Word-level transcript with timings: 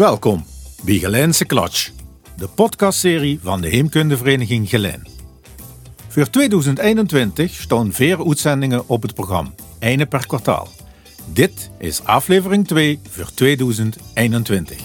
Welkom 0.00 0.44
bij 0.82 0.98
Gelijnse 0.98 1.44
Klatsch, 1.44 1.90
de 2.36 2.48
podcastserie 2.48 3.38
van 3.42 3.60
de 3.60 3.68
Heemkundevereniging 3.68 4.68
Gelijn. 4.68 5.06
Voor 6.08 6.30
2021 6.30 7.50
staan 7.50 7.92
vier 7.92 8.26
uitzendingen 8.26 8.88
op 8.88 9.02
het 9.02 9.14
programma, 9.14 9.50
ene 9.78 10.06
per 10.06 10.26
kwartaal. 10.26 10.68
Dit 11.32 11.70
is 11.78 12.04
aflevering 12.04 12.66
2 12.66 13.00
voor 13.10 13.30
2021. 13.34 14.78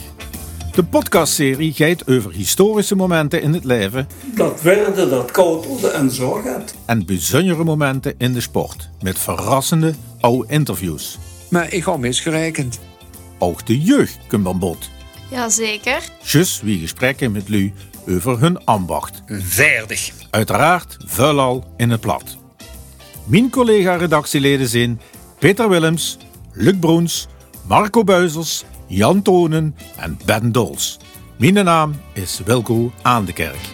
De 0.72 0.84
podcastserie 0.84 1.74
gaat 1.74 2.08
over 2.08 2.32
historische 2.32 2.96
momenten 2.96 3.42
in 3.42 3.54
het 3.54 3.64
leven 3.64 4.08
Dat 4.36 4.62
werden, 4.62 5.10
dat 5.10 5.32
koutelde 5.32 5.88
en 5.88 6.12
zo 6.12 6.32
gaat. 6.32 6.76
en 6.86 7.06
bijzondere 7.06 7.64
momenten 7.64 8.16
in 8.18 8.34
de 8.34 8.42
sport, 8.42 8.90
met 9.02 9.20
verrassende 9.20 9.94
oude 10.20 10.54
interviews. 10.54 11.18
Maar 11.50 11.74
ik 11.74 11.84
had 11.84 12.00
misgerekend. 12.00 12.80
Ook 13.38 13.66
de 13.66 13.80
jeugd 13.80 14.20
komt 14.28 14.48
aan 14.48 14.60
bod. 14.60 14.94
Jazeker. 15.36 16.02
Just 16.24 16.62
wie 16.62 16.80
gesprekken 16.80 17.32
met 17.32 17.50
Lu 17.50 17.74
over 18.08 18.40
hun 18.40 18.66
ambacht. 18.66 19.24
Verdig. 19.28 20.12
Uiteraard 20.30 20.98
vuilal 21.06 21.74
in 21.78 21.90
het 21.90 22.02
plat. 22.02 22.38
Mijn 23.24 23.50
collega-redactieleden 23.50 24.68
zijn 24.68 25.02
Peter 25.40 25.70
Willems, 25.70 26.18
Luc 26.54 26.76
Broens, 26.80 27.28
Marco 27.68 28.04
Buizers, 28.04 28.64
Jan 28.88 29.22
Tonen 29.22 29.76
en 29.96 30.20
Ben 30.26 30.52
Dols. 30.52 31.00
Mijn 31.38 31.54
naam 31.54 31.96
is 32.14 32.42
Wilco 32.46 32.92
Aan 33.02 33.26
de 33.26 33.34
Kerk. 33.34 33.74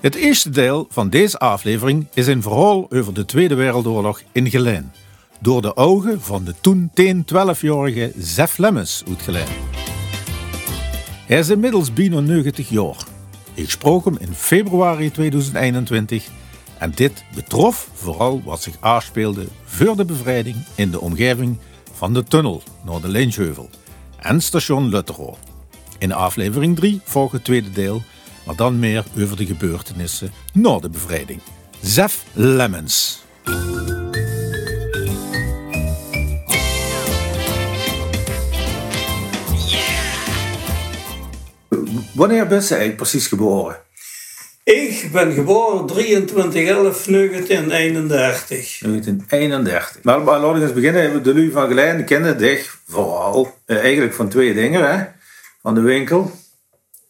Het 0.00 0.14
eerste 0.14 0.50
deel 0.50 0.86
van 0.90 1.10
deze 1.10 1.38
aflevering 1.38 2.06
is 2.14 2.26
een 2.26 2.42
verhaal 2.42 2.90
over 2.90 3.14
de 3.14 3.24
Tweede 3.24 3.54
Wereldoorlog 3.54 4.22
in 4.32 4.50
Gelijn. 4.50 4.92
Door 5.40 5.62
de 5.62 5.76
ogen 5.76 6.20
van 6.20 6.44
de 6.44 6.54
toen 6.60 6.90
10-12-jarige 6.90 8.12
Zef 8.18 8.58
Lemmens 8.58 9.02
uitgeleid. 9.08 9.48
Hij 11.28 11.38
is 11.38 11.48
inmiddels 11.48 11.92
bijna 11.92 12.20
90 12.20 12.68
jaar. 12.68 12.96
Ik 13.54 13.70
sprak 13.70 14.04
hem 14.04 14.16
in 14.20 14.34
februari 14.34 15.10
2021 15.10 16.28
en 16.78 16.92
dit 16.94 17.24
betrof 17.34 17.88
vooral 17.94 18.42
wat 18.44 18.62
zich 18.62 18.74
afspeelde 18.80 19.46
voor 19.64 19.96
de 19.96 20.04
bevrijding 20.04 20.56
in 20.74 20.90
de 20.90 21.00
omgeving 21.00 21.58
van 21.92 22.14
de 22.14 22.22
tunnel 22.22 22.62
naar 22.84 23.00
de 23.00 23.08
Lynchheuvel 23.08 23.70
en 24.16 24.40
station 24.40 24.88
Lutteroo. 24.88 25.36
In 25.98 26.12
aflevering 26.12 26.76
3 26.76 27.00
volgt 27.04 27.32
het 27.32 27.44
tweede 27.44 27.70
deel, 27.70 28.02
maar 28.46 28.56
dan 28.56 28.78
meer 28.78 29.04
over 29.18 29.36
de 29.36 29.46
gebeurtenissen 29.46 30.30
na 30.52 30.78
de 30.78 30.88
bevrijding. 30.88 31.40
Zef 31.80 32.24
Lemmens. 32.32 33.22
Wanneer 42.14 42.46
ben 42.46 42.60
je 42.60 42.68
eigenlijk 42.68 42.96
precies 42.96 43.26
geboren? 43.26 43.76
Ik 44.64 45.08
ben 45.12 45.32
geboren 45.32 45.86
23 45.86 46.64
1931 46.64 48.78
1931. 48.80 49.98
Maar, 50.02 50.20
maar 50.20 50.40
laten 50.40 50.58
we 50.58 50.62
eens 50.62 50.72
beginnen. 50.72 51.22
De 51.22 51.34
Lu 51.34 51.50
van 51.50 51.68
Gelein 51.68 52.04
kennen 52.04 52.38
dich 52.38 52.78
vooral 52.88 53.54
eh, 53.64 53.78
eigenlijk 53.78 54.14
van 54.14 54.28
twee 54.28 54.54
dingen. 54.54 54.90
Hè? 54.90 55.04
Van 55.62 55.74
de 55.74 55.80
winkel 55.80 56.30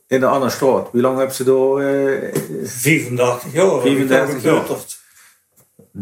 in 0.07 0.21
de 0.21 0.27
Anne 0.27 0.51
Straat. 0.51 0.89
Wie 0.93 1.03
lang 1.03 1.19
heb 1.19 1.33
ze 1.33 1.45
door 1.45 1.83
eh, 1.83 2.35
34 2.65 3.53
jaar. 3.53 3.81
34 3.81 4.43
jaar. 4.43 4.55
jaar. 4.55 4.65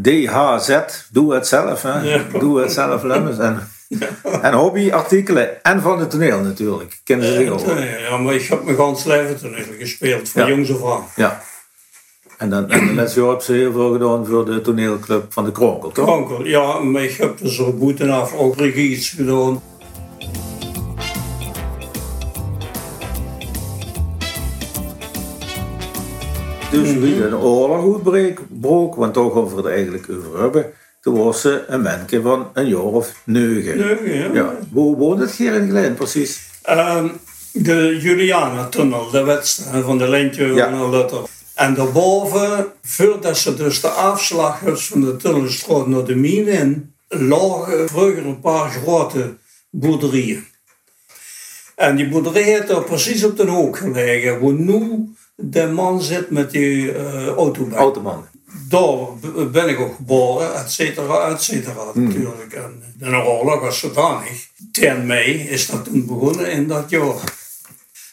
DHZ, 0.02 0.78
doe 1.10 1.34
het 1.34 1.46
zelf. 1.46 1.82
Hè? 1.82 2.00
Ja. 2.00 2.24
Doe 2.38 2.60
het 2.60 2.72
zelf, 2.72 3.02
Lemmens. 3.02 3.38
En, 3.38 3.68
en 4.42 4.52
hobbyartikelen. 4.54 5.62
En 5.64 5.80
van 5.82 6.00
het 6.00 6.10
toneel 6.10 6.40
natuurlijk. 6.40 7.00
Kennen 7.04 7.26
ze 7.32 7.50
ook. 7.50 7.60
Ja, 8.08 8.16
maar 8.16 8.34
ik 8.34 8.42
heb 8.46 8.64
mijn 8.64 8.76
gans 8.76 9.04
leven 9.04 9.38
toneel 9.38 9.64
gespeeld, 9.78 10.28
van 10.28 10.42
Ja. 10.42 10.48
jongs 10.48 10.82
af 10.82 10.92
aan. 10.92 11.04
Ja. 11.16 11.42
En 12.38 12.50
dan 12.50 12.70
en 12.70 12.86
de 12.86 12.94
laatste 12.94 13.20
jaar 13.20 13.30
heb 13.30 13.40
ze 13.40 13.52
heel 13.52 13.72
veel 13.72 13.92
gedaan 13.92 14.26
voor 14.26 14.44
de 14.44 14.60
toneelclub 14.60 15.32
van 15.32 15.44
de 15.44 15.52
Kronkel, 15.52 15.90
toch? 15.92 16.04
Kronkel, 16.04 16.46
ja, 16.46 16.78
maar 16.78 17.02
ik 17.02 17.16
heb 17.16 17.38
dus 17.38 17.58
op 17.58 17.78
boeten 17.78 18.10
af 18.10 18.34
ook 18.34 18.56
regie 18.56 18.96
gedaan. 18.96 19.62
Dus 26.70 26.94
wie 26.94 27.24
een 27.24 27.36
oorlog 27.36 27.94
uitbreek, 27.94 28.40
want 28.96 29.14
toch 29.14 29.32
over 29.32 29.56
het 29.56 29.66
eigenlijk 29.66 30.06
over 30.10 30.40
hebben. 30.40 30.72
Toen 31.06 31.24
was 31.24 31.40
ze 31.40 31.64
een 31.68 31.82
manneke 31.82 32.22
van 32.22 32.50
een 32.52 32.68
jaar 32.68 32.82
of 32.82 33.12
negen. 33.24 33.76
Negen, 33.76 34.14
ja. 34.14 34.30
ja. 34.32 34.58
Hoe 34.72 34.96
woont 34.96 35.20
het 35.20 35.30
hier 35.30 35.52
in 35.54 35.68
Glen, 35.68 35.94
precies? 35.94 36.40
Ehm, 36.62 37.08
de 37.52 37.98
Juliana-tunnel, 38.00 39.10
de 39.10 39.22
wedstrijd 39.22 39.84
van 39.84 39.98
de 39.98 40.08
Lentje 40.08 40.46
Ja. 40.46 40.68
naar 40.70 40.88
Lutter. 40.88 41.20
En 41.54 41.74
daarboven, 41.74 42.66
voordat 42.82 43.38
ze 43.38 43.54
dus 43.54 43.80
de 43.80 43.88
afslag 43.88 44.60
heeft 44.60 44.82
van 44.82 45.00
de 45.00 45.16
tunnelstraat 45.16 45.86
naar 45.86 46.04
de 46.04 46.14
mine 46.14 46.50
in, 46.50 46.94
lagen 47.08 47.88
vroeger 47.88 48.26
een 48.26 48.40
paar 48.40 48.70
grote 48.70 49.34
boerderijen. 49.70 50.46
En 51.74 51.96
die 51.96 52.08
boerderij 52.08 52.42
heeft 52.42 52.68
er 52.68 52.84
precies 52.84 53.24
op 53.24 53.36
de 53.36 53.46
hoek 53.46 53.76
gelegen, 53.76 54.40
waar 54.40 54.52
nu 54.52 55.08
de 55.34 55.66
man 55.66 56.02
zit 56.02 56.30
met 56.30 56.50
die. 56.50 56.96
Automan. 57.74 58.26
Daar 58.68 59.48
ben 59.50 59.68
ik 59.68 59.80
ook 59.80 59.94
geboren, 59.94 60.54
et 60.54 60.70
cetera, 60.70 61.28
et 61.28 61.42
cetera, 61.42 61.84
natuurlijk. 61.94 62.52
En 62.52 62.82
de 62.98 63.24
oorlog 63.24 63.60
was 63.60 63.78
zodanig. 63.78 64.46
10 64.72 65.06
mei 65.06 65.48
is 65.48 65.66
dat 65.66 65.84
toen 65.84 66.06
begonnen 66.06 66.50
in 66.50 66.66
dat 66.66 66.90
jaar. 66.90 67.34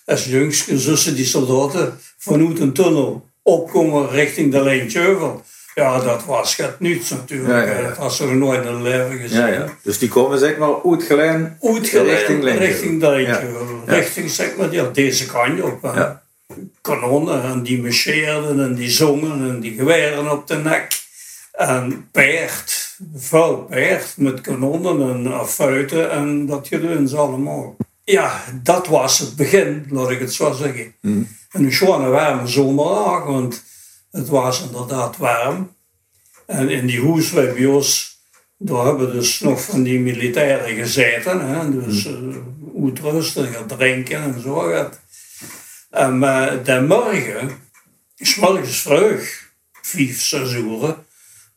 Als 0.06 0.26
jongske 0.26 0.80
zussen 0.80 1.16
die 1.16 1.26
soldaten 1.26 2.00
vanuit 2.18 2.60
een 2.60 2.74
tunnel 2.74 3.30
opkomen 3.42 4.10
richting 4.10 4.52
de 4.52 4.64
Lijntjeuvel. 4.64 5.44
Ja, 5.76 6.00
dat 6.00 6.26
was 6.26 6.56
het 6.56 6.80
niets 6.80 7.10
natuurlijk. 7.10 7.68
Ja, 7.68 7.74
ja, 7.74 7.80
ja. 7.80 7.88
Dat 7.88 7.98
was 7.98 8.20
er 8.20 8.36
nooit 8.36 8.66
in 8.66 8.82
leven 8.82 9.18
gezien. 9.18 9.40
Ja, 9.40 9.48
ja. 9.48 9.78
Dus 9.82 9.98
die 9.98 10.10
komen 10.10 10.40
zeg 10.40 10.58
maar 10.58 10.84
Uitgeleid 10.84 11.58
richting 11.62 12.44
richting 12.44 13.00
de 13.00 13.10
Lijntjeuvel. 13.10 13.84
Ja. 13.86 13.94
Richting, 13.94 14.30
zeg 14.30 14.56
maar, 14.58 14.74
ja, 14.74 14.90
deze 14.94 15.26
kant 15.26 15.62
op. 15.62 15.82
Kanonnen 16.82 17.44
en 17.44 17.64
die 17.64 17.82
marcheerden 17.82 18.60
en 18.60 18.76
die 18.76 18.90
zongen 18.90 19.50
en 19.50 19.60
die 19.60 19.74
geweren 19.74 20.32
op 20.32 20.48
de 20.48 20.56
nek. 20.56 21.02
En 21.52 22.08
paard, 22.12 22.98
vuil 23.16 23.58
paard 23.58 24.14
met 24.18 24.42
kanonnen 24.42 25.10
en 25.10 25.34
affuiten 25.34 26.12
en 26.12 26.46
dat 26.46 26.68
gedeuns 26.68 27.16
allemaal. 27.16 27.76
Ja, 28.04 28.44
dat 28.64 28.88
was 28.88 29.20
het 29.20 29.36
begin, 29.36 29.86
laat 29.90 30.10
ik 30.10 30.20
het 30.20 30.34
zo 30.34 30.54
zeggen. 30.54 30.96
En 31.02 31.64
een 31.64 31.74
schone 31.74 32.08
warme 32.08 32.48
zomerdag, 32.48 33.26
want 33.26 33.64
het 34.12 34.28
was 34.28 34.64
inderdaad 34.64 35.18
warm. 35.18 35.76
En 36.46 36.70
in 36.70 36.86
die 36.86 37.02
huis 37.02 37.32
bij 37.32 37.66
ons, 37.66 38.20
daar 38.58 38.86
hebben 38.86 39.12
dus 39.12 39.40
nog 39.40 39.64
van 39.64 39.84
die 39.84 40.00
militairen 40.00 40.76
gezeten. 40.76 41.48
Hè? 41.48 41.72
Dus 41.72 42.06
uh, 42.06 42.14
uitrusten, 42.84 43.54
gaan 43.54 43.68
drinken 43.68 44.22
en 44.22 44.42
zo. 44.42 44.56
gaat. 44.56 45.03
En 45.94 46.18
maar 46.18 46.64
de 46.64 46.82
morgen, 46.82 47.62
is 48.18 48.36
morgens 48.36 48.82
vroeg, 48.82 49.22
vijf, 49.82 50.22
zes 50.22 50.54
uur, 50.54 50.96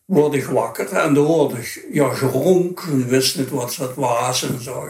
word 0.05 0.35
ik 0.35 0.45
wakker 0.45 0.93
en 0.93 1.15
dan 1.15 1.25
hoorde 1.27 1.57
ik 1.59 1.87
ja, 1.93 2.15
geronk. 2.15 2.81
Ik 2.81 3.07
wist 3.07 3.37
niet 3.37 3.51
wat 3.51 3.77
het 3.77 3.95
was 3.95 4.43
en 4.43 4.63
zo. 4.63 4.89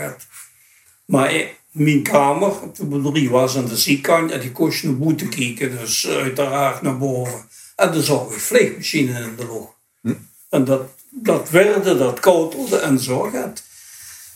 Maar 1.04 1.32
ik- 1.32 1.54
mijn 1.70 2.02
kamer 2.02 2.60
op 2.60 2.76
de 2.76 3.28
was 3.28 3.56
aan 3.56 3.66
de 3.66 3.76
zijkant 3.76 4.30
en 4.30 4.40
die 4.40 4.52
je 4.58 4.80
naar 4.82 4.96
boete 4.96 5.28
kijken, 5.28 5.78
dus 5.78 6.06
uiteraard 6.06 6.82
naar 6.82 6.98
boven. 6.98 7.48
En 7.76 7.92
dan 7.92 8.02
zag 8.02 8.30
ik 8.30 8.40
vleegmachine 8.40 9.20
in 9.20 9.36
de 9.36 9.46
lucht. 9.46 10.16
En 10.50 10.64
dat, 10.64 10.82
dat 11.10 11.50
werd, 11.50 11.84
dat 11.84 12.20
koutelde 12.20 12.78
en 12.78 12.98
zo. 13.00 13.30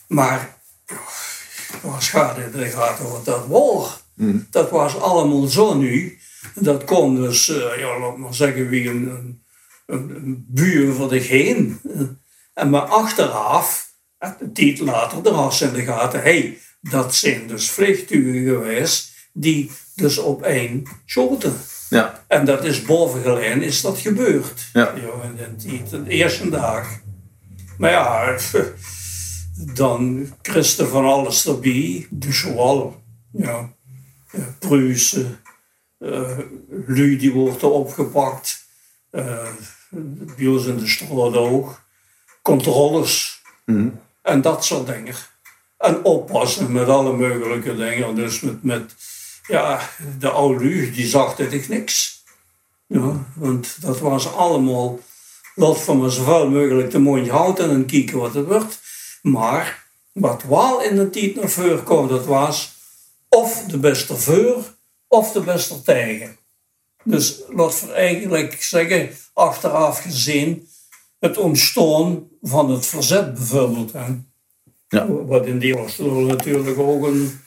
Maar 0.09 0.59
waar 1.83 2.03
schade 2.03 2.43
er 2.43 2.71
gaat 2.71 3.01
over 3.01 3.25
dat 3.25 3.47
woord. 3.47 4.03
Dat 4.51 4.71
was 4.71 4.99
allemaal 4.99 5.47
zo 5.47 5.75
nu. 5.75 6.19
Dat 6.55 6.85
kon 6.85 7.15
dus, 7.15 7.49
eh, 7.49 7.79
ja, 7.79 7.99
laat 7.99 8.17
maar 8.17 8.35
zeggen, 8.35 8.69
wie 8.69 8.89
een, 8.89 9.43
een, 9.87 10.45
buur 10.49 10.95
voor 10.95 11.09
zich 11.11 11.29
heen. 11.29 11.81
En 12.55 12.71
maar 12.71 12.81
achteraf, 12.81 13.93
een 14.19 14.53
tijd 14.53 14.79
later, 14.79 15.27
er 15.27 15.33
was 15.33 15.63
in 15.63 15.73
de 15.73 15.83
gaten, 15.83 16.23
hey, 16.23 16.59
dat 16.81 17.15
zijn 17.15 17.47
dus 17.47 17.71
vliegtuigen 17.71 18.45
geweest 18.45 19.13
die 19.33 19.71
dus 19.95 20.19
op 20.19 20.43
één 20.43 20.87
schoten. 21.05 21.53
Ja. 21.91 22.25
En 22.29 22.45
dat 22.45 22.65
is 22.65 22.83
boven 22.83 23.23
Geleen 23.23 23.63
is 23.63 23.81
dat 23.81 23.99
gebeurd. 23.99 24.69
Ja. 24.73 24.93
in 24.93 25.55
die, 25.57 25.83
de 25.91 26.09
eerste 26.09 26.49
dag. 26.49 27.01
Maar 27.79 27.91
ja, 27.91 28.37
dan 29.75 30.27
Christen 30.43 30.89
van 30.89 31.05
alles 31.05 31.47
erbij. 31.47 32.07
De 32.11 32.29
Joal, 32.29 33.03
ja. 33.33 33.73
Eh, 34.33 34.41
Pruisen. 34.59 35.41
eh 35.99 36.39
Lu 36.87 37.17
die 37.17 37.33
wordt 37.33 37.63
er 37.63 37.71
opgepakt. 37.71 38.65
eh 39.11 39.49
bij 40.37 40.47
ons 40.47 40.67
in 40.67 40.77
de 40.79 40.89
straat 40.89 41.37
ook. 41.37 41.81
Controles. 42.43 43.43
En 44.23 44.41
dat 44.41 44.65
soort 44.65 44.87
dingen. 44.87 45.15
En 45.79 46.05
oppassen 46.05 46.73
met 46.73 46.89
alle 46.89 47.13
mogelijke 47.13 47.77
dingen. 47.77 48.15
Dus 48.15 48.41
met, 48.41 48.63
met 48.63 48.95
ja, 49.47 49.89
de 50.19 50.31
oude 50.31 50.91
die 50.91 51.07
zag 51.07 51.37
dit 51.37 51.69
niks. 51.69 52.25
Ja, 52.87 53.25
want 53.35 53.77
dat 53.81 53.99
was 54.01 54.33
allemaal, 54.33 54.99
laat 55.55 55.81
van 55.81 56.01
me 56.01 56.11
zoveel 56.11 56.51
mogelijk 56.51 56.91
de 56.91 56.99
mondje 56.99 57.31
houden 57.31 57.71
en 57.71 57.87
kijken 57.87 58.19
wat 58.19 58.35
het 58.35 58.47
wordt. 58.47 58.81
Maar 59.23 59.87
wat 60.13 60.43
wel 60.43 60.83
in 60.83 60.97
de 60.97 61.11
tijd 61.11 61.35
naar 61.35 61.49
voren 61.49 61.85
kwam, 61.85 62.09
dat 62.09 62.25
was 62.27 62.73
of 63.31 63.65
de 63.67 63.79
beste 63.79 64.17
voor 64.17 64.65
of 65.09 65.33
de 65.33 65.41
beste 65.41 65.83
tegen. 65.83 66.37
Dus 67.05 67.41
laat 67.49 67.81
we 67.81 67.93
eigenlijk 67.93 68.63
zeggen, 68.63 69.11
achteraf 69.33 70.03
gezien, 70.03 70.69
het 71.19 71.37
ontstaan 71.37 72.29
van 72.43 72.71
het 72.71 72.87
verzet 72.87 73.35
bijvoorbeeld. 73.35 73.93
Hè. 73.93 74.05
Ja. 74.89 75.07
Wat 75.07 75.47
in 75.47 75.59
die 75.59 75.79
Oosterloo 75.79 76.21
natuurlijk 76.21 76.79
ook 76.79 77.07
een, 77.07 77.41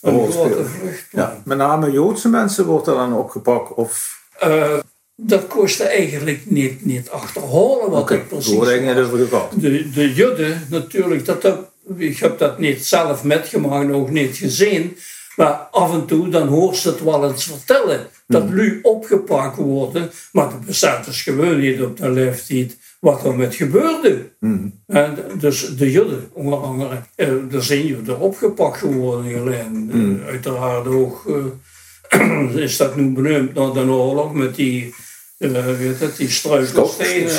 een 0.00 0.32
grote 0.32 0.64
vlucht 0.64 1.06
Ja, 1.10 1.42
met 1.44 1.58
name 1.58 1.90
Joodse 1.90 2.28
mensen 2.28 2.66
wordt 2.66 2.86
er 2.86 2.94
dan 2.94 3.14
opgepakt? 3.14 3.74
Of? 3.74 4.20
Uh, 4.44 4.78
dat 5.14 5.46
kostte 5.46 5.84
eigenlijk 5.84 6.50
niet, 6.50 6.84
niet 6.84 7.10
achterhalen 7.10 7.90
wat 7.90 8.00
okay, 8.00 8.16
het 8.16 8.28
precies 8.28 9.30
was. 9.30 9.50
De, 9.54 9.90
de 9.90 10.14
Joden 10.14 10.66
natuurlijk, 10.70 11.24
dat 11.24 11.72
ik 11.96 12.18
heb 12.18 12.38
dat 12.38 12.58
niet 12.58 12.86
zelf 12.86 13.24
metgemaakt, 13.24 13.88
nog 13.88 14.10
niet 14.10 14.36
gezien. 14.36 14.96
Maar 15.42 15.68
af 15.70 15.92
en 15.92 16.06
toe 16.06 16.28
dan 16.28 16.48
hoort 16.48 16.76
ze 16.76 16.88
het 16.88 17.02
wel 17.02 17.30
eens 17.30 17.44
vertellen. 17.44 18.06
Dat 18.26 18.48
mm. 18.48 18.54
lu 18.54 18.78
opgepakt 18.82 19.56
worden. 19.56 20.10
Maar 20.32 20.48
de 20.48 20.56
bezetters 20.66 21.22
gewoon 21.22 21.60
niet 21.60 21.82
op 21.82 21.96
de 21.96 22.10
leeftijd 22.10 22.76
wat 23.00 23.24
er 23.24 23.34
met 23.34 23.54
gebeurde. 23.54 24.30
Mm. 24.38 24.80
En 24.86 25.16
dus 25.38 25.76
de 25.76 25.90
Joden, 25.90 26.30
onder 26.32 26.58
andere, 26.58 27.02
eh, 27.14 27.54
er 27.54 27.62
zijn 27.62 27.86
Joden 27.86 28.20
opgepakt 28.20 28.78
geworden. 28.78 29.40
Alleen, 29.40 29.90
mm. 29.92 30.22
uiteraard 30.26 30.86
ook 30.86 31.24
uh, 32.12 32.56
is 32.64 32.76
dat 32.76 32.96
nu 32.96 33.12
benoemd 33.12 33.54
naar 33.54 33.72
de 33.72 33.80
oorlog 33.80 34.32
met 34.32 34.54
die, 34.54 34.94
uh, 35.38 35.64
weet 35.78 36.00
het, 36.00 36.16
die 36.16 36.30
struikelstenen. 36.30 37.30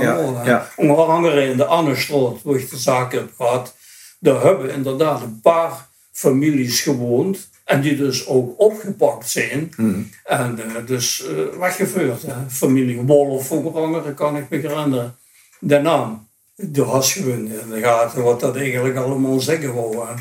Ja, 0.00 0.42
ja. 0.44 0.68
Onder 0.76 0.96
andere 0.96 1.44
in 1.44 1.56
de 1.56 1.64
Annestroot, 1.64 2.42
waar 2.42 2.56
ik 2.56 2.70
de 2.70 2.76
zaak 2.76 3.12
heb 3.12 3.30
gehad, 3.36 3.74
daar 4.18 4.42
hebben 4.42 4.70
inderdaad 4.70 5.22
een 5.22 5.40
paar 5.40 5.90
families 6.12 6.80
gewoond. 6.80 7.50
En 7.64 7.80
die 7.80 7.96
dus 7.96 8.26
ook 8.26 8.60
opgepakt 8.60 9.28
zijn. 9.28 9.72
Hmm. 9.76 10.10
En 10.24 10.58
uh, 10.66 10.86
dus 10.86 11.24
uh, 11.30 11.58
weggevoerd. 11.58 12.22
Hè. 12.22 12.34
Familie 12.48 13.00
Wolf, 13.00 13.50
onder 13.50 14.12
kan 14.14 14.36
ik 14.36 14.48
me 14.48 14.56
herinneren. 14.56 15.16
De 15.58 15.78
naam. 15.78 16.28
De 16.54 16.84
was 16.84 17.12
gewoon 17.12 17.46
in 17.46 17.70
de 17.70 17.80
gaten 17.80 18.22
wat 18.22 18.40
dat 18.40 18.56
eigenlijk 18.56 18.96
allemaal 18.96 19.40
zeggen 19.40 19.74
wou. 19.74 20.06
Hè. 20.06 20.14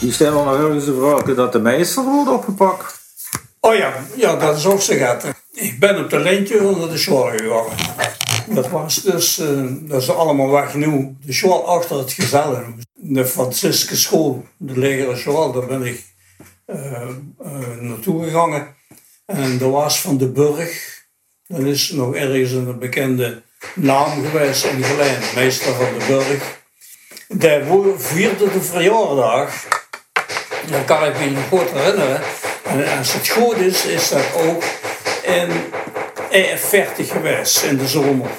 Die 0.00 0.12
stellen 0.12 0.44
nog 0.44 0.54
ergens 0.54 0.84
de 0.84 0.94
vraag 0.94 1.34
dat 1.34 1.52
de 1.52 1.58
meester 1.58 2.04
wordt 2.04 2.30
opgepakt. 2.30 3.00
Oh 3.60 3.74
ja, 3.74 3.92
ja 4.16 4.36
dat 4.36 4.56
is 4.56 4.66
ook 4.66 4.80
zo 4.80 4.96
gaat. 4.96 5.24
Ik 5.52 5.78
ben 5.78 6.04
op 6.04 6.10
de 6.10 6.18
lintje 6.18 6.62
onder 6.62 6.90
de 6.90 6.98
school 6.98 7.30
gegaan. 7.36 8.07
Dat 8.50 8.68
was 8.68 9.02
dus, 9.02 9.38
uh, 9.38 9.72
dat 9.80 10.02
is 10.02 10.10
allemaal 10.10 10.50
weg 10.50 10.74
nu. 10.74 11.16
De 11.24 11.32
school 11.32 11.66
achter 11.66 11.98
het 11.98 12.12
gezellen. 12.12 12.80
De 12.92 13.26
Francische 13.26 13.96
school, 13.96 14.44
de 14.56 14.78
legere 14.78 15.16
school, 15.16 15.52
daar 15.52 15.66
ben 15.66 15.82
ik 15.82 16.04
uh, 16.66 17.08
uh, 17.42 17.80
naartoe 17.80 18.24
gegaan. 18.24 18.76
En 19.26 19.58
dat 19.58 19.70
was 19.70 20.00
van 20.00 20.18
de 20.18 20.28
Burg. 20.28 21.02
Dat 21.46 21.60
is 21.60 21.90
nog 21.90 22.14
ergens 22.14 22.50
een 22.50 22.78
bekende 22.78 23.42
naam 23.74 24.24
geweest 24.24 24.64
in 24.64 24.84
Gelijn, 24.84 25.22
meester 25.34 25.74
van 25.74 25.98
de 25.98 26.04
Burg. 26.06 26.56
Die 27.28 27.94
vierde 27.96 28.52
de 28.52 28.62
verjaardag. 28.62 29.66
Dat 30.70 30.84
kan 30.84 31.04
ik 31.04 31.18
me 31.18 31.30
nog 31.30 31.48
goed 31.48 31.70
herinneren. 31.70 32.20
En 32.64 32.98
als 32.98 33.12
het 33.12 33.28
goed 33.28 33.56
is, 33.56 33.84
is 33.84 34.08
dat 34.08 34.24
ook 34.36 34.62
in 35.22 35.48
EF40 36.30 37.06
geweest 37.06 37.62
in 37.62 37.76
de 37.76 37.88
zomer. 37.88 38.30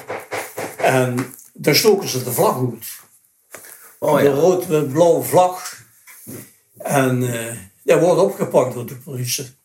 En 0.76 1.34
daar 1.52 1.74
stoken 1.74 2.08
ze 2.08 2.24
de 2.24 2.32
vlag 2.32 2.56
uit. 2.58 2.98
Oh, 3.98 4.20
ja. 4.20 4.24
De 4.24 4.34
rood-blauwe 4.34 5.22
vlag. 5.22 5.78
En 6.78 7.22
uh, 7.22 7.52
dat 7.84 8.00
wordt 8.00 8.20
opgepakt 8.20 8.74
door 8.74 8.86
de 8.86 8.96
politie. 8.96 9.58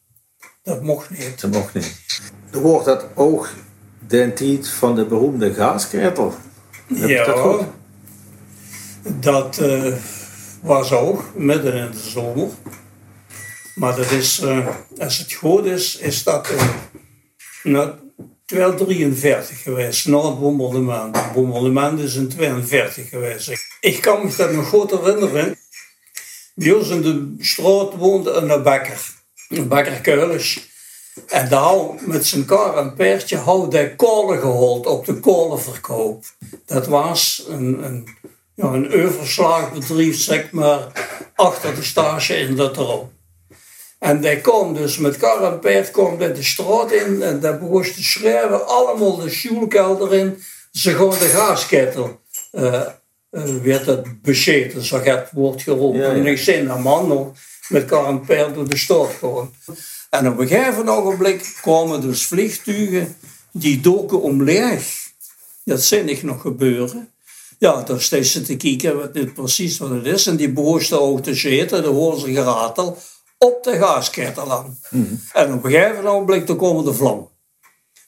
Dat 0.63 0.81
mocht 0.81 1.10
niet. 1.10 1.42
Dat 1.42 1.51
mocht 1.51 1.74
niet. 1.74 2.22
Er 2.51 2.60
wordt 2.60 2.86
dat 2.86 3.06
ook 3.16 3.50
de 4.07 4.33
tijd 4.33 4.68
van 4.68 4.95
de 4.95 5.06
beroemde 5.06 5.54
gaasketel. 5.54 6.33
Ja, 6.88 7.25
dat, 7.25 7.66
dat 9.04 9.60
uh, 9.62 9.95
was 10.62 10.92
ook 10.92 11.24
midden 11.36 11.74
in 11.74 11.92
de 11.92 12.10
zomer. 12.10 12.50
Maar 13.75 13.95
dat 13.95 14.12
is, 14.12 14.42
uh, 14.42 14.68
als 14.98 15.18
het 15.18 15.33
goed 15.33 15.66
is, 15.66 15.98
is 15.98 16.24
dat 16.24 16.50
uh, 17.63 17.89
243 18.45 19.62
geweest, 19.62 20.07
na 20.07 20.25
het 20.25 20.39
bombardement. 20.39 21.15
Het 21.15 21.33
bombardement 21.33 22.00
is 22.00 22.15
in 22.15 22.27
42 22.27 23.09
geweest. 23.09 23.51
Ik 23.80 24.01
kan 24.01 24.25
me 24.25 24.36
dat 24.38 24.51
nog 24.51 24.68
goed 24.68 24.92
herinneren. 24.92 25.57
Bij 26.56 26.71
ons 26.71 26.89
in 26.89 27.01
de 27.01 27.36
straat 27.39 27.95
woonde 27.95 28.31
een 28.31 28.63
bakker, 28.63 29.09
een 29.50 29.68
bakker 29.68 30.01
Keulis. 30.01 30.74
En 31.27 31.50
daar 31.50 31.75
met 32.00 32.25
zijn 32.25 32.45
kar 32.45 32.77
en 32.77 32.94
peertje 32.94 33.68
hij 33.69 33.95
kolen 33.95 34.39
gehaald 34.39 34.86
op 34.86 35.06
de 35.06 35.19
kolenverkoop. 35.19 36.25
Dat 36.65 36.88
was 36.88 37.45
een, 37.50 37.83
een, 37.83 38.07
ja, 38.53 38.65
een 38.65 38.94
overslagbedrijf, 38.94 40.18
zeg 40.18 40.51
maar, 40.51 40.92
achter 41.36 41.75
de 41.75 41.83
stage 41.83 42.36
in 42.38 42.56
dat 42.56 42.77
erop. 42.77 43.15
En 44.00 44.21
die 44.21 44.42
kwam 44.42 44.74
dus 44.74 44.97
met 44.97 45.18
kar 45.18 45.44
en 45.44 45.59
paard 45.59 45.92
kwam 45.92 46.18
de 46.18 46.44
straat 46.44 46.92
in 46.92 47.21
en 47.21 47.39
daar 47.39 47.59
begon 47.59 47.81
te 47.81 48.03
schrijven, 48.03 48.68
allemaal 48.68 49.15
de 49.15 49.30
sjoelkelder 49.30 50.13
in. 50.13 50.44
Ze 50.71 50.95
gaan 50.95 51.09
de 51.09 51.15
gaasketel, 51.15 52.21
uh, 52.51 52.81
uh, 53.31 53.44
werd 53.63 53.86
het 53.86 54.21
bescheten, 54.21 54.83
zo 54.83 55.00
het 55.00 55.30
woord 55.31 55.62
geroepen. 55.62 56.12
En 56.12 56.25
ik 56.25 56.38
zie 56.38 56.57
een 56.57 56.81
man 56.81 57.07
nog 57.07 57.27
met 57.68 57.86
kar 57.86 58.06
en 58.06 58.25
paard 58.25 58.56
door 58.56 58.69
de 58.69 58.78
stad 58.78 59.09
gewoon. 59.19 59.54
En 60.09 60.28
op 60.28 60.40
een 60.40 60.47
gegeven 60.47 60.90
ogenblik 60.90 61.56
kwamen 61.61 62.02
dus 62.02 62.25
vliegtuigen 62.25 63.16
die 63.52 63.81
doken 63.81 64.21
omleeg. 64.21 65.04
Dat 65.64 65.83
zie 65.83 66.04
ik 66.04 66.23
nog 66.23 66.42
gebeuren. 66.42 67.09
Ja, 67.59 67.81
daar 67.81 68.02
steeds 68.02 68.31
ze 68.31 68.42
te 68.42 68.57
kijken, 68.57 68.97
wat 68.97 69.14
niet 69.14 69.33
precies 69.33 69.78
wat 69.78 69.90
het 69.90 70.06
is. 70.06 70.28
En 70.28 70.35
die 70.35 70.52
begonnen 70.52 71.02
ook 71.02 71.23
te 71.23 71.33
zitten, 71.33 71.83
de 71.83 71.90
horen 71.90 72.19
ze 72.19 72.33
geratel 72.33 72.97
op 73.45 73.64
de 73.64 73.78
gaasketel 73.78 74.52
aan. 74.52 74.78
Mm 74.90 75.19
En 75.33 75.54
op 75.54 75.64
een 75.64 75.71
gegeven 75.71 76.04
moment 76.04 76.47
dan 76.47 76.57
komen 76.57 76.85
de 76.85 76.94
vlam. 76.94 77.30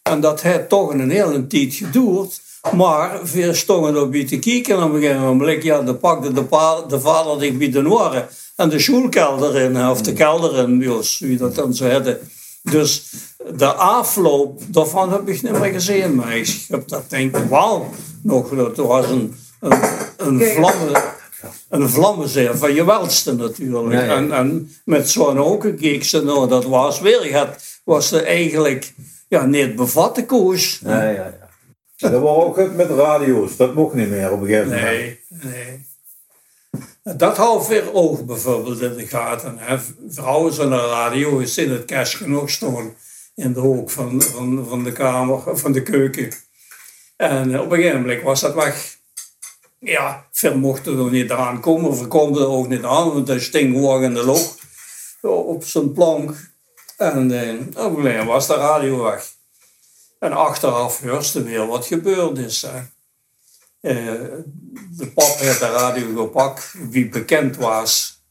En 0.04 0.20
dat 0.20 0.42
heeft 0.42 0.70
toch 0.70 0.90
een 0.90 1.10
hele 1.10 1.48
tijd 1.48 1.74
geduurd. 1.74 2.42
Maar 2.76 3.20
veel 3.24 3.54
stongen 3.54 4.02
op 4.02 4.14
te 4.14 4.40
kijken 4.40 4.76
en 4.76 4.84
op 4.84 4.94
een 4.94 5.02
gegeven 5.02 5.26
moment 5.26 5.64
ja, 5.64 5.82
dan 5.82 6.00
pakte 6.00 6.34
de, 6.34 6.46
de 6.88 7.00
vader 7.00 7.40
die 7.40 7.54
bij 7.54 7.70
de 7.70 7.82
noren 7.82 8.28
en 8.56 8.70
de 8.70 8.80
schoolkelder 8.80 9.56
in, 9.56 9.88
of 9.90 10.02
de 10.02 10.14
kelder 10.14 10.58
in, 10.58 10.80
Jos, 10.80 11.20
wie 11.20 11.38
dat 11.38 11.56
dan 11.56 11.74
zo 11.74 11.90
hadden. 11.90 12.20
Dus 12.64 13.12
de 13.56 13.74
afloop 13.74 14.62
daarvan 14.68 15.12
heb 15.12 15.28
ik 15.28 15.42
niet 15.42 15.60
meer 15.60 15.72
gezien, 15.72 16.16
maar 16.16 16.38
ik 16.38 16.66
heb 16.68 16.88
dat 16.88 17.10
denk 17.10 17.38
ik 17.38 17.50
wel 17.50 17.90
nog, 18.24 18.50
dat 18.50 18.76
was 18.76 19.10
een, 19.10 19.36
een, 19.60 19.80
een 20.18 20.42
vlammen 20.42 21.04
een 21.70 21.90
vlammenzeer 21.90 22.58
van 22.58 22.74
je 22.74 22.86
welste 22.86 23.34
natuurlijk. 23.34 24.10
En, 24.10 24.32
en 24.32 24.72
met 24.86 25.10
zo'n 25.10 25.62
ze, 26.02 26.24
nou, 26.24 26.48
dat 26.48 26.66
was 26.66 27.00
weer, 27.00 27.40
het 27.40 27.82
was 27.84 28.12
er 28.12 28.26
eigenlijk 28.26 28.94
ja, 29.28 29.46
niet 29.46 29.76
bevatte 29.76 30.26
koers. 30.26 30.80
Ja, 30.84 31.04
ja, 31.04 31.10
ja. 31.10 31.50
Dat 32.10 32.22
was 32.22 32.38
ook 32.38 32.74
met 32.76 32.90
radio's, 32.90 33.56
dat 33.56 33.74
mocht 33.74 33.94
niet 33.94 34.10
meer 34.10 34.32
op 34.32 34.42
een 34.42 34.48
gegeven 34.48 34.68
moment. 34.68 34.86
Nee, 34.86 35.20
nee. 35.30 35.86
Dat 37.18 37.38
houdt 37.38 37.68
weer 37.68 37.94
oog 37.94 38.26
bijvoorbeeld 38.26 38.82
in 38.82 38.94
de 38.94 39.08
gaten. 39.08 39.58
Hè. 39.58 39.78
Vrouwen 40.10 40.54
zijn 40.54 40.70
de 40.70 40.76
radio 40.76 41.38
is 41.38 41.58
in 41.58 41.72
het 41.72 41.86
kerst 41.86 42.16
genoeg 42.16 42.50
staan 42.50 42.96
in 43.36 43.54
de 43.54 43.60
hoek 43.60 43.90
van, 43.90 44.22
van, 44.22 44.66
van 44.70 44.84
de 44.84 44.92
kamer, 44.92 45.58
van 45.58 45.72
de 45.72 45.84
keuken. 45.84 46.30
En 47.16 47.60
op 47.60 47.72
een 47.72 47.78
gegeven 47.78 48.02
moment 48.02 48.22
was 48.22 48.42
dat 48.42 48.54
weg 48.54 48.97
ja, 49.80 50.28
ver 50.32 50.58
mochten 50.58 50.98
er 50.98 51.12
niet 51.12 51.32
aankomen, 51.32 51.90
of 51.90 52.00
we 52.00 52.08
konden 52.08 52.42
er 52.42 52.50
ook 52.50 52.68
niet 52.68 52.84
aan, 52.84 53.14
want 53.14 53.28
dat 53.28 53.42
sting 53.42 53.76
hoog 53.76 54.02
in 54.02 54.14
de 54.14 54.26
lucht 54.26 54.60
op 55.22 55.64
zijn 55.64 55.92
plank. 55.92 56.56
En 56.98 57.32
eh, 57.76 58.26
was 58.26 58.48
de 58.48 58.54
radio 58.54 59.04
weg. 59.04 59.36
En 60.20 60.32
achteraf 60.32 61.02
hoorde 61.02 61.44
weer 61.44 61.68
wat 61.68 61.86
gebeurd 61.86 62.38
is. 62.38 62.64
Uh, 63.82 63.94
de 64.98 65.12
pap 65.14 65.38
heeft 65.38 65.60
de 65.60 65.72
radio 65.72 66.24
gepakt, 66.24 66.74
wie 66.90 67.10
bekend 67.10 67.56
was 67.56 68.22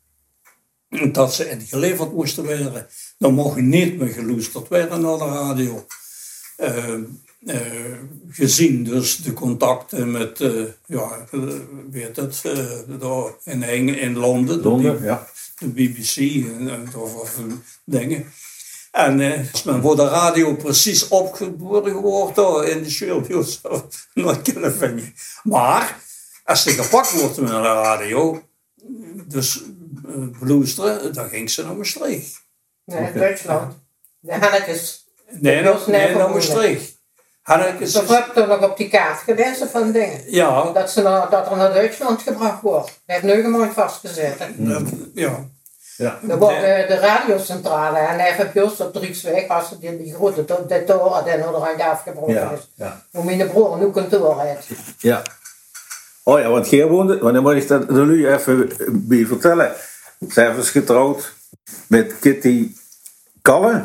dat 1.12 1.34
ze 1.34 1.50
ingeleverd 1.50 2.12
moesten 2.12 2.44
worden. 2.44 2.86
Dan 3.18 3.34
mocht 3.34 3.56
niet 3.56 3.98
meer 3.98 4.08
geloesterd 4.08 4.68
werden 4.68 5.00
naar 5.00 5.18
de 5.18 5.24
radio. 5.24 5.86
Uh, 6.58 7.00
eh, 7.46 7.60
gezien 8.28 8.84
dus 8.84 9.16
de 9.16 9.32
contacten 9.32 10.10
met, 10.10 10.40
eh, 10.40 10.62
ja, 10.86 11.26
eh, 11.30 11.40
weet 11.90 12.16
het, 12.16 12.42
daar 13.00 13.32
in, 13.44 13.62
Eng- 13.62 13.88
in 13.98 14.16
Londen, 14.16 14.62
de 14.62 14.98
ja. 15.02 15.28
de 15.58 15.68
BBC 15.68 16.16
en, 16.46 16.70
en 16.70 16.88
of, 16.96 17.14
of 17.14 17.38
dingen. 17.84 18.32
En 18.92 19.20
eh, 19.20 19.52
is 19.52 19.62
men 19.62 19.82
voor 19.82 19.96
de 19.96 20.08
radio 20.08 20.54
precies 20.54 21.08
opgeboren 21.08 21.92
geworden 21.92 22.70
in 22.70 22.82
de 22.82 22.90
studios. 22.90 23.60
Nooit 24.14 24.52
kunnen 24.52 24.74
vinden. 24.74 25.14
Maar 25.42 25.98
als 26.44 26.62
ze 26.62 26.70
gepakt 26.70 27.20
wordt 27.20 27.36
met 27.40 27.50
een 27.50 27.62
radio, 27.62 28.42
dus 29.26 29.62
eh, 30.08 30.38
beluisteren, 30.40 31.12
dan 31.14 31.28
ging 31.28 31.50
ze 31.50 31.62
naar 31.62 31.76
Maastricht. 31.76 32.44
Nee, 32.84 33.12
Duitsland. 33.12 33.74
De 34.20 34.32
Hannekes. 34.32 35.06
Nee, 35.40 35.62
Dat 35.62 35.74
nog, 35.74 35.86
nee, 35.86 36.14
naar. 36.14 36.30
Maastricht. 36.30 36.95
Hanneke 37.46 37.86
Ze 37.86 38.02
heb 38.08 38.30
toen 38.34 38.48
nog 38.48 38.62
op 38.62 38.76
die 38.76 38.88
kaart 38.88 39.18
gewezen 39.20 39.68
van 39.70 39.92
dingen. 39.92 40.20
Ja, 40.26 40.70
Dat, 40.72 40.90
ze 40.90 41.02
naar, 41.02 41.30
dat 41.30 41.50
er 41.50 41.56
naar 41.56 41.72
Duitsland 41.72 42.22
gebracht 42.22 42.60
wordt. 42.62 42.86
Dat 42.86 42.96
heeft 43.06 43.22
nu 43.22 43.42
gewoon 43.42 43.72
vastgezet. 43.72 44.38
dat- 44.56 44.80
ja. 45.14 45.44
Ja. 45.96 46.18
Er 46.28 46.38
wordt 46.38 46.60
de, 46.60 46.84
de 46.88 46.98
radiocentrale 46.98 47.98
en 47.98 48.18
even 48.20 48.50
juist 48.54 48.80
op 48.80 48.92
Drieksweg 48.92 49.46
was 49.46 49.70
het 49.70 49.80
die, 49.80 49.96
die 50.02 50.14
grote 50.14 50.44
de 50.44 50.84
toren 50.86 51.24
die 51.24 51.36
nog 51.36 51.78
afgebroken 51.78 52.34
Ja, 52.34 52.50
is. 52.50 52.70
ja. 52.74 53.02
Hoe 53.12 53.24
mijn 53.24 53.48
broer 53.50 53.78
nu 53.78 53.90
kantoor 53.90 54.40
heeft. 54.40 54.66
Ja. 54.98 55.22
Oh 56.22 56.40
ja, 56.40 56.48
want 56.48 56.68
Geer 56.68 56.88
woonde, 56.88 57.18
want 57.18 57.34
dan 57.34 57.42
moet 57.42 57.52
ik 57.54 57.68
dat 57.68 57.88
er 57.88 58.06
nu 58.06 58.28
even 58.32 58.70
bij 58.90 59.26
vertellen. 59.26 59.72
Zij 60.28 60.54
is 60.56 60.70
getrouwd 60.70 61.32
met 61.86 62.18
Kitty 62.20 62.72
Kalle, 63.42 63.82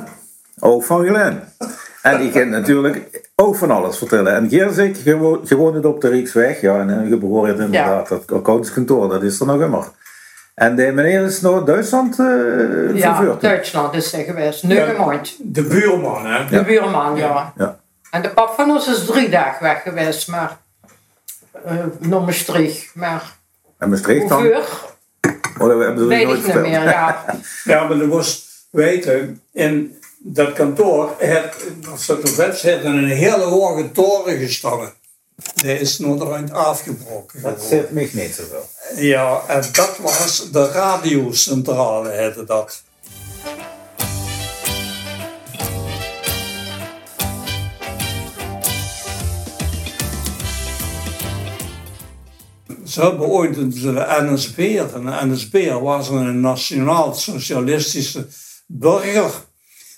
ook 0.59 0.83
van 0.83 1.05
Glen. 1.05 1.53
En 2.01 2.17
die 2.19 2.31
kan 2.31 2.49
natuurlijk 2.49 3.29
ook 3.41 3.55
van 3.55 3.71
alles 3.71 3.98
vertellen. 3.98 4.36
En 4.36 4.50
Geer 4.50 4.69
zegt, 4.69 5.01
je 5.03 5.17
wo- 5.17 5.41
je 5.43 5.55
woont 5.55 5.86
op 5.86 6.01
de 6.01 6.10
Rijksweg, 6.10 6.62
ja, 6.62 6.79
en 6.79 7.10
je 7.10 7.17
behoort 7.17 7.60
inderdaad, 7.60 8.07
dat 8.07 8.21
accountantskantoor, 8.31 9.10
dat 9.10 9.24
is 9.24 9.39
er 9.39 9.45
nog 9.45 9.62
immer. 9.62 9.86
En 10.55 10.75
de 10.75 10.91
meneer 10.91 11.21
is 11.25 11.41
naar 11.41 11.65
Duitsland 11.65 12.19
eh 12.19 12.25
Ja, 12.95 13.15
vervuurd. 13.15 13.41
Duitsland 13.41 13.93
is 13.93 14.10
ze 14.10 14.24
geweest. 14.24 14.63
Nu 14.63 14.75
gemaakt. 14.79 15.36
De 15.39 15.63
buurman, 15.63 16.25
hè? 16.25 16.45
De 16.50 16.63
buurman, 16.63 17.15
ja. 17.15 17.53
Ja. 17.57 17.79
En 18.12 18.21
de 18.21 18.29
pap 18.29 18.53
van 18.55 18.69
ons 18.69 18.88
is 18.88 19.05
drie 19.05 19.29
dagen 19.29 19.63
weg 19.63 19.81
geweest, 19.81 20.27
maar. 20.27 20.57
Uh, 21.65 21.71
naar 22.00 22.21
Maastricht. 22.21 22.91
Maar 22.95 23.24
En 23.77 23.89
Maastricht 23.89 24.29
dan? 24.29 24.41
hoeveel? 24.41 24.62
Oh, 25.60 25.67
dat 25.67 25.79
hebben 25.79 25.98
ze 25.98 26.05
Weet 26.05 26.25
nooit 26.27 26.39
ik 26.39 26.45
niet 26.45 26.62
meer, 26.62 26.83
ja. 26.83 27.25
Ja, 27.63 27.83
maar 27.88 27.98
je 27.98 28.05
moest 28.07 28.50
weten, 28.71 29.41
in 29.53 29.95
dat 30.23 30.53
kantoor, 30.53 31.15
het, 31.17 31.55
als 31.91 32.05
dat 32.05 32.17
op 32.17 32.35
wet 32.35 32.63
in 32.63 32.85
een 32.85 33.07
hele 33.07 33.43
hoge 33.43 33.91
toren 33.91 34.37
gestaan. 34.37 34.93
Die 35.55 35.79
is 35.79 35.99
nog 35.99 36.21
eruit 36.21 36.51
afgebroken. 36.51 37.41
Dat 37.41 37.63
zit 37.63 37.91
mij 37.91 38.09
niet 38.13 38.35
zoveel. 38.35 38.69
Ja, 38.95 39.43
en 39.47 39.63
dat 39.71 39.97
was 39.97 40.51
de 40.51 40.71
radiocentrale, 40.71 42.09
heette 42.09 42.43
dat. 42.43 42.83
Ze 52.85 53.01
hebben 53.01 53.27
ooit 53.27 53.55
de 53.55 54.05
NSB, 54.21 54.57
en 54.93 55.05
de 55.05 55.25
NSB 55.25 55.71
was 55.81 56.09
een 56.09 56.39
nationaal-socialistische 56.39 58.27
burger. 58.67 59.31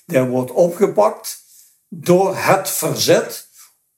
Die 0.06 0.22
wordt 0.22 0.50
opgepakt 0.50 1.42
door 1.88 2.36
het 2.36 2.70
verzet 2.70 3.48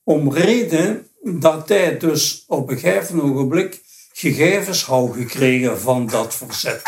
om 0.03 0.33
reden 0.33 1.07
dat 1.23 1.69
hij 1.69 1.99
dus 1.99 2.45
op 2.47 2.71
een 2.71 2.79
gegeven 2.79 3.23
ogenblik 3.23 3.83
gegevens 4.13 4.85
had 4.85 5.11
gekregen 5.15 5.81
van 5.81 6.07
dat 6.07 6.35
verzet. 6.35 6.83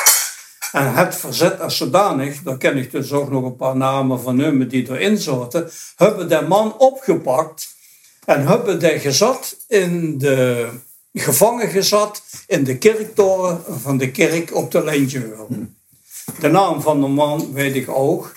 En 0.72 0.94
het 0.94 1.16
verzet 1.16 1.60
als 1.60 1.76
zodanig, 1.76 2.42
daar 2.42 2.56
ken 2.56 2.76
ik 2.76 2.90
dus 2.90 3.12
ook 3.12 3.30
nog 3.30 3.44
een 3.44 3.56
paar 3.56 3.76
namen 3.76 4.20
van 4.20 4.38
hem 4.38 4.68
die 4.68 4.90
erin 4.90 5.18
zaten, 5.18 5.70
hebben 5.96 6.28
de 6.28 6.40
man 6.48 6.78
opgepakt 6.78 7.76
en 8.24 8.46
hebben 8.46 8.78
die 8.78 8.98
gezet 8.98 9.56
in 9.68 10.18
de, 10.18 10.68
gevangen 11.12 11.68
gezet 11.68 12.22
in 12.46 12.64
de 12.64 12.78
kerktoren 12.78 13.64
van 13.80 13.96
de 13.96 14.10
kerk 14.10 14.54
op 14.54 14.70
de 14.70 14.84
Lijntjewel. 14.84 15.48
De 16.40 16.48
naam 16.48 16.80
van 16.80 17.00
de 17.00 17.06
man 17.06 17.52
weet 17.52 17.74
ik 17.74 17.88
ook, 17.88 18.36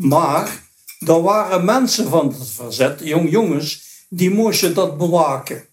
maar 0.00 0.62
er 1.06 1.22
waren 1.22 1.64
mensen 1.64 2.08
van 2.08 2.26
het 2.26 2.48
verzet, 2.48 3.00
jong 3.02 3.30
jongens, 3.30 3.82
die 4.08 4.30
moesten 4.30 4.74
dat 4.74 4.98
bewaken. 4.98 5.64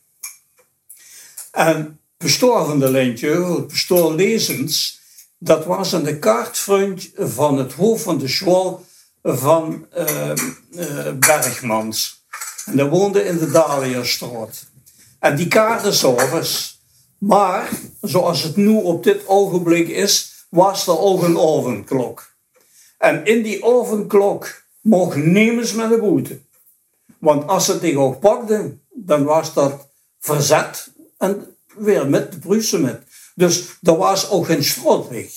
En 1.51 1.99
pastoor 2.17 2.65
van 2.65 2.79
de 2.79 3.65
pastoor 3.67 4.13
Lezens, 4.13 4.99
dat 5.37 5.65
was 5.65 5.93
aan 5.93 6.03
de 6.03 6.19
kaartfront 6.19 7.09
van 7.15 7.57
het 7.57 7.73
hoofd 7.73 8.03
van 8.03 8.17
de 8.17 8.27
school 8.27 8.85
van 9.23 9.85
eh, 9.91 10.29
eh, 10.31 11.13
Bergmans. 11.19 12.25
En 12.65 12.77
dat 12.77 12.89
woonde 12.89 13.23
in 13.23 13.37
de 13.37 13.51
Dahliastraat. 13.51 14.65
En 15.19 15.35
die 15.35 15.47
kaarten 15.47 15.93
s'avonds. 15.93 16.79
Maar, 17.17 17.69
zoals 18.01 18.43
het 18.43 18.55
nu 18.55 18.75
op 18.75 19.03
dit 19.03 19.27
ogenblik 19.27 19.87
is, 19.87 20.45
was 20.49 20.87
er 20.87 20.99
ook 20.99 21.23
een 21.23 21.37
ovenklok. 21.37 22.26
En 22.97 23.25
in 23.25 23.41
die 23.41 23.63
ovenklok 23.63 24.63
mocht 24.81 25.15
niemand 25.15 25.75
met 25.75 25.91
een 25.91 25.99
boete. 25.99 26.39
Want 27.19 27.47
als 27.47 27.65
ze 27.65 27.79
die 27.79 27.99
ook 27.99 28.19
pakten, 28.19 28.81
dan 28.93 29.23
was 29.23 29.53
dat 29.53 29.87
verzet 30.19 30.91
en 31.17 31.55
weer 31.77 32.09
met 32.09 32.31
de 32.31 32.37
Pruisen 32.37 32.81
met. 32.81 33.01
Dus 33.35 33.77
er 33.81 33.97
was 33.97 34.29
ook 34.29 34.45
geen 34.45 34.63
straatweg. 34.63 35.31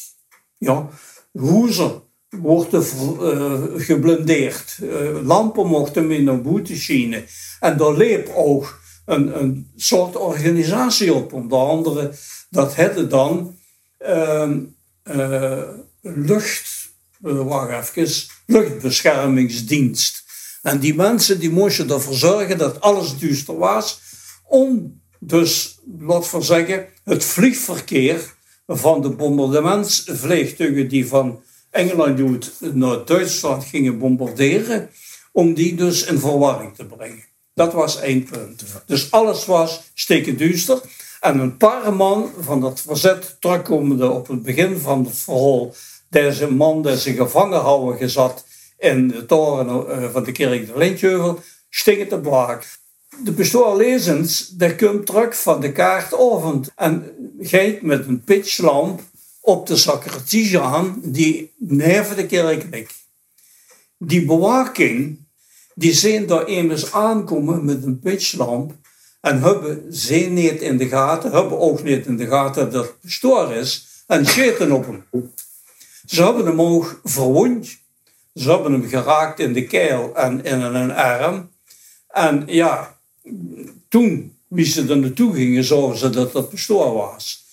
Ja, 0.59 0.89
hoezen 1.33 2.03
worden 2.31 2.85
uh, 3.21 3.63
geblindeerd. 3.77 4.79
Uh, 4.83 5.23
lampen 5.23 5.67
mochten 5.67 6.07
minder 6.07 6.43
boete 6.43 6.77
schijnen. 6.77 7.25
En 7.61 7.77
daar 7.77 7.93
leep 7.97 8.29
ook 8.35 8.81
een, 9.05 9.41
een 9.41 9.73
soort 9.77 10.17
organisatie 10.17 11.15
op. 11.15 11.33
Onder 11.33 11.59
andere, 11.59 12.13
dat 12.51 12.77
hadden 12.77 13.09
dan 13.09 13.57
uh, 14.09 14.51
lucht, 16.01 16.80
wacht 17.21 17.97
even, 17.97 18.27
luchtbeschermingsdienst. 18.47 20.25
En 20.63 20.79
die 20.79 20.95
mensen 20.95 21.41
die 21.41 21.51
moesten 21.51 21.91
ervoor 21.91 22.15
zorgen 22.15 22.59
dat 22.59 22.81
alles 22.81 23.19
duister 23.19 23.59
was. 23.59 24.01
Om 24.45 25.01
dus, 25.19 25.79
laat 25.99 26.31
we 26.31 26.41
zeggen, 26.41 26.87
het 27.05 27.25
vliegverkeer 27.25 28.35
van 28.67 29.03
de 29.03 29.11
bombardementsvliegtuigen 29.11 30.89
die 30.89 31.07
van 31.07 31.43
Engeland 31.71 32.53
naar 32.61 33.05
Duitsland 33.05 33.65
gingen 33.65 33.99
bombarderen. 33.99 34.91
Om 35.33 35.55
die 35.55 35.75
dus 35.75 36.05
in 36.05 36.19
verwarring 36.19 36.75
te 36.75 36.85
brengen. 36.85 37.25
Dat 37.55 37.73
was 37.73 38.01
één 38.01 38.25
punt. 38.25 38.65
Dus 38.87 39.11
alles 39.11 39.47
was 39.47 39.81
steken 39.95 40.39
duister. 40.39 40.81
En 41.21 41.39
een 41.39 41.57
paar 41.57 41.95
man 41.95 42.31
van 42.41 42.61
dat 42.61 42.81
verzet, 42.81 43.37
terugkomende 43.41 44.11
op 44.11 44.29
het 44.29 44.43
begin 44.43 44.79
van 44.79 45.05
het 45.05 45.17
verhaal, 45.17 45.75
deze 46.11 46.51
man 46.51 46.83
die 46.83 46.99
ze 46.99 47.15
gevangen 47.15 47.61
houden 47.61 47.99
gezat 47.99 48.45
in 48.79 49.09
de 49.09 49.27
toren 49.27 50.13
van 50.13 50.25
de 50.25 50.33
kerk 50.33 50.67
de 50.67 50.79
Lintjeuvel, 50.79 51.41
stingen 51.69 52.09
te 52.09 52.19
blaak. 52.19 52.79
De 53.25 53.33
pastoor 53.33 53.77
Lezens, 53.77 54.49
die 54.49 54.77
komt 54.77 55.07
terug 55.07 55.43
van 55.43 55.61
de 55.61 55.73
kaartavond 55.73 56.73
en 56.77 57.13
gaat 57.41 57.83
met 57.83 58.07
een 58.07 58.25
pitchlamp 58.25 59.01
op 59.41 59.67
de 59.67 59.77
sacratie 59.77 60.59
aan 60.59 61.01
die 61.05 61.53
neven 61.57 62.17
de 62.17 62.27
kerk 62.27 62.67
ligt. 62.71 62.95
Die 63.99 64.25
bewaking, 64.25 65.19
die 65.75 65.93
zien 65.93 66.27
daar 66.27 66.49
immers 66.49 66.93
aankomen 66.93 67.65
met 67.65 67.85
een 67.85 67.99
pitchlamp 67.99 68.73
en 69.21 69.43
hebben 69.43 69.95
ze 69.95 70.15
niet 70.15 70.61
in 70.61 70.77
de 70.77 70.89
gaten, 70.89 71.33
hebben 71.33 71.59
ook 71.59 71.83
niet 71.83 72.07
in 72.07 72.17
de 72.17 72.27
gaten 72.27 72.71
dat 72.71 72.85
het 72.85 73.01
pastoor 73.01 73.53
is 73.53 73.87
en 74.07 74.27
schieten 74.27 74.73
op 74.73 74.87
hem. 74.87 75.33
Ze 76.11 76.23
hebben 76.23 76.47
hem 76.47 76.61
ook 76.61 77.01
verwond. 77.05 77.79
Ze 78.35 78.51
hebben 78.51 78.73
hem 78.73 78.89
geraakt 78.89 79.39
in 79.41 79.53
de 79.53 79.67
keel 79.67 80.15
en 80.15 80.45
in 80.45 80.61
een 80.61 80.93
arm. 80.93 81.51
En 82.09 82.43
ja, 82.47 82.99
toen, 83.89 84.37
wie 84.49 84.65
ze 84.65 84.87
er 84.89 84.99
naartoe 84.99 85.35
gingen, 85.35 85.65
zagen 85.65 85.99
ze 85.99 86.11
dat 86.11 86.33
dat 86.33 86.51
pastoor 86.51 86.93
was. 86.93 87.45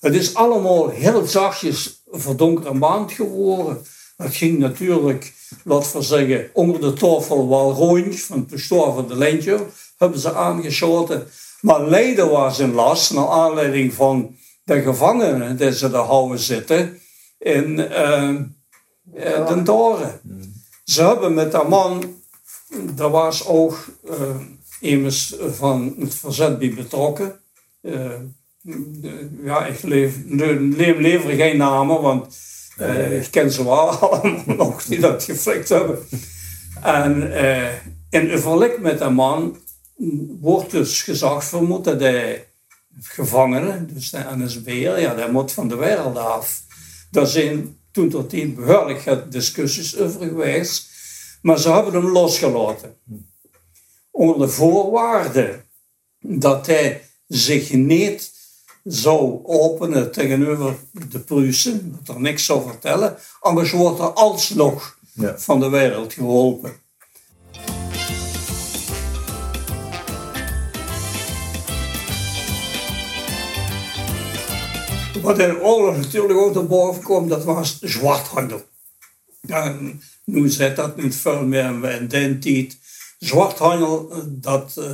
Het 0.00 0.14
is 0.14 0.34
allemaal 0.34 0.88
heel 0.88 1.26
zachtjes 1.26 2.02
verdonkere 2.10 2.74
maand 2.74 3.12
geworden. 3.12 3.86
Het 4.16 4.34
ging 4.34 4.58
natuurlijk, 4.58 5.32
laten 5.64 5.98
we 5.98 6.02
zeggen, 6.02 6.50
onder 6.52 6.80
de 6.80 6.92
tafel 6.92 7.48
wel 7.48 7.72
rond 7.72 8.20
van 8.20 8.38
het 8.38 8.46
pastoor 8.46 8.94
van 8.94 9.08
de 9.08 9.16
Lintje. 9.16 9.66
Hebben 9.98 10.18
ze 10.18 10.34
aangeschoten. 10.34 11.26
Maar 11.60 11.88
Leiden 11.88 12.30
was 12.30 12.58
in 12.58 12.72
last, 12.72 13.12
naar 13.12 13.28
aanleiding 13.28 13.92
van 13.92 14.36
de 14.64 14.82
gevangenen 14.82 15.56
die 15.56 15.72
ze 15.72 15.90
daar 15.90 16.04
houden 16.04 16.38
zitten 16.38 16.98
in 17.44 17.78
uh, 17.78 19.46
Den 19.46 19.64
Toren. 19.64 20.20
Ze 20.84 21.02
hebben 21.02 21.34
met 21.34 21.52
dat 21.52 21.68
man, 21.68 22.14
dat 22.94 23.10
was 23.10 23.46
ook 23.46 23.86
uh, 24.04 24.36
immers 24.80 25.34
van 25.40 25.94
het 25.98 26.14
verzet 26.14 26.58
bij 26.58 26.74
betrokken. 26.74 27.40
Uh, 27.82 28.10
ja, 29.42 29.66
ik 29.66 29.82
leef, 29.82 30.24
neem 30.24 31.00
liever 31.00 31.30
geen 31.30 31.56
namen, 31.56 32.00
want 32.00 32.36
uh, 32.80 33.20
ik 33.20 33.30
ken 33.30 33.50
ze 33.52 33.64
wel 33.64 33.88
allemaal 34.10 34.56
nog 34.56 34.84
die 34.84 35.00
dat 35.00 35.24
geflikt 35.24 35.68
hebben. 35.68 35.98
En 36.82 37.32
in 38.10 38.32
overleg 38.32 38.78
met 38.78 39.00
een 39.00 39.14
man 39.14 39.56
wordt 40.40 40.70
dus 40.70 41.02
gezag 41.02 41.44
vermoed 41.44 41.84
dat 41.84 42.00
hij 42.00 42.46
gevangene, 43.02 43.84
dus 43.86 44.10
de 44.10 44.24
NSB'er, 44.36 45.00
ja, 45.00 45.14
dat 45.14 45.32
moet 45.32 45.52
van 45.52 45.68
de 45.68 45.76
wereld 45.76 46.16
af. 46.16 46.63
Daar 47.14 47.26
zijn 47.26 47.78
toen 47.90 48.08
tot 48.08 48.30
die 48.30 48.48
behoorlijk 48.48 49.32
discussies 49.32 49.98
over 49.98 50.26
geweest, 50.26 50.90
maar 51.42 51.58
ze 51.58 51.70
hebben 51.72 51.92
hem 51.92 52.10
losgelaten. 52.10 52.96
Onder 54.10 54.46
de 54.46 54.48
voorwaarde 54.52 55.64
dat 56.20 56.66
hij 56.66 57.02
zich 57.26 57.72
niet 57.72 58.32
zou 58.84 59.40
openen 59.44 60.12
tegenover 60.12 60.76
de 61.10 61.18
Pruisen, 61.18 61.98
dat 62.04 62.14
er 62.16 62.20
niks 62.20 62.44
zou 62.44 62.62
vertellen, 62.68 63.16
anders 63.40 63.70
wordt 63.70 63.98
er 63.98 64.12
alsnog 64.12 64.98
ja. 65.12 65.38
van 65.38 65.60
de 65.60 65.68
wereld 65.68 66.12
geholpen. 66.12 66.72
Wat 75.24 75.38
in 75.38 75.60
oorlog 75.60 75.96
natuurlijk 75.96 76.38
ook 76.38 76.54
naar 76.54 76.66
boven 76.66 77.02
kwam, 77.02 77.28
dat 77.28 77.44
was 77.44 77.78
zwarthandel. 77.80 78.62
En 79.46 80.02
nu 80.24 80.48
zit 80.48 80.76
dat 80.76 80.96
niet 80.96 81.16
veel 81.16 81.42
meer 81.44 81.90
in 81.90 82.06
die 82.06 82.38
tijd. 82.38 82.78
Zwarthandel, 83.18 84.12
dat 84.26 84.74
uh, 84.78 84.84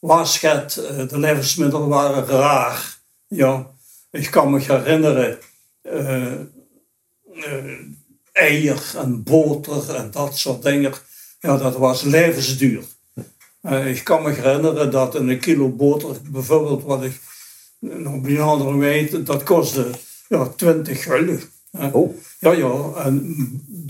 was 0.00 0.40
het, 0.40 0.76
uh, 0.76 1.08
de 1.08 1.18
levensmiddelen 1.18 1.88
waren 1.88 2.26
raar. 2.26 2.98
Ja, 3.26 3.70
ik 4.10 4.30
kan 4.30 4.50
me 4.50 4.60
herinneren, 4.60 5.38
eier 8.32 8.94
en 8.96 9.22
boter 9.22 9.94
en 9.94 10.10
dat 10.10 10.38
soort 10.38 10.62
dingen, 10.62 10.92
ja, 11.40 11.56
dat 11.56 11.76
was 11.76 12.02
levensduur. 12.02 12.84
ik 13.84 14.04
kan 14.04 14.22
me 14.22 14.30
herinneren 14.30 14.90
dat 14.90 15.14
een 15.14 15.38
kilo 15.38 15.68
boter, 15.68 16.16
bijvoorbeeld 16.30 16.82
wat 16.82 17.02
ik 17.02 17.20
nog 17.94 18.20
bij 18.20 18.40
andere 18.40 18.76
weet, 18.76 19.26
dat 19.26 19.42
kostte 19.42 19.90
ja, 20.28 20.46
20 20.46 21.02
gulden. 21.02 21.40
Oh. 21.92 22.16
Ja, 22.38 22.52
ja. 22.52 22.92
En 22.94 23.36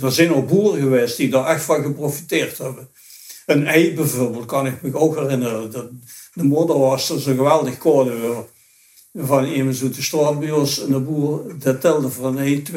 er 0.02 0.12
zijn 0.12 0.34
ook 0.34 0.48
boeren 0.48 0.80
geweest 0.80 1.16
die 1.16 1.28
daar 1.28 1.46
echt 1.46 1.64
van 1.64 1.82
geprofiteerd 1.82 2.58
hebben. 2.58 2.88
Een 3.46 3.66
ei 3.66 3.94
bijvoorbeeld, 3.94 4.46
kan 4.46 4.66
ik 4.66 4.82
me 4.82 4.94
ook 4.94 5.16
herinneren. 5.16 5.70
Dat 5.70 5.90
de 6.34 6.42
moeder 6.42 6.78
was 6.78 7.10
er 7.10 7.20
zo 7.20 7.34
geweldig 7.34 7.78
code 7.78 8.44
van 9.14 9.44
iemand 9.44 9.82
uit 9.82 9.94
de 9.94 10.02
straat 10.02 10.40
bij 10.40 10.50
ons. 10.50 10.80
En 10.80 10.92
de 10.92 11.00
boer, 11.00 11.58
dat 11.58 11.80
telde 11.80 12.10
voor 12.10 12.26
een 12.26 12.38
ei 12.38 12.62
2,50. 12.72 12.74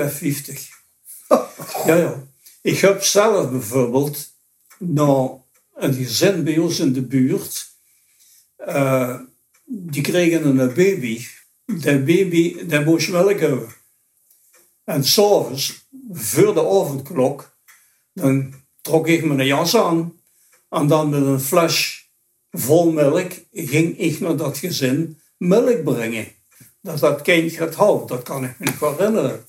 ja, 1.86 1.96
ja. 1.96 2.24
Ik 2.62 2.80
heb 2.80 3.04
zelf 3.04 3.52
bijvoorbeeld 3.52 4.30
nou 4.78 5.40
een 5.76 5.94
gezin 5.94 6.44
bij 6.44 6.58
ons 6.58 6.80
in 6.80 6.94
de 6.94 7.02
buurt. 7.02 7.68
Uh, 8.68 9.20
die 9.70 10.02
kregen 10.02 10.46
een 10.46 10.74
baby. 10.74 11.26
Dat 11.66 12.06
baby, 12.06 12.66
dat 12.66 12.86
moest 12.86 13.10
melk 13.10 13.40
hebben. 13.40 13.68
En 14.84 15.04
s'avonds, 15.04 15.88
voor 16.12 16.54
de 16.54 16.60
avondklok, 16.60 17.58
dan 18.14 18.54
trok 18.82 19.08
ik 19.08 19.24
mijn 19.24 19.46
jas 19.46 19.76
aan. 19.76 20.14
En 20.70 20.88
dan 20.88 21.10
met 21.10 21.22
een 21.22 21.40
fles 21.40 22.08
vol 22.52 22.92
melk 22.92 23.32
ging 23.52 23.98
ik 23.98 24.20
naar 24.20 24.38
dat 24.38 24.58
gezin 24.58 25.20
melk 25.38 25.84
brengen. 25.84 26.28
Dat 26.82 27.00
dat 27.00 27.22
kind 27.22 27.52
gaat 27.52 27.76
houden, 27.76 28.08
dat 28.08 28.24
kan 28.24 28.44
ik 28.44 28.60
me 28.60 28.66
nog 28.80 28.98
herinneren. 28.98 29.46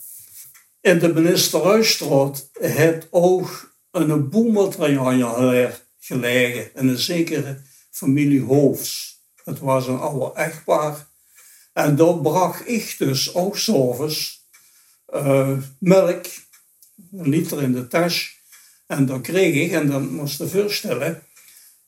In 0.80 0.98
de 0.98 1.14
ministerhuisstraat 1.14 2.50
heeft 2.52 3.06
ook 3.11 3.74
een 3.90 4.28
boelmateriaal 4.28 5.70
gelegen. 5.98 6.74
En 6.74 6.88
een 6.88 6.98
zekere 6.98 7.61
familie 7.90 8.42
Hoofs. 8.42 9.19
Het 9.44 9.59
was 9.59 9.87
een 9.87 9.98
oude 9.98 10.35
echtpaar. 10.35 11.07
En 11.72 11.96
dan 11.96 12.22
bracht 12.22 12.68
ik 12.68 12.94
dus 12.98 13.35
ook 13.35 13.59
s'avonds 13.59 14.48
uh, 15.14 15.59
melk, 15.79 16.24
een 17.12 17.29
liter 17.29 17.62
in 17.62 17.72
de 17.72 17.88
tas. 17.88 18.38
En 18.87 19.07
dan 19.07 19.22
kreeg 19.22 19.55
ik, 19.55 19.72
en 19.72 19.87
dan 19.87 20.14
moest 20.14 20.38
je 20.38 20.48
voorstellen, 20.48 21.22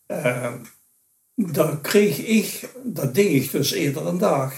uh, 0.07 0.55
dan 1.35 1.81
kreeg 1.81 2.19
ik, 2.19 2.71
dat 2.85 3.15
ding 3.15 3.31
ik 3.31 3.51
dus 3.51 3.73
een 3.73 4.19
dag. 4.19 4.55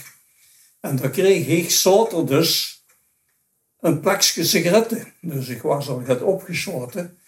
En 0.81 0.97
dan 0.97 1.11
kreeg 1.11 1.47
ik 1.47 1.71
zaterdag 1.71 2.25
dus 2.25 2.83
een 3.81 4.01
pakje 4.01 4.45
sigaretten. 4.45 5.13
Dus 5.21 5.49
ik 5.49 5.63
was 5.63 5.89
al 5.89 6.01
het 6.01 6.23
opgesloten 6.23 7.19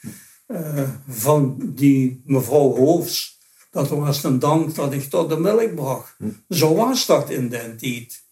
uh, 0.46 0.90
van 1.08 1.56
die 1.74 2.22
mevrouw 2.24 2.76
Hoofs. 2.76 3.35
Dat 3.76 3.88
was 3.88 4.24
een 4.24 4.38
dank 4.38 4.74
dat 4.74 4.92
ik 4.92 5.10
tot 5.10 5.28
de 5.28 5.36
melk 5.36 5.74
bracht. 5.74 6.14
Hm. 6.18 6.28
Zo 6.48 6.74
was 6.74 7.06
dat 7.06 7.30
in 7.30 7.48
den 7.48 7.76
tijd. 7.76 8.22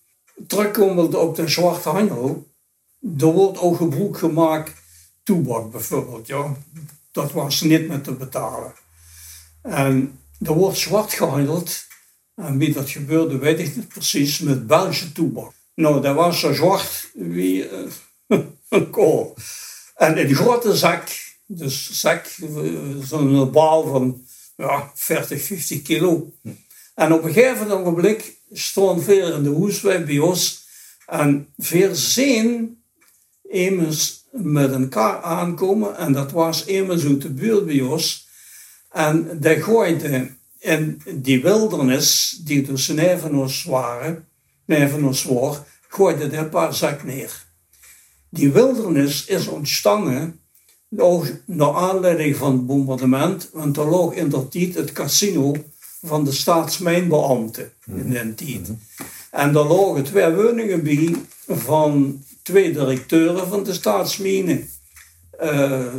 Terugkomend 0.46 1.14
op 1.14 1.37
de 1.37 1.48
zwarte 1.48 1.88
handel, 1.88 2.46
er 3.18 3.26
wordt 3.26 3.59
ook 3.59 3.76
gebruik 3.76 4.18
gemaakt, 4.18 4.72
toebak 5.22 5.70
bijvoorbeeld. 5.70 6.26
Ja. 6.26 6.57
Dat 7.12 7.33
was 7.33 7.61
niet 7.61 7.88
meer 7.88 8.00
te 8.00 8.12
betalen. 8.12 8.74
En 9.62 10.18
er 10.40 10.52
wordt 10.52 10.78
zwart 10.78 11.12
gehandeld. 11.12 11.85
En 12.35 12.59
wie 12.59 12.72
dat 12.72 12.90
gebeurde, 12.90 13.38
weet 13.38 13.59
ik 13.59 13.76
niet 13.76 13.88
precies, 13.88 14.38
met 14.38 14.66
Belgische 14.66 15.12
toebak. 15.12 15.52
Nou, 15.74 16.00
dat 16.00 16.14
was 16.14 16.40
zo 16.40 16.52
zwart 16.52 17.11
wie 17.14 17.70
uh, 17.70 17.90
een 18.68 18.90
kool. 18.90 19.37
En 19.94 20.16
in 20.16 20.35
grote 20.35 20.76
zak, 20.76 21.09
dus 21.46 22.00
zak, 22.00 22.26
eh, 22.26 22.48
zo'n 23.02 23.50
baal 23.50 23.87
van 23.87 24.23
ja, 24.57 24.90
40, 24.95 25.43
50 25.43 25.83
kilo. 25.83 26.33
En 26.95 27.12
op 27.12 27.25
een 27.25 27.33
gegeven 27.33 27.71
ogenblik 27.71 28.37
stond 28.53 29.05
veel 29.05 29.35
in 29.35 29.43
de 29.43 29.49
hoesweg 29.49 30.05
bij 30.05 30.19
ons. 30.19 30.67
En 31.07 31.49
veel 31.59 31.95
zien 31.95 32.79
immers 33.43 34.25
met 34.31 34.73
een 34.73 34.88
kar 34.88 35.23
aankomen. 35.23 35.97
En 35.97 36.12
dat 36.12 36.33
was 36.33 36.64
immers 36.64 37.05
uit 37.05 37.23
de 37.23 37.31
buurt 37.31 37.67
bij 37.67 37.81
ons. 37.81 38.29
En 38.90 39.40
die 39.40 39.62
gooide 39.62 40.31
in 40.59 41.03
die 41.14 41.43
wildernis, 41.43 42.40
die 42.45 42.62
dus 42.62 42.87
neven 42.87 43.35
waren, 43.64 44.29
ons 45.05 45.25
was, 45.25 45.59
gooide 45.88 46.37
een 46.37 46.49
paar 46.49 46.75
zak 46.75 47.03
neer. 47.03 47.45
Die 48.29 48.53
wildernis 48.53 49.27
is 49.27 49.47
ontstaan 49.47 50.40
nog 50.96 51.30
naar 51.44 51.74
aanleiding 51.74 52.37
van 52.37 52.52
het 52.52 52.66
bombardement, 52.66 53.48
want 53.52 53.76
er 53.76 53.87
lag 53.87 54.12
in 54.12 54.28
dat 54.28 54.52
tijd 54.52 54.74
het 54.74 54.92
casino 54.92 55.54
van 56.02 56.24
de 56.24 56.33
staatsmijnbeambten 56.33 57.72
in 57.87 58.11
die 58.11 58.35
tijd. 58.35 58.72
En 59.30 59.52
daar 59.52 59.64
lagen 59.64 60.04
twee 60.04 60.35
woningen 60.35 60.83
bij 60.83 61.14
van 61.46 62.22
twee 62.42 62.72
directeuren 62.72 63.48
van 63.48 63.64
de 63.64 63.72
staatsmijnen. 63.72 64.68
Uh, 65.42 65.48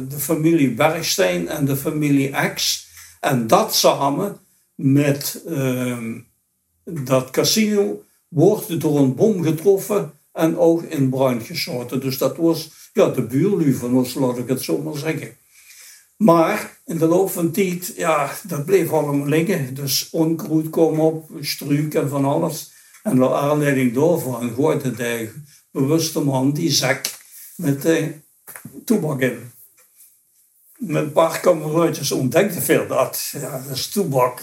de 0.10 0.18
familie 0.18 0.72
Bergstein 0.72 1.48
en 1.48 1.66
de 1.66 1.76
familie 1.76 2.34
X. 2.54 2.88
En 3.20 3.48
dat 3.48 3.76
samen 3.76 4.38
met 4.76 5.42
uh, 5.48 5.98
dat 6.84 7.30
casino 7.30 8.04
wordt 8.28 8.82
door 8.82 9.00
een 9.00 9.16
bom 9.16 9.44
getroffen 9.44 10.12
en 10.32 10.58
ook 10.58 10.84
in 10.84 11.10
brand 11.10 11.44
geschoten. 11.44 12.02
Dus 12.02 12.18
dat 12.18 12.38
was 12.38 12.72
ja, 12.96 13.08
de 13.08 13.22
buurlu 13.22 13.74
van 13.74 13.96
ons, 13.96 14.14
laat 14.14 14.38
ik 14.38 14.48
het 14.48 14.62
zo 14.62 14.78
maar 14.78 14.98
zeggen. 14.98 15.38
Maar 16.18 16.78
in 16.86 16.98
de 16.98 17.06
loop 17.06 17.32
van 17.32 17.52
tijd, 17.52 17.94
ja, 17.96 18.34
dat 18.44 18.66
bleef 18.66 18.92
allemaal 18.92 19.28
liggen. 19.28 19.74
Dus 19.74 20.10
onkruid 20.12 20.70
kwam 20.70 21.00
op, 21.00 21.30
struik 21.40 21.94
en 21.94 22.10
van 22.10 22.26
alles. 22.26 22.72
En 23.04 23.16
de 23.16 23.34
aanleiding 23.34 23.94
daarvan 23.94 24.54
gooide 24.56 24.92
de 24.92 25.34
bewuste 25.72 26.20
man 26.20 26.52
die 26.52 26.72
zak 26.72 27.06
met 27.56 27.82
de 27.82 28.14
toebak 28.86 29.22
in. 29.22 29.52
Een 30.88 31.12
paar 31.12 31.40
kameraadjes 31.40 32.12
ontdekte 32.12 32.62
veel 32.62 32.88
dat. 32.88 33.30
Ja, 33.32 33.64
dat 33.68 33.78
is 33.78 33.88
toebak. 33.88 34.42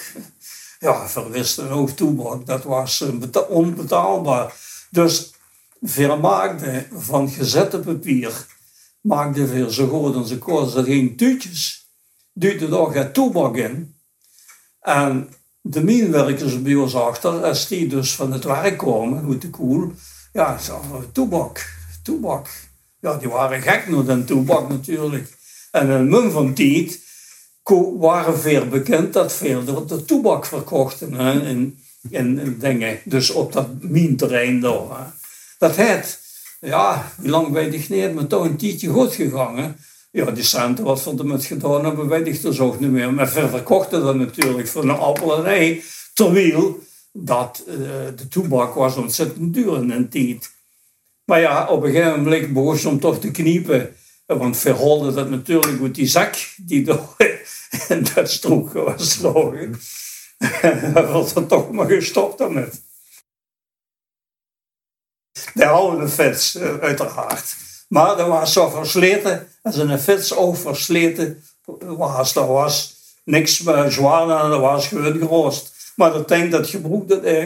Ja, 0.79 1.09
verwisten 1.09 1.71
ook 1.71 1.91
toebak. 1.91 2.47
Dat 2.47 2.65
was 2.65 3.05
onbetaalbaar. 3.49 4.55
Dus 4.91 5.32
vermaakte 5.83 6.87
van 6.93 7.29
gezette 7.29 7.79
papier, 7.79 8.47
maakte 9.01 9.47
veel 9.47 9.71
zo 9.71 9.87
goed 9.87 10.15
en 10.15 10.27
zo 10.27 10.37
kort. 10.37 10.73
Dat 10.73 10.85
ging 10.85 11.19
tuutjes, 11.19 11.91
duwde 12.33 12.69
daar 12.69 12.95
het 12.95 13.15
toebak 13.15 13.57
in. 13.57 13.95
En 14.81 15.29
de 15.61 15.85
mijnwerkers 15.85 16.63
bij 16.63 16.75
ons 16.75 16.95
achter, 16.95 17.45
als 17.45 17.69
die 17.69 17.87
dus 17.87 18.15
van 18.15 18.33
het 18.33 18.45
werk 18.45 18.79
kwamen, 18.79 19.29
met 19.29 19.41
de 19.41 19.51
koel, 19.51 19.93
ja, 20.33 20.59
zo, 20.59 21.05
toebak, 21.13 21.75
toebak. 22.03 22.49
Ja, 23.01 23.17
die 23.17 23.29
waren 23.29 23.63
gek 23.63 23.89
naar 23.89 24.05
den 24.05 24.25
toebak 24.25 24.69
natuurlijk. 24.69 25.37
En 25.71 25.91
een 25.91 26.09
mum 26.09 26.31
van 26.31 26.55
tijd 26.55 27.01
waren 27.99 28.39
veel 28.39 28.69
bekend 28.69 29.13
dat 29.13 29.33
veel 29.33 29.65
de, 29.65 29.85
de 29.85 30.05
toebak 30.05 30.47
verkochten 30.47 31.15
in, 31.45 31.79
in, 32.11 32.57
dingen. 32.59 32.99
Dus 33.05 33.31
op 33.31 33.53
dat 33.53 33.83
minterrein 33.83 34.61
daar. 34.61 35.15
Dat 35.63 35.77
het, 35.77 36.19
ja, 36.61 37.13
hoe 37.17 37.29
lang 37.29 37.53
weet 37.53 37.75
ik 37.75 37.89
niet, 37.89 38.15
maar 38.15 38.27
toch 38.27 38.45
een 38.45 38.57
tijdje 38.57 38.89
goed 38.89 39.15
gegaan. 39.15 39.77
Ja, 40.11 40.31
die 40.31 40.45
centen 40.45 40.85
wat 40.85 41.01
ze 41.01 41.15
ermee 41.19 41.39
gedaan 41.39 41.85
hebben, 41.85 42.09
weet 42.09 42.27
ik 42.27 42.43
dus 42.43 42.61
ook 42.61 42.81
niet 42.81 42.91
meer. 42.91 43.15
Maar 43.15 43.29
verder 43.29 43.63
kochten 43.63 44.03
dat 44.03 44.17
natuurlijk 44.17 44.69
voor 44.69 44.83
een 44.83 44.91
appel 44.91 45.37
en 45.37 45.45
ei. 45.45 45.83
Terwijl 46.15 46.79
dat 47.13 47.65
uh, 47.69 47.75
de 48.17 48.29
toebak 48.29 48.75
was 48.75 48.97
ontzettend 48.97 49.55
duur 49.55 49.77
in 49.77 49.91
een 49.91 50.09
tijd. 50.09 50.51
Maar 51.25 51.41
ja, 51.41 51.67
op 51.69 51.83
een 51.83 51.93
gegeven 51.93 52.23
moment 52.23 52.53
begon 52.53 52.77
ze 52.77 52.89
om 52.89 53.01
toch 53.01 53.19
te 53.19 53.31
kniepen. 53.31 53.97
Want 54.27 54.57
verholde 54.57 55.13
dat 55.13 55.31
natuurlijk 55.31 55.81
met 55.81 55.95
die 55.95 56.07
zak 56.07 56.35
die 56.57 56.85
door 56.85 57.15
in 57.89 58.07
dat 58.15 58.31
strook 58.31 58.73
was 58.73 59.17
gelogen. 59.17 59.81
Hij 60.93 61.07
was 61.07 61.35
er 61.35 61.47
toch 61.47 61.73
maar 61.73 61.87
gestopt 61.87 62.39
daarmee. 62.39 62.69
De 65.55 65.67
oude 65.67 66.09
fiets, 66.09 66.55
eh, 66.55 66.77
uiteraard. 66.77 67.57
Maar 67.89 68.17
dat 68.17 68.29
was 68.29 68.53
zo 68.53 68.69
versleten, 68.69 69.49
als 69.63 69.77
een 69.77 69.99
fiets 69.99 70.35
ook 70.35 70.57
versleten 70.57 71.45
was, 71.81 72.33
dat 72.33 72.47
was 72.47 72.97
niks 73.25 73.63
meer 73.63 73.91
zwaar 73.91 74.45
en 74.45 74.51
dat 74.51 74.61
was 74.61 74.87
gewoon 74.87 75.19
geroost. 75.19 75.93
Maar 75.97 76.13
dat 76.13 76.29
ding 76.29 76.51
dat 76.51 76.69
gebroekte, 76.69 77.21
eh, 77.21 77.43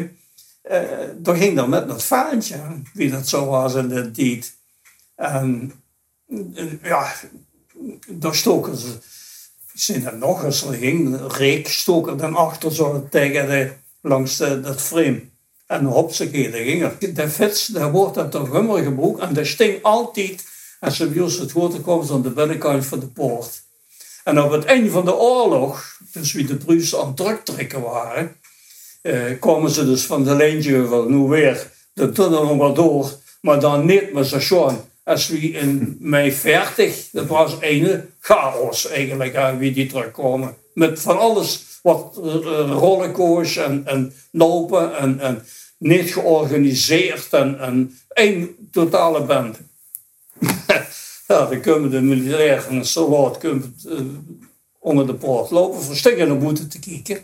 eh, 0.62 1.08
daar 1.16 1.36
ging 1.36 1.56
dan 1.56 1.68
met 1.68 1.88
het 1.88 2.02
vaantje, 2.02 2.56
wie 2.92 3.10
dat 3.10 3.28
zo 3.28 3.46
was 3.46 3.74
in 3.74 3.88
de 3.88 4.10
tijd. 4.10 4.54
En 5.14 5.72
ja, 6.82 7.12
daar 8.06 8.34
stoken 8.34 8.76
ze, 8.76 8.98
zijn 9.74 10.06
er 10.06 10.16
nog 10.16 10.44
eens, 10.44 10.62
er 10.62 10.74
ging 10.74 11.06
een 11.06 11.28
reek 11.28 11.68
stoken 11.68 12.16
dan 12.16 12.34
achter 12.34 12.74
zo 12.74 13.06
tegen 13.10 13.48
de, 13.48 13.72
langs 14.00 14.36
de, 14.36 14.60
dat 14.60 14.82
frame. 14.82 15.22
En 15.66 15.84
hopsakee, 15.84 16.50
daar 16.50 16.60
ging 16.60 16.82
er. 16.82 17.14
De 17.14 17.28
fiets, 17.28 17.66
daar 17.66 17.90
wordt 17.90 18.14
dat 18.14 18.30
toch 18.30 18.50
hummer 18.50 18.82
gebroken 18.82 19.28
en 19.28 19.34
dat 19.34 19.46
sting 19.46 19.82
altijd, 19.82 20.44
als 20.80 20.96
ze 20.96 21.22
ons 21.22 21.38
het 21.38 21.52
water 21.52 21.80
komen, 21.80 22.10
aan 22.10 22.22
de 22.22 22.30
binnenkant 22.30 22.86
van 22.86 23.00
de 23.00 23.06
poort. 23.06 23.62
En 24.24 24.42
op 24.42 24.50
het 24.50 24.64
einde 24.64 24.90
van 24.90 25.04
de 25.04 25.14
oorlog, 25.14 25.98
dus 26.12 26.32
wie 26.32 26.46
de 26.46 26.56
Pruisen 26.56 27.00
aan 27.00 27.06
het 27.06 27.16
terugtrekken 27.16 27.80
waren, 27.80 28.36
eh, 29.02 29.38
komen 29.40 29.70
ze 29.70 29.84
dus 29.84 30.02
van 30.02 30.24
de 30.24 30.34
lijntje 30.34 31.04
nu 31.08 31.16
weer 31.16 31.70
de 31.92 32.12
tunnel 32.12 32.44
nog 32.44 32.56
maar 32.56 32.74
door, 32.74 33.12
maar 33.40 33.60
dan 33.60 33.86
niet 33.86 34.12
met 34.12 34.26
station. 34.26 34.78
Als 35.04 35.28
we 35.28 35.38
in 35.38 35.96
mei 36.00 36.32
40, 36.32 37.08
dat 37.12 37.26
was 37.26 37.56
een 37.60 38.14
chaos 38.20 38.88
eigenlijk, 38.88 39.36
aan 39.36 39.58
wie 39.58 39.72
die 39.72 39.86
terugkomen. 39.86 40.56
Met 40.74 41.00
van 41.00 41.18
alles 41.18 41.64
wat 41.86 42.18
uh, 42.24 42.70
rollenkoers 42.70 43.56
en, 43.56 43.82
en 43.86 44.12
lopen 44.30 44.96
en, 44.96 45.20
en 45.20 45.42
niet 45.78 46.12
georganiseerd 46.12 47.32
en, 47.32 47.60
en 47.60 47.98
één 48.08 48.68
totale 48.72 49.24
band. 49.24 49.58
ja, 51.28 51.46
dan 51.46 51.60
kunnen 51.60 51.90
de 51.90 52.00
militairen 52.00 52.68
en 52.68 52.86
soldaat 52.86 53.38
kunnen, 53.38 53.76
uh, 53.86 54.00
onder 54.78 55.06
de 55.06 55.14
poort 55.14 55.50
lopen, 55.50 55.82
verstikken 55.82 56.28
de 56.28 56.34
boete 56.34 56.66
te 56.66 56.78
kijken. 56.78 57.20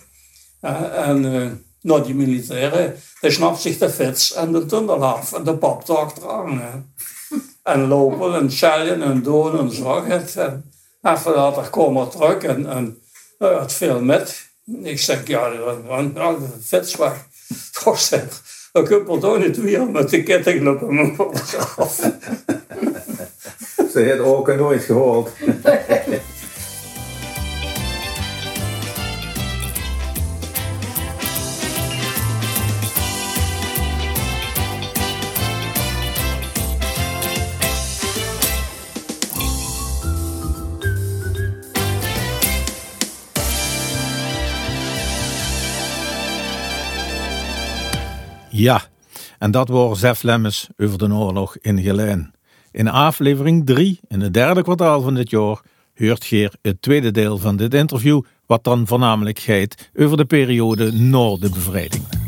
en 1.06 1.24
uh, 1.24 1.50
nou, 1.80 2.04
die 2.04 2.14
militairen, 2.14 2.94
die 3.20 3.30
snapt 3.30 3.60
zich 3.60 3.78
de 3.78 3.90
fiets 3.90 4.32
en 4.32 4.52
de 4.52 4.66
tunnel 4.66 5.04
af 5.04 5.32
en 5.32 5.44
de 5.44 5.56
pap 5.56 5.88
erachteraan. 5.88 6.60
En 7.62 7.88
lopen 7.88 8.34
en 8.34 8.50
schellen 8.50 9.02
en 9.02 9.22
doen 9.22 9.58
en 9.58 9.70
zo. 9.70 10.02
En 10.02 10.26
even 11.02 11.32
later 11.32 11.70
komen 11.70 12.04
we 12.04 12.10
terug 12.10 12.42
en, 12.42 12.66
en 12.66 12.98
nou, 13.38 13.60
het 13.60 13.72
veel 13.72 14.00
met. 14.00 14.51
Ik 14.64 15.00
zeg, 15.00 15.26
ja, 15.26 15.50
dan, 15.50 16.12
de 16.14 16.48
fiets 16.64 16.96
weg. 16.96 17.26
Toch 17.82 17.98
zeg, 17.98 18.22
je 18.88 19.18
toch 19.20 19.38
niet 19.38 19.56
weer 19.56 19.86
met 19.86 20.10
de 20.10 20.22
ketting 20.22 20.68
op 20.68 20.90
mijn 20.90 21.16
af. 21.76 21.96
Ze 23.92 23.98
heeft 23.98 24.18
ook 24.18 24.56
nooit 24.56 24.82
gehoord. 24.82 25.30
Ja, 48.62 48.82
en 49.38 49.50
dat 49.50 49.68
was 49.68 49.98
Zef 49.98 50.22
Lemmens 50.22 50.68
over 50.76 50.98
de 50.98 51.12
oorlog 51.12 51.56
in 51.60 51.82
Geleen. 51.82 52.34
In 52.70 52.88
aflevering 52.88 53.66
3, 53.66 54.00
in 54.08 54.20
het 54.20 54.34
derde 54.34 54.62
kwartaal 54.62 55.00
van 55.00 55.14
dit 55.14 55.30
jaar, 55.30 55.60
hoort 55.94 56.24
Geer 56.24 56.54
het 56.60 56.82
tweede 56.82 57.10
deel 57.10 57.38
van 57.38 57.56
dit 57.56 57.74
interview, 57.74 58.22
wat 58.46 58.64
dan 58.64 58.86
voornamelijk 58.86 59.38
gaat 59.38 59.90
over 59.96 60.16
de 60.16 60.24
periode 60.24 60.92
na 60.92 61.36
de 61.36 61.50
bevrijding. 61.50 62.21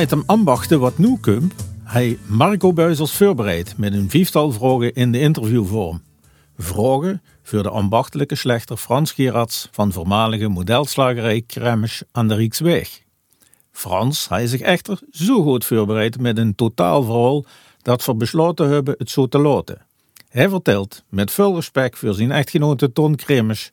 Item 0.00 0.22
ambachten 0.26 0.80
wat 0.80 0.98
nu 0.98 1.16
komt, 1.20 1.54
hij 1.84 2.18
Marco 2.26 2.72
Buizels 2.72 3.16
voorbereid 3.16 3.74
met 3.76 3.92
een 3.92 4.10
vijftal 4.10 4.52
vragen 4.52 4.94
in 4.94 5.12
de 5.12 5.20
interviewvorm. 5.20 6.02
Vragen 6.58 7.22
voor 7.42 7.62
de 7.62 7.68
ambachtelijke 7.68 8.34
slechter 8.34 8.76
Frans 8.76 9.12
Gerards 9.12 9.68
van 9.70 9.92
voormalige 9.92 10.48
modelslagerij 10.48 11.42
Kremmes 11.46 12.02
aan 12.12 12.28
de 12.28 12.34
Rijksweg. 12.34 13.02
Frans 13.70 14.28
hij 14.28 14.46
zich 14.46 14.60
echter 14.60 15.00
zo 15.10 15.42
goed 15.42 15.64
voorbereid 15.64 16.20
met 16.20 16.38
een 16.38 16.54
totaalverhaal 16.54 17.44
dat 17.82 18.04
we 18.04 18.14
besloten 18.14 18.68
hebben 18.68 18.94
het 18.98 19.10
zo 19.10 19.26
te 19.26 19.38
laten. 19.38 19.86
Hij 20.28 20.48
vertelt 20.48 21.02
met 21.08 21.30
veel 21.30 21.54
respect 21.54 21.98
voor 21.98 22.14
zijn 22.14 22.30
echtgenote 22.30 22.92
Ton 22.92 23.14
Kremers 23.14 23.70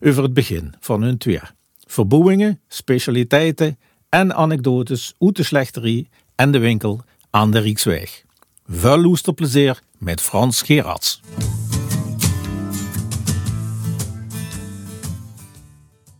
over 0.00 0.22
het 0.22 0.34
begin 0.34 0.74
van 0.80 1.02
hun 1.02 1.18
twee. 1.18 1.40
Verboeingen, 1.86 2.60
specialiteiten 2.68 3.78
en 4.14 4.34
anekdotes 4.34 5.14
uit 5.18 5.36
de 5.36 5.42
slechterie 5.42 6.08
en 6.34 6.50
de 6.50 6.58
winkel 6.58 7.04
aan 7.30 7.50
de 7.50 7.58
Rijksweg. 7.58 8.22
Veel 8.68 8.98
loesterplezier 8.98 9.80
met 9.98 10.20
Frans 10.20 10.62
Gerards. 10.62 11.20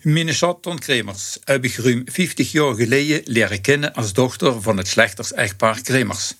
Minnesota 0.01 0.75
Kremers 0.75 1.39
heb 1.45 1.65
ik 1.65 1.75
ruim 1.75 2.03
50 2.07 2.53
jaar 2.53 2.75
geleden 2.75 3.21
leren 3.25 3.61
kennen 3.61 3.95
als 3.95 4.13
dochter 4.13 4.63
van 4.63 4.77
het 4.77 4.89
slechters-echtpaar 4.89 5.83
Kremers. 5.83 6.35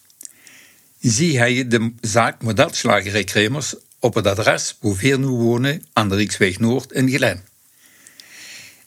Zie 1.01 1.39
hij 1.39 1.69
de 1.69 1.93
zaak 2.01 2.43
Modelslagerij 2.43 3.25
Kremers 3.25 3.75
op 3.99 4.15
het 4.15 4.27
adres 4.27 4.77
waar 4.81 4.95
we 4.95 5.17
nu 5.17 5.27
wonen 5.27 5.85
aan 5.93 6.09
de 6.09 6.15
Rijksweg 6.15 6.59
Noord 6.59 6.93
in 6.93 7.11
Gelen. 7.11 7.54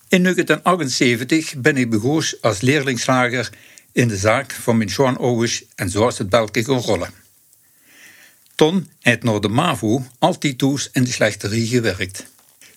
In 0.10 0.24
1978 0.24 1.56
ben 1.58 1.78
ik 1.78 1.90
begonnen 1.90 2.38
als 2.42 2.62
leerlingslager 2.62 3.50
in 3.92 4.08
de 4.08 4.18
zaak 4.18 4.52
van 4.52 4.78
mijn 4.78 5.18
Ogus 5.18 5.64
en 5.76 5.90
zoals 5.90 6.18
het 6.18 6.30
belke 6.30 6.64
kon 6.64 6.80
rollen. 6.80 7.14
Ton 8.56 8.90
heeft 9.02 9.24
naar 9.24 9.40
de 9.40 9.48
MAVO 9.48 10.06
altijd 10.20 10.58
toes 10.58 10.90
in 10.92 11.04
de 11.04 11.12
slechterie 11.12 11.68
gewerkt. 11.68 12.26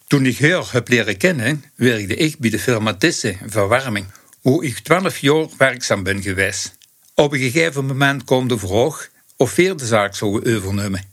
Toen 0.06 0.26
ik 0.26 0.38
haar 0.38 0.72
heb 0.72 0.88
leren 0.88 1.16
kennen, 1.16 1.64
werkte 1.74 2.14
ik 2.14 2.38
bij 2.38 2.50
de 2.50 2.58
firma 2.58 2.94
Tisse 2.94 3.36
Verwarming, 3.46 4.06
hoe 4.40 4.64
ik 4.64 4.78
12 4.78 5.18
jaar 5.18 5.46
werkzaam 5.58 6.02
ben 6.02 6.22
geweest. 6.22 6.74
Op 7.14 7.32
een 7.32 7.38
gegeven 7.38 7.86
moment 7.86 8.24
kwam 8.24 8.48
de 8.48 8.58
vraag 8.58 9.08
of 9.36 9.56
we 9.56 9.74
de 9.74 9.86
zaak 9.86 10.14
zouden 10.14 10.56
overnemen. 10.56 11.04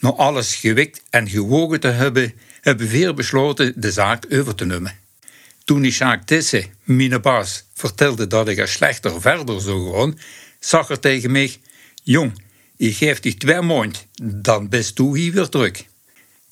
Na 0.00 0.12
alles 0.12 0.54
gewikt 0.54 1.02
en 1.10 1.28
gewogen 1.28 1.80
te 1.80 1.88
hebben, 1.88 2.34
hebben 2.60 2.88
we 2.88 3.14
besloten 3.14 3.72
de 3.76 3.92
zaak 3.92 4.26
over 4.30 4.54
te 4.54 4.64
nemen. 4.64 4.99
Toen 5.70 5.84
Isaac 5.84 6.22
Tisse, 6.26 6.66
mijn 6.84 7.20
baas, 7.20 7.64
vertelde 7.74 8.26
dat 8.26 8.48
ik 8.48 8.58
er 8.58 8.68
slechter 8.68 9.20
verder 9.20 9.60
zou 9.60 9.94
gaan, 9.94 10.18
zag 10.58 10.88
er 10.88 11.00
tegen 11.00 11.30
mij: 11.30 11.56
Jong, 12.02 12.42
Ik 12.76 12.96
geef 12.96 13.20
die 13.20 13.34
twee 13.34 13.60
maanden, 13.60 14.00
dan 14.22 14.68
best 14.68 14.94
toe 14.94 15.18
hier 15.18 15.32
weer 15.32 15.48
druk. 15.48 15.86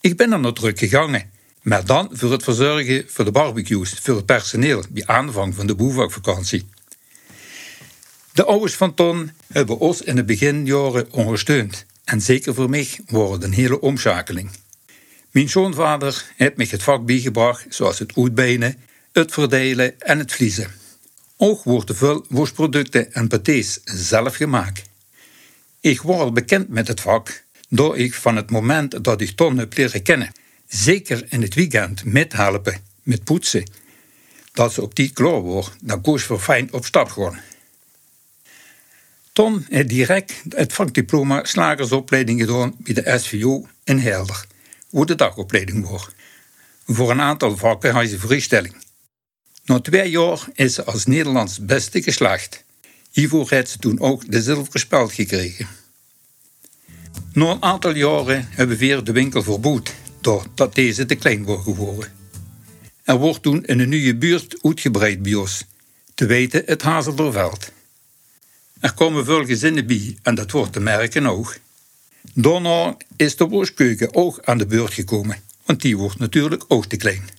Ik 0.00 0.16
ben 0.16 0.32
er 0.32 0.40
nog 0.40 0.54
druk 0.54 0.78
gegangen, 0.78 1.30
maar 1.62 1.84
dan 1.84 2.08
voor 2.12 2.32
het 2.32 2.42
verzorgen 2.42 3.04
voor 3.08 3.24
de 3.24 3.30
barbecues, 3.30 3.98
voor 4.02 4.16
het 4.16 4.26
personeel 4.26 4.84
bij 4.88 5.06
aanvang 5.06 5.54
van 5.54 5.66
de 5.66 5.74
boevakvakantie. 5.74 6.68
De 8.32 8.44
ouders 8.44 8.74
van 8.74 8.94
Ton 8.94 9.30
hebben 9.46 9.78
ons 9.78 10.02
in 10.02 10.16
de 10.16 10.24
beginjaren 10.24 11.12
ondersteund 11.12 11.84
en 12.04 12.20
zeker 12.20 12.54
voor 12.54 12.70
mij 12.70 12.88
was 13.06 13.30
het 13.30 13.42
een 13.42 13.52
hele 13.52 13.80
omschakeling. 13.80 14.50
Mijn 15.30 15.48
schoonvader 15.48 16.24
heeft 16.36 16.56
mij 16.56 16.66
het 16.70 16.82
vak 16.82 17.06
bijgebracht 17.06 17.66
zoals 17.68 17.98
het 17.98 18.16
uitbenen, 18.16 18.86
het 19.18 19.32
verdelen 19.32 20.00
en 20.00 20.18
het 20.18 20.32
vliezen. 20.32 20.70
Ook 21.36 21.62
worden 21.62 21.96
veel 21.96 22.24
worstproducten 22.28 23.12
en 23.12 23.28
pâtés 23.28 23.82
zelf 23.84 24.36
gemaakt. 24.36 24.82
Ik 25.80 26.00
word 26.00 26.20
al 26.20 26.32
bekend 26.32 26.68
met 26.68 26.88
het 26.88 27.00
vak 27.00 27.44
door 27.68 27.98
ik 27.98 28.14
van 28.14 28.36
het 28.36 28.50
moment 28.50 29.04
dat 29.04 29.20
ik 29.20 29.30
Ton 29.30 29.58
heb 29.58 29.76
leren 29.76 30.02
kennen, 30.02 30.32
zeker 30.66 31.26
in 31.28 31.42
het 31.42 31.54
weekend 31.54 32.04
methelpen 32.04 32.80
met 33.02 33.24
poetsen, 33.24 33.70
dat 34.52 34.72
ze 34.72 34.82
op 34.82 34.94
die 34.94 35.12
klaar 35.12 35.40
wordt, 35.40 35.76
dan 35.80 36.00
koos 36.00 36.22
voor 36.22 36.40
fijn 36.40 36.72
op 36.72 36.84
stap 36.84 37.08
gewoon. 37.08 37.38
Ton 39.32 39.66
heeft 39.68 39.88
direct 39.88 40.42
het 40.48 40.72
vakdiploma 40.72 41.44
slagersopleiding 41.44 42.40
gedaan 42.40 42.74
bij 42.78 42.94
de 42.94 43.18
SVO 43.18 43.68
in 43.84 43.98
Helder, 43.98 44.44
hoe 44.88 45.06
de 45.06 45.14
dagopleiding 45.14 45.86
wordt. 45.86 46.14
Voor 46.86 47.10
een 47.10 47.20
aantal 47.20 47.56
vakken 47.56 47.92
had 47.92 48.08
ze 48.08 48.18
vrijstelling. 48.18 48.86
Na 49.68 49.80
twee 49.80 50.10
jaar 50.10 50.48
is 50.54 50.74
ze 50.74 50.84
als 50.84 51.06
Nederlands 51.06 51.58
beste 51.58 52.02
geslaagd. 52.02 52.64
Hiervoor 53.10 53.50
heeft 53.50 53.70
ze 53.70 53.78
toen 53.78 54.00
ook 54.00 54.30
de 54.30 54.42
zilveren 54.42 54.80
speld 54.80 55.12
gekregen. 55.12 55.68
Na 57.32 57.50
een 57.50 57.62
aantal 57.62 57.94
jaren 57.94 58.48
hebben 58.50 58.76
we 58.76 58.86
weer 58.86 59.04
de 59.04 59.12
winkel 59.12 59.42
verbood, 59.42 59.94
doordat 60.20 60.74
deze 60.74 61.06
te 61.06 61.14
klein 61.14 61.44
wordt 61.44 61.62
geworden. 61.62 62.12
Er 63.02 63.18
wordt 63.18 63.42
toen 63.42 63.64
in 63.64 63.78
een 63.78 63.88
nieuwe 63.88 64.16
buurt 64.16 64.56
uitgebreid 64.62 65.22
bij 65.22 65.34
ons, 65.34 65.64
te 66.14 66.26
weten 66.26 66.62
het 66.66 66.82
Hazelderveld. 66.82 67.72
Er 68.80 68.94
komen 68.94 69.24
veel 69.24 69.44
gezinnen 69.44 69.86
bij 69.86 70.16
en 70.22 70.34
dat 70.34 70.50
wordt 70.50 70.72
te 70.72 70.80
merken 70.80 71.26
ook. 71.26 71.56
Daarna 72.34 72.96
is 73.16 73.36
de 73.36 73.46
boskeuken 73.46 74.14
ook 74.14 74.40
aan 74.44 74.58
de 74.58 74.66
beurt 74.66 74.94
gekomen, 74.94 75.42
want 75.64 75.82
die 75.82 75.96
wordt 75.96 76.18
natuurlijk 76.18 76.64
ook 76.68 76.86
te 76.86 76.96
klein. 76.96 77.37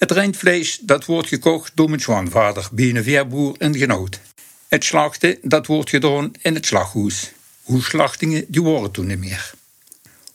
Het 0.00 0.10
rindvlees 0.10 0.78
dat 0.82 1.04
wordt 1.04 1.28
gekocht 1.28 1.72
door 1.74 1.88
mijn 1.88 2.00
zwaanvader 2.00 2.68
bij 2.72 2.88
een 2.88 3.02
veerboer 3.02 3.54
in 3.58 3.76
Genoot. 3.76 4.20
Het 4.68 4.84
slachten 4.84 5.38
dat 5.42 5.66
wordt 5.66 5.90
gedaan 5.90 6.32
in 6.42 6.54
het 6.54 6.66
slaghuis. 6.66 7.32
Hoeslachtingen 7.62 8.44
die 8.48 8.62
worden 8.62 8.90
toen 8.90 9.06
niet 9.06 9.18
meer. 9.18 9.52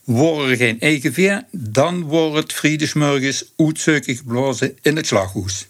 Worden 0.04 0.50
er 0.50 0.56
geen 0.58 0.80
eigen 0.80 1.14
veer, 1.14 1.44
dan 1.52 2.04
wordt 2.04 2.38
het 2.38 2.54
vrijdesmorgens 2.54 3.52
uitzoekig 3.58 4.18
geblazen 4.18 4.78
in 4.82 4.96
het 4.96 5.08
slaghuis. 5.08 5.68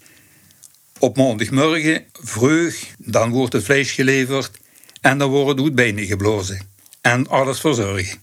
Op 0.99 1.17
maandagmorgen, 1.17 2.05
vroeg, 2.13 2.75
dan 2.97 3.29
wordt 3.29 3.53
het 3.53 3.63
vlees 3.63 3.91
geleverd 3.91 4.51
en 5.01 5.17
dan 5.17 5.29
wordt 5.29 5.49
het 5.49 5.67
uitbenen 5.67 6.05
geblazen. 6.05 6.69
En 7.01 7.27
alles 7.27 7.59
verzorgen. 7.59 8.19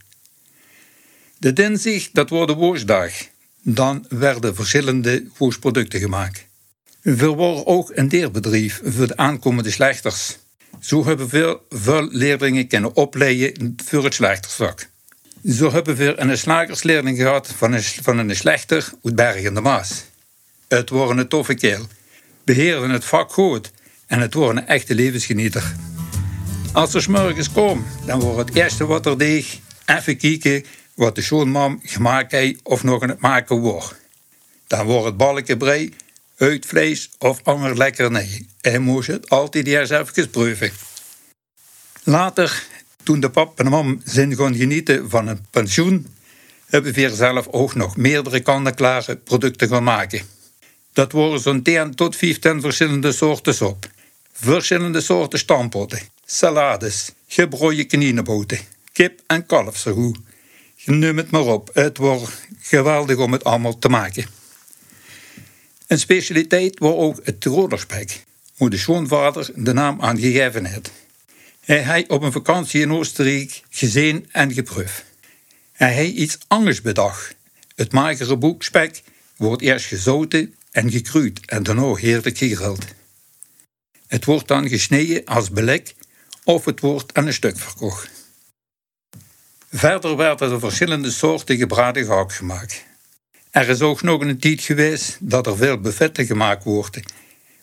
De 1.38 1.52
dinsdag, 1.52 2.10
dat 2.10 2.30
wordt 2.30 2.48
de 2.48 2.58
woensdag. 2.58 3.12
Dan 3.62 4.06
werden 4.08 4.54
verschillende 4.54 5.26
woestproducten 5.36 6.00
gemaakt. 6.00 6.46
We 7.00 7.26
worden 7.26 7.66
ook 7.66 7.90
een 7.94 8.08
deerbedrijf 8.08 8.80
voor 8.84 9.06
de 9.06 9.16
aankomende 9.16 9.70
slechters. 9.70 10.38
Zo 10.80 11.04
hebben 11.04 11.28
veel, 11.28 11.66
veel 11.68 12.08
leerlingen 12.10 12.66
kunnen 12.66 12.96
opleiden 12.96 13.76
voor 13.84 14.04
het 14.04 14.14
slechtervak. 14.14 14.88
Zo 15.46 15.72
hebben 15.72 15.96
we 15.96 16.20
een 16.20 16.38
slagersleerling 16.38 17.16
gehad 17.16 17.48
van 17.56 17.72
een, 17.72 17.82
van 17.82 18.18
een 18.18 18.36
slechter 18.36 18.92
uit 19.02 19.14
Bergen 19.14 19.54
de 19.54 19.60
Maas. 19.60 20.04
Het 20.68 20.88
wordt 20.88 21.18
een 21.18 21.28
toffe 21.28 21.54
kerel 21.54 21.86
beheren 22.44 22.90
het 22.90 23.04
vak 23.04 23.32
goed 23.32 23.70
en 24.06 24.20
het 24.20 24.34
wordt 24.34 24.58
een 24.58 24.66
echte 24.66 24.94
levensgenieter. 24.94 25.74
Als 26.72 26.94
er 26.94 27.10
morgens 27.10 27.52
komt, 27.52 27.86
dan 28.06 28.20
wordt 28.20 28.48
het 28.48 28.58
eerste 28.58 28.86
wat 28.86 29.06
er 29.06 29.18
deeg 29.18 29.58
even 29.86 30.16
kijken 30.16 30.64
wat 30.94 31.14
de 31.14 31.22
schoonmam 31.22 31.80
gemaakt 31.82 32.32
heeft 32.32 32.60
of 32.62 32.82
nog 32.82 33.02
aan 33.02 33.08
het 33.08 33.20
maken 33.20 33.56
wordt. 33.56 33.94
Dan 34.66 34.86
wordt 34.86 35.04
het 35.04 35.16
balken 35.16 35.58
brei, 35.58 35.94
uitvlees 36.36 37.10
of 37.18 37.40
ander 37.42 37.76
lekkernij. 37.76 38.46
En 38.60 38.82
moest 38.82 39.08
het 39.08 39.28
altijd 39.28 39.66
eerst 39.66 39.92
even 39.92 40.30
proeven. 40.30 40.72
Later, 42.04 42.62
toen 43.02 43.20
de 43.20 43.30
pap 43.30 43.58
en 43.58 43.64
de 43.64 43.70
mam 43.70 44.00
zijn 44.04 44.36
gaan 44.36 44.54
genieten 44.54 45.10
van 45.10 45.26
een 45.26 45.46
pensioen, 45.50 46.06
hebben 46.66 46.92
we 46.92 47.14
zelf 47.14 47.48
ook 47.48 47.74
nog 47.74 47.96
meerdere 47.96 48.40
kant-en-klare 48.40 49.16
producten 49.16 49.68
gaan 49.68 49.84
maken. 49.84 50.22
Dat 50.92 51.12
worden 51.12 51.40
zo'n 51.40 51.62
10 51.62 51.94
tot 51.94 52.16
15 52.16 52.60
verschillende 52.60 53.12
soorten 53.12 53.54
sop. 53.54 53.90
Verschillende 54.32 55.00
soorten 55.00 55.38
stampotten, 55.38 56.00
salades, 56.24 57.12
gebroeide 57.26 57.84
kanineboten, 57.84 58.58
kip- 58.92 59.20
en 59.26 59.46
kalfsragout. 59.46 60.18
Noem 60.84 61.16
het 61.16 61.30
maar 61.30 61.46
op, 61.46 61.70
het 61.72 61.96
wordt 61.96 62.46
geweldig 62.60 63.16
om 63.16 63.32
het 63.32 63.44
allemaal 63.44 63.78
te 63.78 63.88
maken. 63.88 64.26
Een 65.86 65.98
specialiteit 65.98 66.78
was 66.78 66.94
ook 66.94 67.20
het 67.22 67.40
Tirolerspek, 67.40 68.24
hoe 68.56 68.70
de 68.70 68.76
schoonvader 68.76 69.50
de 69.54 69.72
naam 69.72 70.00
aan 70.00 70.18
gegeven 70.18 70.64
heeft. 70.64 70.90
Hij 71.60 71.82
heeft 71.82 72.10
op 72.10 72.22
een 72.22 72.32
vakantie 72.32 72.80
in 72.80 72.92
Oostenrijk 72.92 73.62
gezien 73.70 74.28
en 74.32 74.52
geproefd. 74.52 75.04
Hij 75.72 75.92
heeft 75.92 76.16
iets 76.16 76.38
anders 76.46 76.80
bedacht. 76.80 77.34
Het 77.74 77.92
magere 77.92 78.36
boekspek 78.36 79.02
wordt 79.36 79.62
eerst 79.62 79.86
gezouten 79.86 80.54
en 80.70 80.90
gekruid 80.90 81.40
en 81.46 81.62
daarna 81.62 81.94
heerlijk 81.94 82.38
gegrild. 82.38 82.84
Het 84.06 84.24
wordt 84.24 84.48
dan 84.48 84.68
gesneden 84.68 85.24
als 85.24 85.50
belek 85.50 85.94
of 86.44 86.64
het 86.64 86.80
wordt 86.80 87.14
aan 87.14 87.26
een 87.26 87.32
stuk 87.32 87.58
verkocht. 87.58 88.21
Verder 89.74 90.16
werden 90.16 90.50
er 90.50 90.60
verschillende 90.60 91.10
soorten 91.10 91.56
gebraden 91.56 92.04
gehakt 92.04 92.32
gemaakt. 92.32 92.84
Er 93.50 93.68
is 93.68 93.80
ook 93.80 94.02
nog 94.02 94.20
een 94.20 94.38
tijd 94.38 94.60
geweest 94.60 95.16
dat 95.20 95.46
er 95.46 95.56
veel 95.56 95.80
buffetten 95.80 96.26
gemaakt 96.26 96.64
worden, 96.64 97.02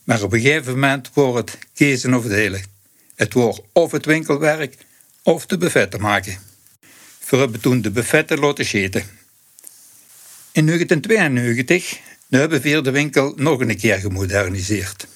maar 0.03 0.23
op 0.23 0.33
een 0.33 0.39
gegeven 0.39 0.73
moment 0.73 1.09
wordt 1.13 1.51
het 1.51 1.59
kiezen 1.73 2.13
of 2.13 2.25
delen. 2.25 2.63
Het 3.15 3.33
wordt 3.33 3.61
of 3.73 3.91
het 3.91 4.05
winkelwerk 4.05 4.77
of 5.23 5.45
de 5.45 5.57
buffetten 5.57 6.01
maken. 6.01 6.37
We 7.29 7.37
hebben 7.37 7.61
toen 7.61 7.81
de 7.81 7.91
buffetten 7.91 8.39
laten 8.39 8.65
scheten. 8.65 9.01
In 10.51 10.65
1992 10.65 11.99
nu 12.27 12.39
hebben 12.39 12.61
we 12.61 12.81
de 12.81 12.91
winkel 12.91 13.33
nog 13.35 13.59
een 13.59 13.77
keer 13.77 13.99
gemoderniseerd. 13.99 15.07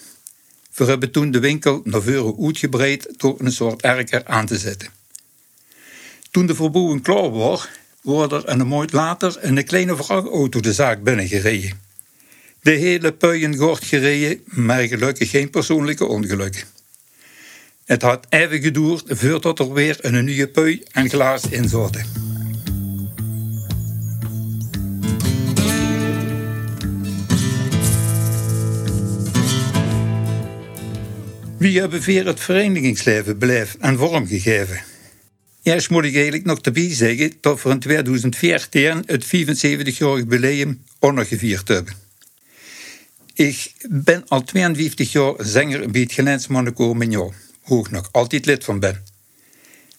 We 0.74 0.86
hebben 0.86 1.12
toen 1.12 1.32
de 1.32 1.40
winkel 1.40 1.82
naar 1.84 2.02
voren 2.02 2.46
uitgebreid 2.46 3.14
door 3.18 3.36
een 3.40 3.52
soort 3.52 3.82
erker 3.82 4.26
aan 4.26 4.46
te 4.46 4.58
zetten. 4.58 5.03
Toen 6.34 6.46
de 6.46 6.56
verbouwing 6.56 7.02
klaar 7.02 7.32
was, 7.32 7.68
wordt 8.02 8.34
er 8.34 8.50
een 8.50 8.68
maand 8.68 8.92
later 8.92 9.38
een 9.40 9.64
kleine 9.64 9.96
vrachtauto 9.96 10.60
de 10.60 10.74
zaak 10.74 11.04
binnengereden. 11.04 11.80
De 12.62 12.72
hele 12.72 13.12
puien 13.12 13.58
wordt 13.58 13.86
gereden, 13.86 14.42
maar 14.46 14.88
gelukkig 14.88 15.30
geen 15.30 15.50
persoonlijke 15.50 16.06
ongelukken. 16.06 16.64
Het 17.86 18.02
had 18.02 18.26
even 18.30 18.62
geduurd 18.62 19.04
voordat 19.08 19.60
er 19.60 19.74
weer 19.74 19.98
een 20.02 20.26
nieuwe 20.26 20.48
pui 20.48 20.84
en 20.92 21.10
glaas 21.10 21.50
in 21.50 21.70
zaten. 21.70 22.06
Wie 31.58 31.80
hebben 31.80 32.02
weer 32.02 32.26
het 32.26 32.40
verenigingsleven 32.40 33.38
beleefd 33.38 33.78
en 33.78 33.98
vormgegeven? 33.98 34.93
Eerst 35.64 35.90
moet 35.90 36.04
ik 36.04 36.14
eigenlijk 36.14 36.46
nog 36.46 36.60
erbij 36.60 36.94
zeggen 36.94 37.34
dat 37.42 37.62
we 37.62 37.70
in 37.70 37.80
2014 37.80 39.04
het 39.06 39.26
75-jarig 39.26 39.98
jubileum 39.98 40.84
ondergevierd 41.00 41.68
hebben. 41.68 41.94
Ik 43.34 43.74
ben 43.90 44.24
al 44.28 44.44
52 44.44 45.12
jaar 45.12 45.34
zanger 45.38 45.92
bij 45.92 46.02
het 46.02 46.12
Geleinsmannenkoor 46.12 46.98
Mignon, 46.98 47.34
hoe 47.62 47.86
ik 47.86 47.92
nog 47.92 48.10
altijd 48.12 48.46
lid 48.46 48.64
van 48.64 48.80
ben. 48.80 49.04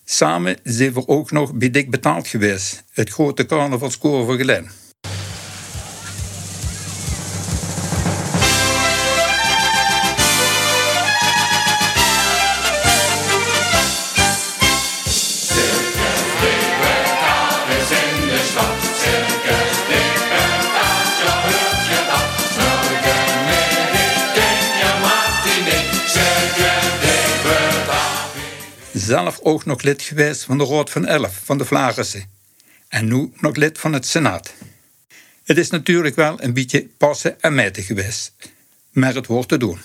Samen 0.04 0.56
zijn 0.62 0.92
we 0.92 1.08
ook 1.08 1.30
nog 1.30 1.54
bij 1.54 1.70
Dik 1.70 1.90
Betaald 1.90 2.28
geweest, 2.28 2.84
het 2.92 3.10
grote 3.10 3.46
carnavalskoor 3.46 4.26
van 4.26 4.36
Gelen. 4.36 4.83
Zelf 29.04 29.40
ook 29.42 29.64
nog 29.64 29.82
lid 29.82 30.02
geweest 30.02 30.42
van 30.42 30.58
de 30.58 30.64
Raad 30.64 30.90
van 30.90 31.06
Elf 31.06 31.40
van 31.44 31.58
de 31.58 31.64
Vlarissen 31.64 32.30
en 32.88 33.06
nu 33.06 33.32
nog 33.40 33.56
lid 33.56 33.78
van 33.78 33.92
het 33.92 34.06
Senaat. 34.06 34.54
Het 35.44 35.58
is 35.58 35.70
natuurlijk 35.70 36.16
wel 36.16 36.42
een 36.42 36.52
beetje 36.52 36.88
passen 36.96 37.40
en 37.40 37.54
meten 37.54 37.82
geweest, 37.82 38.32
maar 38.90 39.14
het 39.14 39.26
wordt 39.26 39.48
te 39.48 39.56
doen. 39.56 39.78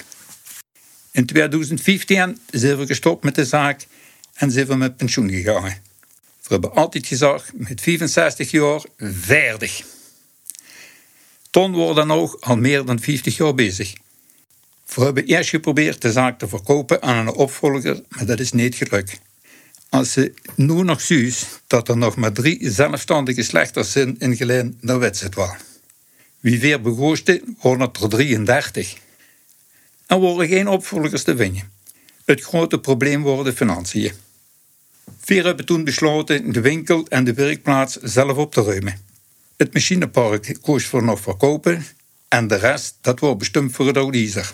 In 1.11 1.25
2015 1.25 2.39
zijn 2.49 2.77
we 2.77 2.85
gestopt 2.85 3.23
met 3.23 3.35
de 3.35 3.45
zaak 3.45 3.87
en 4.33 4.51
zijn 4.51 4.67
we 4.67 4.75
met 4.75 4.97
pensioen 4.97 5.29
gegaan. 5.29 5.63
We 6.41 6.55
hebben 6.55 6.73
altijd 6.73 7.07
gezegd, 7.07 7.51
met 7.53 7.81
65 7.81 8.51
jaar, 8.51 8.81
verdig. 8.97 9.83
Ton 11.49 11.73
wordt 11.73 11.95
dan 11.95 12.11
ook 12.11 12.37
al 12.39 12.57
meer 12.57 12.85
dan 12.85 12.99
50 12.99 13.37
jaar 13.37 13.55
bezig. 13.55 13.93
We 14.95 15.03
hebben 15.03 15.25
eerst 15.25 15.49
geprobeerd 15.49 16.01
de 16.01 16.11
zaak 16.11 16.39
te 16.39 16.47
verkopen 16.47 17.01
aan 17.01 17.27
een 17.27 17.33
opvolger, 17.33 18.01
maar 18.09 18.25
dat 18.25 18.39
is 18.39 18.51
niet 18.51 18.75
gelukt. 18.75 19.19
Als 19.89 20.11
ze 20.11 20.33
nu 20.55 20.83
nog 20.83 21.01
ziet 21.01 21.61
dat 21.67 21.87
er 21.87 21.97
nog 21.97 22.15
maar 22.15 22.31
drie 22.31 22.71
zelfstandige 22.71 23.43
slechters 23.43 23.91
zijn 23.91 24.15
in 24.19 24.35
Geleen, 24.35 24.77
dan 24.81 24.99
weet 24.99 25.17
ze 25.17 25.23
het 25.23 25.35
wel. 25.35 25.55
Wie 26.39 26.59
weer 26.59 26.81
begoosde, 26.81 27.43
worden 27.61 27.87
het 27.87 28.01
er 28.01 28.09
33. 28.09 28.97
Er 30.05 30.19
worden 30.19 30.47
geen 30.47 30.67
opvolgers 30.67 31.23
te 31.23 31.35
vinden. 31.35 31.71
Het 32.25 32.41
grote 32.41 32.79
probleem 32.79 33.21
worden 33.21 33.45
de 33.45 33.57
financiën. 33.57 34.11
Vier 35.19 35.43
hebben 35.45 35.65
toen 35.65 35.83
besloten 35.83 36.51
de 36.51 36.61
winkel 36.61 37.05
en 37.07 37.23
de 37.23 37.33
werkplaats 37.33 37.95
zelf 37.95 38.37
op 38.37 38.53
te 38.53 38.63
ruimen. 38.63 39.01
Het 39.57 39.73
machinepark 39.73 40.57
koos 40.61 40.85
voor 40.85 41.03
nog 41.03 41.19
verkopen 41.19 41.85
en 42.27 42.47
de 42.47 42.55
rest 42.55 42.95
dat 43.01 43.19
wordt 43.19 43.37
bestemd 43.37 43.71
voor 43.71 43.87
het 43.87 43.95
audiezer. 43.95 44.51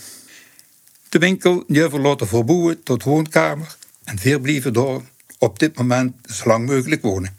De 1.16 1.22
winkel 1.22 1.64
hebben 1.68 1.92
we 1.92 2.08
laten 2.08 2.28
verbouwen 2.28 2.84
tot 2.84 3.04
woonkamer 3.04 3.78
en 4.04 4.20
vier 4.20 4.40
blijven 4.42 4.74
door 4.74 5.04
op 5.38 5.60
dit 5.60 5.78
moment 5.78 6.16
zo 6.32 6.48
lang 6.48 6.66
mogelijk 6.66 7.02
wonen. 7.02 7.38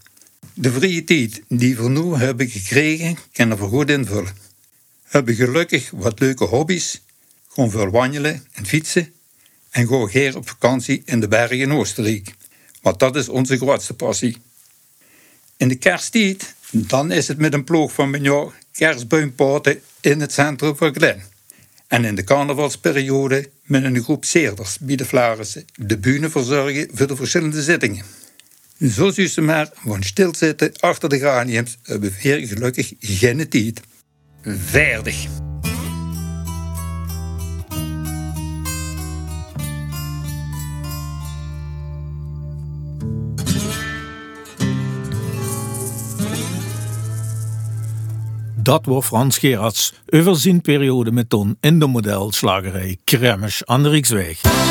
De 0.55 0.73
vrije 0.73 1.05
tijd 1.05 1.43
die 1.49 1.77
we 1.77 1.89
nu 1.89 2.15
hebben 2.15 2.49
gekregen, 2.49 3.17
kunnen 3.33 3.59
we 3.59 3.65
goed 3.65 3.91
invullen. 3.91 4.35
We 5.03 5.09
hebben 5.09 5.35
gelukkig 5.35 5.91
wat 5.91 6.21
leuke 6.21 6.45
hobby's, 6.45 7.03
gewoon 7.49 7.71
veel 7.71 7.91
wandelen 7.91 8.47
en 8.53 8.67
fietsen 8.67 9.13
en 9.71 9.87
gewoon 9.87 10.09
hier 10.09 10.37
op 10.37 10.49
vakantie 10.49 11.03
in 11.05 11.21
de 11.21 11.29
bergen 11.29 11.59
in 11.59 11.73
Oostenrijk. 11.73 12.35
Want 12.83 12.99
dat 12.99 13.17
is 13.17 13.29
onze 13.29 13.57
grootste 13.57 13.95
passie. 13.95 14.37
In 15.57 15.69
de 15.69 15.77
kersttijd, 15.77 16.55
dan 16.71 17.11
is 17.11 17.29
het 17.29 17.39
met 17.39 17.55
een 17.55 17.65
ploeg 17.65 17.93
van 17.93 18.11
mijn 18.11 18.23
jaar 18.23 18.61
kerstboompoten 18.73 19.81
in 20.01 20.21
het 20.21 20.33
centrum 20.33 20.77
van 20.77 20.95
Glen. 20.95 21.36
En 21.89 22.05
in 22.05 22.15
de 22.15 22.25
carnavalsperiode 22.25 23.51
met 23.63 23.85
een 23.85 24.03
groep 24.03 24.25
zeerders 24.25 24.79
bij 24.79 24.97
de 24.97 25.05
Flarissen 25.05 25.65
de 25.75 25.99
bühne 25.99 26.31
verzorgen 26.31 26.89
voor 26.93 27.07
de 27.07 27.17
verschillende 27.17 27.63
zittingen. 27.63 28.05
Zo 28.79 29.11
zie 29.11 29.29
ze 29.29 29.41
maar 29.41 29.71
van 29.75 30.03
stilzitten 30.03 30.73
achter 30.81 31.09
de 31.09 31.19
graniums 31.19 31.79
hebben 31.83 32.13
we 32.23 32.47
gelukkig 32.47 32.93
geen 33.01 33.49
tijd. 33.49 33.81
Verdig. 34.43 35.46
Dat 48.67 48.87
wordt 48.87 49.07
Frans 49.07 49.39
Gerards 49.39 49.95
over 50.07 50.37
zijn 50.37 50.61
periode 50.61 51.13
met 51.13 51.29
Ton 51.29 51.57
in 51.61 51.79
de 51.79 51.87
modelslagerij 51.87 52.99
Kremmers 53.05 53.65
aan 53.65 53.83
de 53.83 53.89
Rijksweg. 53.89 54.66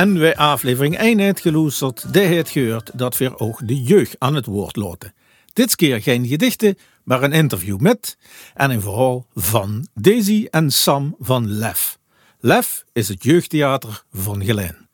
En 0.00 0.18
wij 0.18 0.36
aflevering 0.36 0.98
1 0.98 1.20
uitgeloesterd, 1.20 2.12
de 2.12 2.20
het 2.20 2.48
gehoord 2.48 2.90
dat 2.98 3.16
we 3.16 3.38
ook 3.38 3.68
de 3.68 3.82
jeugd 3.82 4.16
aan 4.18 4.34
het 4.34 4.46
woord 4.46 4.76
laten. 4.76 5.14
Dit 5.52 5.76
keer 5.76 6.02
geen 6.02 6.26
gedichten, 6.26 6.78
maar 7.04 7.22
een 7.22 7.32
interview 7.32 7.78
met 7.78 8.18
en 8.54 8.70
een 8.70 8.80
verhaal 8.80 9.26
van 9.34 9.86
Daisy 9.94 10.46
en 10.50 10.70
Sam 10.70 11.16
van 11.18 11.48
Lef. 11.50 11.98
Lef 12.38 12.84
is 12.92 13.08
het 13.08 13.22
jeugdtheater 13.22 14.04
van 14.12 14.44
Geleen. 14.44 14.88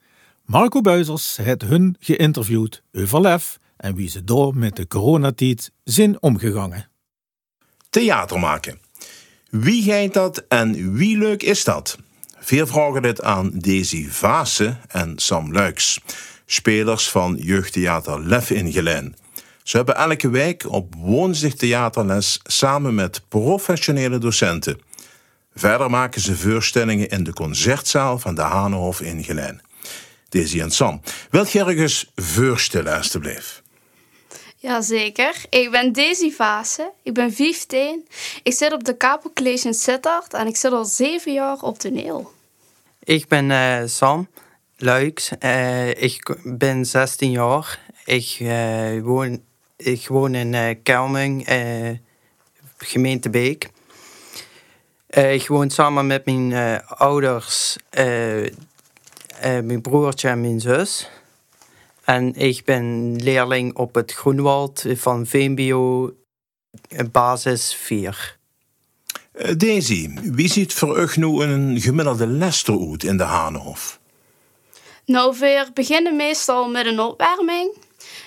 Marco 0.45 0.81
Buizers 0.81 1.37
heeft 1.37 1.62
hun 1.62 1.97
geïnterviewd 2.01 2.83
over 2.92 3.21
Lef 3.21 3.59
en 3.77 3.95
wie 3.95 4.09
ze 4.09 4.25
door 4.25 4.57
met 4.57 4.77
de 4.77 4.87
coronatijd 4.87 5.71
zijn 5.85 6.23
omgegangen. 6.23 6.88
Theater 7.90 8.38
maken. 8.38 8.81
Wie 9.51 9.83
geit 9.83 10.14
dat 10.14 10.45
en 10.49 10.92
wie 10.92 11.19
leuk 11.19 11.42
is 11.42 11.64
dat? 11.64 11.99
Veel 12.46 12.66
vragen 12.66 13.02
dit 13.02 13.22
aan 13.22 13.50
Daisy 13.54 14.09
Vase 14.11 14.76
en 14.88 15.18
Sam 15.18 15.52
Luiks, 15.52 16.00
spelers 16.44 17.11
van 17.11 17.37
jeugdtheater 17.40 18.20
Lef 18.20 18.50
in 18.50 18.72
Geleen. 18.72 19.16
Ze 19.62 19.76
hebben 19.76 19.96
elke 19.96 20.30
week 20.30 20.72
op 20.72 20.94
woensdag 20.94 21.52
theaterles 21.52 22.40
samen 22.42 22.94
met 22.94 23.22
professionele 23.28 24.18
docenten. 24.18 24.80
Verder 25.54 25.90
maken 25.90 26.20
ze 26.20 26.37
voorstellingen 26.37 27.09
in 27.09 27.24
de 27.24 27.32
concertzaal 27.32 28.18
van 28.18 28.35
de 28.35 28.42
Hanenhof 28.42 29.00
in 29.00 29.24
Geleen. 29.24 29.61
Daisy 30.28 30.61
en 30.61 30.70
Sam, 30.70 31.00
wilt 31.30 31.52
je 31.52 31.64
ergens 31.64 32.12
voorstellen 32.14 32.96
alstublieft? 32.96 33.62
Jazeker. 34.56 35.44
Ik 35.50 35.70
ben 35.70 35.92
Daisy 35.92 36.30
Vase. 36.30 36.92
Ik 37.02 37.14
ben 37.14 37.32
15. 37.32 38.09
Ik 38.42 38.52
zit 38.52 38.72
op 38.72 38.85
de 38.85 38.96
Capo 38.96 39.30
College 39.35 39.66
in 39.66 39.74
Sittard 39.74 40.35
en 40.35 40.46
ik 40.46 40.56
zit 40.56 40.72
al 40.72 40.85
zeven 40.85 41.32
jaar 41.32 41.61
op 41.61 41.78
toneel. 41.78 42.35
Ik 43.07 43.29
ben 43.29 43.51
eh, 43.51 43.83
Sam 43.85 44.29
Luiks. 44.77 45.38
Eh, 45.38 46.03
ik 46.03 46.37
ben 46.45 46.85
16 46.85 47.31
jaar. 47.31 47.81
Ik, 48.05 48.37
eh, 48.40 49.03
woon, 49.03 49.42
ik 49.77 50.09
woon 50.09 50.35
in 50.35 50.83
Kelming, 50.83 51.49
gemeente 52.77 53.31
Beek. 53.31 53.71
ik 55.09 55.47
woon 55.47 55.71
samen 55.71 56.07
met 56.07 56.25
mijn 56.25 56.83
ouders, 56.87 57.77
mijn 59.40 59.81
broertje 59.81 60.29
en 60.29 60.40
mijn 60.40 60.61
zus. 60.61 61.11
En 62.05 62.35
ik 62.35 62.64
ben 62.64 63.16
leerling 63.16 63.77
op 63.77 63.95
het 63.95 64.12
Groenwald 64.12 64.85
van 64.95 65.27
VMBO 65.27 66.12
basis 67.12 67.75
4. 67.75 68.38
Daisy, 69.37 70.11
wie 70.22 70.49
ziet 70.49 70.75
voor 70.75 70.99
u 70.99 71.09
nu 71.14 71.42
een 71.42 71.81
gemiddelde 71.81 72.27
les 72.27 72.64
uit 72.68 73.05
in 73.05 73.16
de 73.16 73.22
Hanenhof? 73.22 73.99
Nou, 75.05 75.37
we 75.38 75.66
beginnen 75.75 76.16
meestal 76.16 76.68
met 76.68 76.87
een 76.87 77.01
opwarming. 77.01 77.77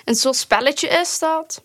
Een 0.04 0.14
soort 0.14 0.36
spelletje 0.36 0.88
is 0.88 1.18
dat. 1.18 1.62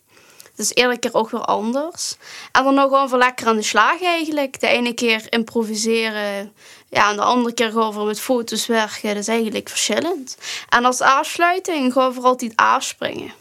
Het 0.50 0.60
is 0.60 0.72
iedere 0.72 0.98
keer 0.98 1.14
ook 1.14 1.30
weer 1.30 1.42
anders. 1.42 2.16
En 2.52 2.64
dan 2.64 2.74
nog 2.74 2.84
gewoon 2.84 3.10
voor 3.10 3.18
lekker 3.18 3.48
aan 3.48 3.56
de 3.56 3.62
slag 3.62 4.02
eigenlijk. 4.02 4.60
De 4.60 4.68
ene 4.68 4.94
keer 4.94 5.26
improviseren. 5.30 6.54
Ja, 6.90 7.10
en 7.10 7.16
de 7.16 7.22
andere 7.22 7.54
keer 7.54 7.72
gewoon 7.72 7.94
voor 7.94 8.06
met 8.06 8.20
foto's 8.20 8.66
werken. 8.66 9.10
Dat 9.10 9.18
is 9.18 9.28
eigenlijk 9.28 9.70
verschillend. 9.70 10.38
En 10.70 10.86
als 10.86 11.02
afsluiting 11.02 11.94
gewoon 11.94 12.14
voor 12.14 12.24
altijd 12.24 12.54
afspringen. 12.56 13.34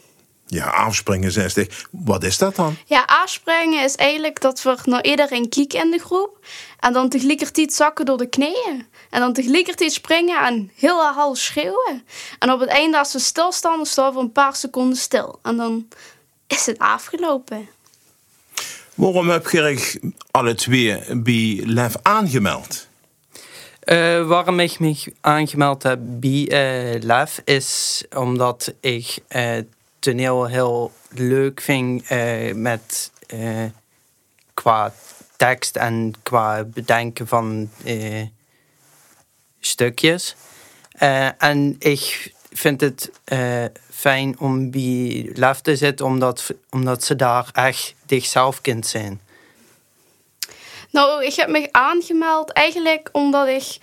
Ja, 0.47 0.65
afspringen 0.65 1.31
60. 1.31 1.87
Wat 1.91 2.23
is 2.23 2.37
dat 2.37 2.55
dan? 2.55 2.77
Ja, 2.85 3.03
afspringen 3.05 3.83
is 3.83 3.95
eigenlijk 3.95 4.41
dat 4.41 4.63
we 4.63 4.77
naar 4.83 5.03
iedereen 5.03 5.49
kijken 5.49 5.79
in 5.79 5.91
de 5.91 5.99
groep. 5.99 6.45
En 6.79 6.93
dan 6.93 7.09
tegelijkertijd 7.09 7.73
zakken 7.73 8.05
door 8.05 8.17
de 8.17 8.29
knieën. 8.29 8.85
En 9.09 9.19
dan 9.19 9.33
tegelijkertijd 9.33 9.91
springen 9.91 10.45
en 10.45 10.71
heel 10.75 11.03
hard 11.03 11.37
schreeuwen. 11.37 12.03
En 12.39 12.51
op 12.51 12.59
het 12.59 12.69
einde 12.69 12.97
als 12.97 13.13
we 13.13 13.19
stilstaan, 13.19 13.75
dan 13.75 13.85
staan 13.85 14.13
we 14.13 14.19
een 14.19 14.31
paar 14.31 14.55
seconden 14.55 14.97
stil. 14.97 15.39
En 15.41 15.57
dan 15.57 15.87
is 16.47 16.65
het 16.65 16.79
afgelopen. 16.79 17.69
Waarom 18.95 19.29
heb 19.29 19.49
je 19.49 19.99
alle 20.31 20.55
twee 20.55 21.15
bij 21.15 21.61
LEF 21.65 21.95
aangemeld? 22.01 22.87
Uh, 23.85 24.27
waarom 24.27 24.59
ik 24.59 24.79
me 24.79 25.13
aangemeld 25.21 25.83
heb 25.83 25.99
bij 26.01 26.95
uh, 26.95 27.01
LEF 27.01 27.41
is 27.43 28.03
omdat 28.15 28.73
ik 28.79 29.17
uh, 29.29 29.57
toneel 30.05 30.45
heel 30.45 30.91
leuk 31.09 31.61
vind 31.61 32.03
met 32.55 33.11
qua 34.53 34.93
tekst 35.37 35.75
en 35.75 36.13
qua 36.23 36.63
bedenken 36.63 37.27
van 37.27 37.69
stukjes. 39.59 40.35
en 41.37 41.75
ik 41.79 42.33
vind 42.57 42.81
het 42.81 43.11
eh, 43.23 43.65
fijn 43.91 44.39
om 44.39 44.71
bij 44.71 45.29
Lef 45.33 45.59
te 45.59 45.75
zitten, 45.75 46.05
omdat, 46.05 46.53
omdat 46.69 47.03
ze 47.03 47.15
daar 47.15 47.49
echt 47.51 47.95
zichzelf 48.07 48.61
kind 48.61 48.87
zijn. 48.87 49.21
Nou, 50.91 51.25
ik 51.25 51.35
heb 51.35 51.49
me 51.49 51.67
aangemeld 51.71 52.51
eigenlijk 52.51 53.09
omdat 53.11 53.47
ik, 53.47 53.77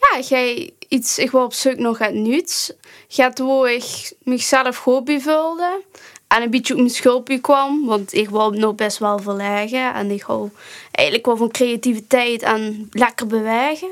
ja, 0.00 0.20
jij 0.20 0.72
iets, 0.88 1.18
ik 1.18 1.30
wil 1.30 1.44
op 1.44 1.52
zoek 1.52 1.76
nog 1.76 1.98
het 1.98 2.14
nieuws. 2.14 2.72
Gaat 3.08 3.38
waar 3.38 3.72
ik 3.72 4.12
mezelf 4.22 4.84
bevulde. 5.04 5.82
En 6.28 6.42
een 6.42 6.50
beetje 6.50 6.74
op 6.74 6.80
mijn 6.80 6.92
schulpje 6.92 7.38
kwam, 7.38 7.86
want 7.86 8.14
ik 8.14 8.28
wil 8.28 8.50
nog 8.50 8.74
best 8.74 8.98
wel 8.98 9.18
verleggen. 9.18 9.94
En 9.94 10.10
ik 10.10 10.22
hou 10.22 10.50
eigenlijk 10.90 11.26
wel 11.26 11.36
van 11.36 11.50
creativiteit 11.50 12.42
en 12.42 12.88
lekker 12.90 13.26
bewegen. 13.26 13.88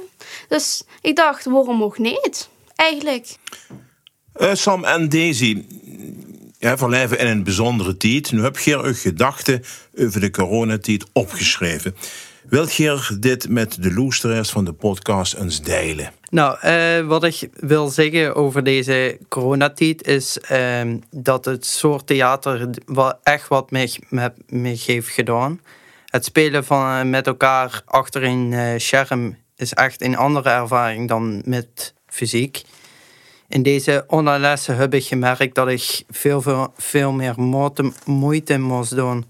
Dus 0.48 0.82
ik 1.00 1.16
dacht, 1.16 1.44
waarom 1.44 1.82
ook 1.82 1.98
niet? 1.98 2.48
Eigenlijk. 2.74 3.36
Uh, 4.36 4.54
Sam 4.54 4.84
en 4.84 5.08
Daisy, 5.08 5.64
ja, 6.58 6.76
van 6.76 6.90
leven 6.90 7.18
in 7.18 7.26
een 7.26 7.44
bijzondere 7.44 7.96
tijd. 7.96 8.32
Nu 8.32 8.42
heb 8.42 8.58
je 8.58 8.82
uw 8.82 8.94
gedachten 8.94 9.62
over 9.98 10.20
de 10.20 10.30
coronatijd 10.30 11.04
opgeschreven. 11.12 11.96
Wilt 12.48 12.74
je 12.74 13.16
dit 13.20 13.48
met 13.48 13.82
de 13.82 13.94
luisteraars 13.94 14.50
van 14.50 14.64
de 14.64 14.72
podcast 14.72 15.34
eens 15.34 15.62
delen? 15.62 16.12
Nou, 16.30 16.58
uh, 16.64 17.06
wat 17.06 17.24
ik 17.24 17.48
wil 17.52 17.88
zeggen 17.88 18.34
over 18.34 18.62
deze 18.64 19.18
coronatijd 19.28 20.06
is 20.06 20.38
uh, 20.52 20.94
dat 21.10 21.44
het 21.44 21.66
soort 21.66 22.06
theater 22.06 22.70
wel 22.86 23.14
echt 23.22 23.48
wat 23.48 23.70
met 23.70 23.98
mij 24.46 24.78
heeft 24.86 25.08
gedaan. 25.08 25.60
Het 26.04 26.24
spelen 26.24 26.64
van, 26.64 26.80
uh, 26.80 27.02
met 27.02 27.26
elkaar 27.26 27.82
achter 27.84 28.22
een 28.22 28.52
uh, 28.52 28.72
scherm 28.76 29.36
is 29.56 29.72
echt 29.72 30.02
een 30.02 30.16
andere 30.16 30.50
ervaring 30.50 31.08
dan 31.08 31.42
met 31.44 31.94
fysiek. 32.06 32.62
In 33.48 33.62
deze 33.62 34.04
onderlessen 34.06 34.76
heb 34.76 34.94
ik 34.94 35.04
gemerkt 35.04 35.54
dat 35.54 35.68
ik 35.68 36.02
veel, 36.08 36.42
veel, 36.42 36.72
veel 36.76 37.12
meer 37.12 37.34
moeite 38.04 38.58
moest 38.58 38.96
doen 38.96 39.24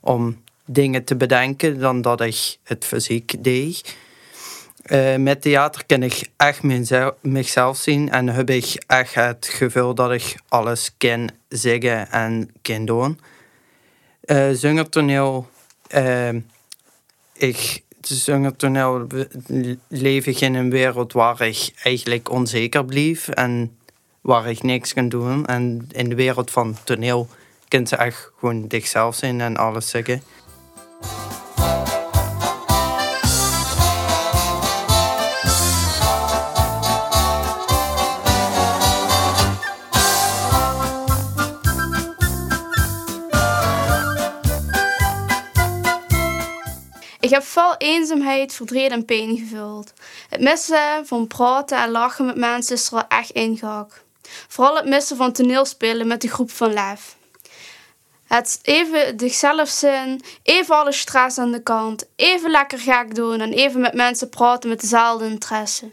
om 0.00 0.36
dingen 0.70 1.04
te 1.04 1.16
bedenken 1.16 1.78
dan 1.78 2.02
dat 2.02 2.20
ik 2.20 2.56
het 2.62 2.84
fysiek 2.84 3.44
deed. 3.44 3.96
Uh, 4.86 5.16
met 5.16 5.42
theater 5.42 5.86
kan 5.86 6.02
ik 6.02 6.28
echt 6.36 6.62
mezelf, 7.20 7.76
zien 7.76 8.10
en 8.10 8.28
heb 8.28 8.50
ik 8.50 8.82
echt 8.86 9.14
het 9.14 9.48
gevoel 9.50 9.94
dat 9.94 10.12
ik 10.12 10.34
alles 10.48 10.90
kan 10.98 11.30
zeggen 11.48 12.10
en 12.10 12.50
kan 12.62 12.84
doen. 12.84 13.20
Uh, 14.24 14.48
zingertoneel, 14.52 15.48
uh, 15.94 16.28
ik 17.32 17.82
zingertoneel 18.00 19.06
leef 19.88 20.26
ik 20.26 20.40
in 20.40 20.54
een 20.54 20.70
wereld 20.70 21.12
waar 21.12 21.40
ik 21.40 21.70
eigenlijk 21.82 22.30
onzeker 22.30 22.84
blijf 22.84 23.28
en 23.28 23.76
waar 24.20 24.50
ik 24.50 24.62
niks 24.62 24.92
kan 24.94 25.08
doen. 25.08 25.46
En 25.46 25.88
in 25.92 26.08
de 26.08 26.14
wereld 26.14 26.50
van 26.50 26.76
toneel 26.84 27.28
kan 27.68 27.86
ze 27.86 27.96
echt 27.96 28.30
gewoon 28.38 28.64
zichzelf 28.68 29.14
zijn 29.14 29.40
en 29.40 29.56
alles 29.56 29.88
zeggen. 29.88 30.22
Ik 47.28 47.34
heb 47.34 47.44
veel 47.44 47.74
eenzaamheid, 47.78 48.52
verdriet 48.52 48.90
en 48.90 49.04
pijn 49.04 49.36
gevuld. 49.36 49.92
Het 50.28 50.40
missen 50.40 51.06
van 51.06 51.26
praten 51.26 51.78
en 51.78 51.90
lachen 51.90 52.26
met 52.26 52.36
mensen 52.36 52.74
is 52.74 52.86
er 52.86 52.94
wel 52.94 53.08
echt 53.08 53.30
ingehakt. 53.30 54.02
Vooral 54.48 54.76
het 54.76 54.86
missen 54.86 55.16
van 55.16 55.32
toneelspelen 55.32 56.06
met 56.06 56.20
de 56.20 56.28
groep 56.28 56.50
van 56.50 56.72
Lef. 56.72 57.16
Het 58.26 58.58
even 58.62 59.12
zichzelf 59.16 59.68
zijn, 59.68 60.22
even 60.42 60.76
alle 60.76 60.92
stress 60.92 61.38
aan 61.38 61.52
de 61.52 61.62
kant, 61.62 62.08
even 62.16 62.50
lekker 62.50 62.78
gek 62.78 63.14
doen 63.14 63.40
en 63.40 63.52
even 63.52 63.80
met 63.80 63.94
mensen 63.94 64.28
praten 64.28 64.68
met 64.68 64.80
dezelfde 64.80 65.26
interesse. 65.26 65.90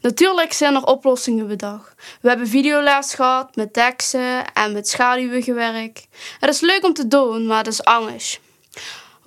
Natuurlijk 0.00 0.52
zijn 0.52 0.74
er 0.74 0.84
oplossingen 0.84 1.46
bedacht. 1.46 1.94
We 2.20 2.28
hebben 2.28 2.48
videoles 2.48 3.14
gehad 3.14 3.56
met 3.56 3.72
teksten 3.72 4.52
en 4.52 4.72
met 4.72 4.88
schaduwen 4.88 5.42
gewerkt. 5.42 6.06
Het 6.40 6.50
is 6.50 6.60
leuk 6.60 6.84
om 6.84 6.94
te 6.94 7.08
doen, 7.08 7.46
maar 7.46 7.58
het 7.58 7.66
is 7.66 7.84
anders. 7.84 8.40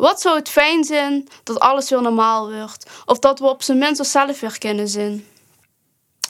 Wat 0.03 0.21
zou 0.21 0.37
het 0.37 0.49
fijn 0.49 0.83
zijn 0.83 1.27
dat 1.43 1.59
alles 1.59 1.89
weer 1.89 2.01
normaal 2.01 2.51
wordt? 2.51 2.89
Of 3.05 3.19
dat 3.19 3.39
we 3.39 3.45
op 3.45 3.63
zijn 3.63 3.77
minst 3.77 3.99
onszelf 3.99 4.39
weer 4.39 4.57
kunnen 4.57 4.87
zijn? 4.87 5.25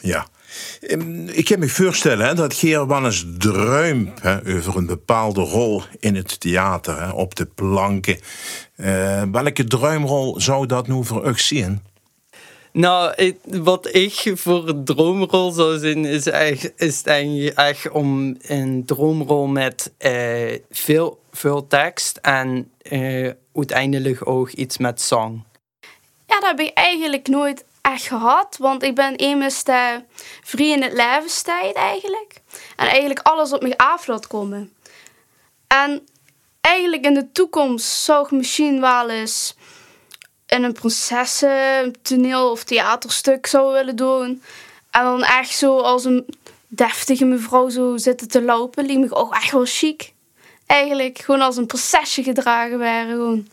Ja. 0.01 0.27
Ehm, 0.81 1.27
ik 1.27 1.45
kan 1.45 1.59
me 1.59 1.69
voorstellen 1.69 2.27
hè, 2.27 2.33
dat 2.33 2.53
Geer 2.53 2.87
wel 2.87 3.05
eens 3.05 3.25
droomt 3.37 4.21
hè, 4.21 4.55
over 4.57 4.77
een 4.77 4.85
bepaalde 4.85 5.41
rol 5.41 5.83
in 5.99 6.15
het 6.15 6.39
theater, 6.39 7.01
hè, 7.01 7.09
op 7.09 7.35
de 7.35 7.45
planken. 7.45 8.19
Uh, 8.77 9.23
welke 9.31 9.63
droomrol 9.63 10.41
zou 10.41 10.65
dat 10.65 10.87
nu 10.87 11.05
voor 11.05 11.27
u 11.27 11.37
zien? 11.37 11.81
Nou, 12.71 13.33
wat 13.43 13.95
ik 13.95 14.31
voor 14.35 14.67
een 14.67 14.85
droomrol 14.85 15.51
zou 15.51 15.79
zien, 15.79 16.05
is, 16.05 16.27
echt, 16.27 16.71
is 16.75 17.03
eigenlijk 17.03 17.57
echt 17.57 17.89
om 17.89 18.37
een 18.41 18.85
droomrol 18.85 19.47
met 19.47 19.91
uh, 19.99 20.57
veel, 20.71 21.19
veel 21.31 21.67
tekst 21.67 22.17
en 22.17 22.71
uh, 22.91 23.31
uiteindelijk 23.53 24.27
ook 24.27 24.49
iets 24.49 24.77
met 24.77 25.01
zang. 25.01 25.43
Ja, 26.27 26.39
dat 26.39 26.49
heb 26.49 26.59
ik 26.59 26.73
eigenlijk 26.73 27.27
nooit 27.27 27.65
echt 27.81 28.07
gehad, 28.07 28.57
want 28.57 28.83
ik 28.83 28.95
ben 28.95 29.15
immers 29.15 29.63
de 29.63 30.03
vrij 30.43 30.69
in 30.69 30.81
het 30.81 30.93
levenstijd 30.93 31.75
eigenlijk. 31.75 32.41
En 32.75 32.87
eigenlijk 32.87 33.19
alles 33.19 33.53
op 33.53 33.61
me 33.61 33.77
af 33.77 34.27
komen. 34.27 34.73
En 35.67 36.07
eigenlijk 36.61 37.05
in 37.05 37.13
de 37.13 37.31
toekomst 37.31 37.87
zou 37.87 38.25
ik 38.25 38.31
misschien 38.31 38.81
wel 38.81 39.09
eens 39.09 39.55
in 40.47 40.63
een 40.63 40.73
prinsessen 40.73 41.95
toneel 42.01 42.51
of 42.51 42.63
theaterstuk 42.63 43.45
zou 43.45 43.73
willen 43.73 43.95
doen. 43.95 44.43
En 44.91 45.03
dan 45.03 45.23
echt 45.23 45.55
zo 45.55 45.79
als 45.79 46.05
een 46.05 46.25
deftige 46.67 47.25
mevrouw 47.25 47.69
zo 47.69 47.97
zitten 47.97 48.27
te 48.27 48.41
lopen. 48.41 48.85
Liep 48.85 48.99
me 48.99 49.15
ook 49.15 49.33
echt 49.33 49.51
wel 49.51 49.65
chic. 49.65 50.12
Eigenlijk 50.65 51.19
gewoon 51.19 51.41
als 51.41 51.57
een 51.57 51.65
prinsesje 51.65 52.23
gedragen 52.23 52.79
waren. 52.79 53.09
Gewoon. 53.09 53.47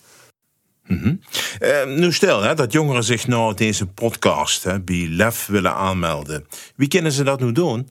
Mm 0.87 0.99
-hmm. 0.99 1.21
uh, 1.61 1.85
nu 1.85 2.13
stel 2.13 2.43
hè, 2.43 2.55
dat 2.55 2.73
jongeren 2.73 3.05
zich 3.05 3.27
nou 3.27 3.55
deze 3.55 3.87
podcast 3.87 4.65
hè, 4.65 4.81
bij 4.81 5.07
LEF 5.11 5.47
willen 5.47 5.75
aanmelden. 5.75 6.47
Wie 6.77 6.89
kunnen 6.89 7.13
ze 7.13 7.23
dat 7.23 7.41
nu 7.41 7.53
doen? 7.53 7.91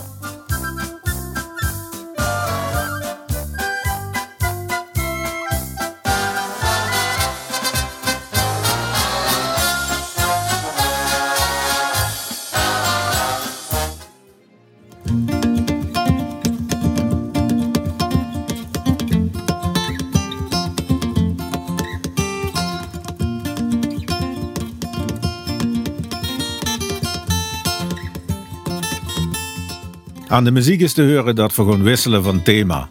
Aan 30.34 30.43
de 30.43 30.51
muziek 30.51 30.81
is 30.81 30.93
te 30.93 31.01
horen 31.01 31.36
dat 31.36 31.55
we 31.55 31.61
gewoon 31.61 31.84
wisselen 31.84 32.23
van 32.23 32.43
thema. 32.43 32.89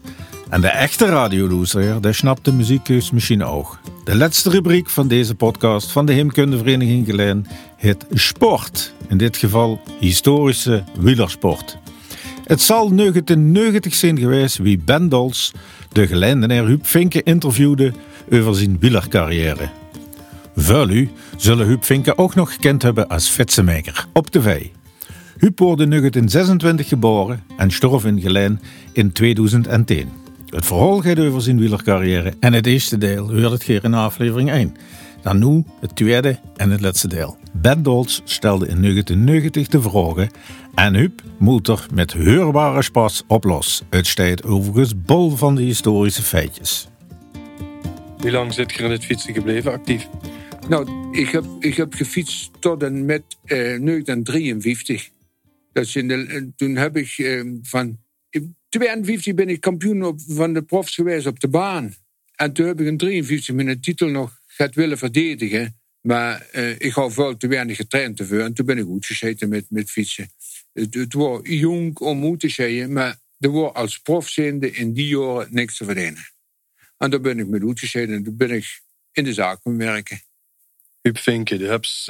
En 0.49 0.61
de 0.61 0.69
echte 0.69 1.07
radioloeser, 1.07 2.03
der 2.03 2.15
snapt 2.15 2.45
de 2.45 2.53
muziekkeus 2.53 3.13
ook. 3.43 3.79
De 4.05 4.17
laatste 4.17 4.51
rubriek 4.51 4.89
van 4.89 5.09
deze 5.09 5.35
podcast 5.35 5.91
van 5.91 6.07
de 6.07 6.13
Heemkundevereniging 6.13 7.07
Geleen 7.07 7.47
heet 7.77 8.07
Sport. 8.11 8.95
In 9.09 9.17
dit 9.17 9.37
geval 9.37 9.81
historische 9.99 10.85
wielersport. 10.99 11.79
Het 12.45 12.61
zal 12.61 12.95
1990 12.95 13.95
zijn 13.95 14.19
geweest 14.19 14.57
wie 14.57 14.79
Ben 14.79 15.09
Dols 15.09 15.53
de 15.93 16.07
Geleidenaar 16.07 16.67
Huub 16.67 16.87
Vinke 16.87 17.23
interviewde 17.23 17.93
over 18.33 18.55
zijn 18.55 18.77
wielercarrière. 18.81 19.69
Vuil 20.57 20.91
u 20.91 21.11
zullen 21.37 21.67
Huub 21.67 21.85
Vinke 21.85 22.19
ook 22.19 22.35
nog 22.35 22.53
gekend 22.53 22.83
hebben 22.83 23.09
als 23.09 23.29
fietsenmaker 23.29 24.07
op 24.13 24.31
de 24.31 24.43
vij. 24.43 24.73
Huub 25.39 25.59
wordt 25.59 25.81
in 25.81 25.91
1926 25.91 26.89
geboren 26.89 27.43
en 27.57 27.71
stierf 27.71 28.05
in 28.05 28.21
Geleen 28.21 28.61
in 28.93 29.13
2010. 29.13 30.09
Het 30.47 30.67
verhaal 30.67 31.01
gaat 31.01 31.19
over 31.19 31.43
zijn 31.43 31.59
wielercarrière 31.59 32.33
en 32.41 32.53
het 32.53 32.67
eerste 32.67 32.99
deel 32.99 33.41
hoort 33.41 33.51
het 33.51 33.63
hier 33.63 33.85
in 33.85 33.95
aflevering 33.95 34.51
1. 34.51 34.77
Dan 35.23 35.39
nu 35.39 35.65
het 35.81 35.97
tweede 35.97 36.39
en 36.57 36.71
het 36.71 36.81
laatste 36.81 37.09
deel. 37.09 37.37
Ben 37.53 37.83
Dolz 37.83 38.21
stelde 38.25 38.67
in 38.69 38.81
1990 38.81 39.69
de 39.69 39.81
vragen 39.81 40.31
en 40.75 40.95
Huub 40.95 41.23
moet 41.39 41.69
er 41.69 41.87
met 41.95 42.13
heurbare 42.13 42.83
spas 42.83 43.23
op 43.27 43.45
los. 43.45 43.83
Het 43.91 44.07
staat 44.07 44.45
overigens 44.45 44.93
bol 45.05 45.37
van 45.37 45.55
de 45.55 45.63
historische 45.63 46.23
feitjes. 46.23 46.89
Hoe 48.19 48.31
lang 48.31 48.53
zit 48.53 48.73
je 48.73 48.83
in 48.83 48.91
het 48.91 49.05
fietsen 49.05 49.35
gebleven 49.35 49.73
actief? 49.73 50.09
Nou, 50.69 50.89
ik 51.13 51.29
heb, 51.29 51.45
ik 51.59 51.77
heb 51.77 51.95
gefietst 51.95 52.51
tot 52.59 52.83
en 52.83 53.05
met 53.05 53.23
eh, 53.45 53.57
1953. 53.59 55.11
Eh, 55.73 56.43
toen 56.57 56.77
heb 56.77 56.97
ik 56.97 57.19
eh, 57.19 57.43
van... 57.63 57.99
In 58.31 58.57
52 58.69 59.35
ben 59.35 59.49
ik 59.49 59.61
kampioen 59.61 60.21
van 60.27 60.53
de 60.53 60.63
profs 60.63 60.95
geweest 60.95 61.27
op 61.27 61.41
de 61.41 61.49
baan. 61.49 61.95
En 62.35 62.53
toen 62.53 62.67
heb 62.67 62.81
ik 62.81 62.87
in 62.87 62.97
53 62.97 63.55
mijn 63.55 63.81
titel 63.81 64.09
nog 64.09 64.41
gaat 64.47 64.75
willen 64.75 64.99
verdedigen. 64.99 65.81
Maar 66.01 66.47
eh, 66.53 66.71
ik 66.71 66.93
had 66.93 67.13
veel 67.13 67.37
te 67.37 67.47
weinig 67.47 67.77
getraind 67.77 68.21
veel. 68.25 68.45
En 68.45 68.55
toen 68.55 68.67
ben 68.67 68.79
ik 68.79 68.85
goed 68.85 69.07
gezeten 69.07 69.49
met, 69.49 69.65
met 69.69 69.91
fietsen. 69.91 70.31
Het, 70.73 70.95
het 70.95 71.13
was 71.13 71.41
jong 71.43 71.99
om 71.99 72.19
moe 72.19 72.37
te 72.37 72.49
zeggen, 72.49 72.93
maar 72.93 73.19
er 73.39 73.51
was 73.51 73.73
als 73.73 73.99
prof 73.99 74.37
in 74.37 74.93
die 74.93 75.07
jaren 75.07 75.49
niks 75.51 75.77
te 75.77 75.85
verdienen. 75.85 76.23
En 76.99 77.11
daar 77.11 77.21
ben 77.21 77.39
ik 77.39 77.47
met 77.47 77.63
goed 77.63 77.79
gezeten 77.79 78.15
en 78.15 78.23
toen 78.23 78.37
ben 78.37 78.51
ik 78.51 78.81
in 79.13 79.25
de 79.25 79.33
zaak 79.33 79.61
gaan 79.63 79.77
werken. 79.77 80.21
Huub 81.01 81.19
Vinke, 81.19 81.59
je 81.59 81.65
hebt 81.65 82.09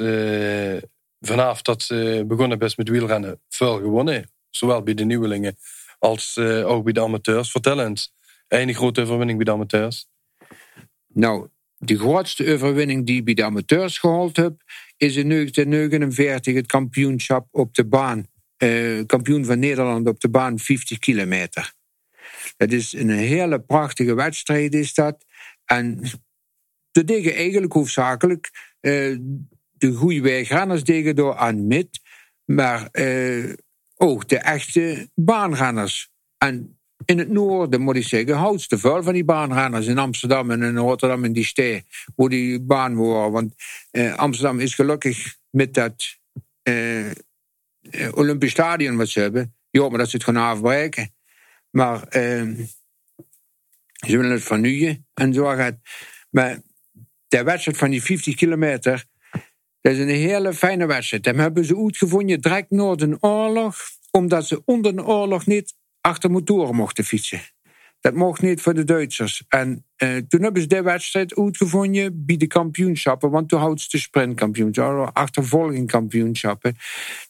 vanaf 1.27 1.61
dat 1.61 1.81
ze 1.81 2.23
begonnen 2.27 2.59
best 2.59 2.77
met 2.77 2.89
wielrennen 2.89 3.41
veel 3.49 3.77
gewonnen. 3.77 4.31
Zowel 4.49 4.83
bij 4.83 4.93
de 4.93 5.05
nieuwelingen 5.05 5.57
als 5.99 6.37
eh, 6.37 6.67
ook 6.67 6.83
bij 6.83 6.93
de 6.93 7.01
amateurs. 7.01 7.51
Vertel 7.51 7.85
eens, 7.85 8.13
een 8.47 8.73
grote 8.73 9.01
overwinning 9.01 9.37
bij 9.37 9.45
de 9.45 9.51
amateurs? 9.51 10.07
Nou, 11.07 11.47
de 11.77 11.97
grootste 11.97 12.53
overwinning 12.53 13.05
die 13.05 13.17
ik 13.17 13.25
bij 13.25 13.33
de 13.33 13.43
amateurs 13.43 13.97
gehaald 13.97 14.37
heb, 14.37 14.61
is 14.97 15.15
in 15.15 15.29
1949 15.29 16.55
het 16.55 16.65
kampioenschap 16.65 17.47
op 17.51 17.73
de 17.73 17.85
baan. 17.85 18.25
Eh, 18.57 19.05
kampioen 19.05 19.45
van 19.45 19.59
Nederland 19.59 20.07
op 20.07 20.19
de 20.19 20.29
baan 20.29 20.59
50 20.59 20.97
kilometer. 20.97 21.73
Dat 22.57 22.71
is 22.71 22.93
een 22.93 23.09
hele 23.09 23.61
prachtige 23.61 24.13
wedstrijd, 24.13 24.73
is 24.73 24.93
dat. 24.93 25.25
En 25.65 26.01
dat 26.91 27.07
deden 27.07 27.33
eigenlijk 27.33 27.73
hoofdzakelijk 27.73 28.73
eh, 28.79 29.17
de 29.89 29.93
goede 29.93 30.21
wegrenners 30.21 30.83
deden 30.83 31.15
door 31.15 31.35
aan 31.35 31.67
mid, 31.67 31.99
maar 32.45 32.87
eh, 32.91 33.53
ook 33.95 34.27
de 34.29 34.37
echte 34.37 35.09
baanrenners. 35.15 36.11
En 36.37 36.77
in 37.05 37.17
het 37.17 37.29
noorden, 37.29 37.81
moet 37.81 37.95
ik 37.95 38.07
zeggen, 38.07 38.35
houdt 38.35 38.69
te 38.69 38.77
veel 38.77 39.03
van 39.03 39.13
die 39.13 39.23
baanrenners 39.23 39.87
in 39.87 39.97
Amsterdam 39.97 40.51
en 40.51 40.61
in 40.61 40.77
Rotterdam 40.77 41.23
en 41.23 41.33
die 41.33 41.45
steden, 41.45 41.85
waar 42.15 42.29
die 42.29 42.61
baan 42.61 42.95
waren. 42.95 43.31
Want 43.31 43.53
eh, 43.91 44.15
Amsterdam 44.15 44.59
is 44.59 44.75
gelukkig 44.75 45.37
met 45.49 45.73
dat 45.73 46.17
eh, 46.61 47.11
Olympisch 48.11 48.51
Stadion 48.51 48.97
wat 48.97 49.09
ze 49.09 49.19
hebben. 49.19 49.55
Ja, 49.69 49.89
maar 49.89 49.97
dat 49.97 50.09
ze 50.09 50.15
het 50.15 50.25
gaan 50.25 50.37
afbreken. 50.37 51.13
Maar 51.69 52.03
eh, 52.07 52.47
ze 53.93 54.17
willen 54.17 54.31
het 54.31 54.43
vernieuwen 54.43 55.07
en 55.13 55.33
zo 55.33 55.45
gaat. 55.45 55.75
Maar 56.29 56.61
de 57.27 57.43
wedstrijd 57.43 57.77
van 57.77 57.89
die 57.89 58.03
50 58.03 58.35
kilometer, 58.35 59.05
dat 59.83 59.93
is 59.93 59.99
een 59.99 60.07
hele 60.07 60.53
fijne 60.53 60.85
wedstrijd. 60.85 61.23
Dat 61.23 61.35
hebben 61.35 61.65
ze 61.65 61.77
uitgevonden 61.77 62.41
direct 62.41 62.69
na 62.69 62.95
de 62.95 63.17
oorlog, 63.19 63.75
omdat 64.11 64.47
ze 64.47 64.61
onder 64.65 64.95
de 64.95 65.05
oorlog 65.05 65.45
niet 65.45 65.75
achter 66.01 66.31
motoren 66.31 66.75
mochten 66.75 67.03
fietsen. 67.03 67.41
Dat 67.99 68.13
mocht 68.13 68.41
niet 68.41 68.61
voor 68.61 68.73
de 68.73 68.83
Duitsers. 68.83 69.43
En 69.47 69.85
eh, 69.95 70.17
toen 70.17 70.41
hebben 70.41 70.61
ze 70.61 70.67
de 70.67 70.81
wedstrijd 70.81 71.37
uitgevonden 71.37 72.25
bij 72.25 72.37
de 72.37 72.47
kampioenschappen, 72.47 73.29
want 73.29 73.49
toen 73.49 73.59
hadden 73.59 73.79
ze 73.79 73.87
de 73.89 73.97
sprintkampioenschappen, 73.97 75.13
achtervolgingkampioenschappen, 75.13 76.75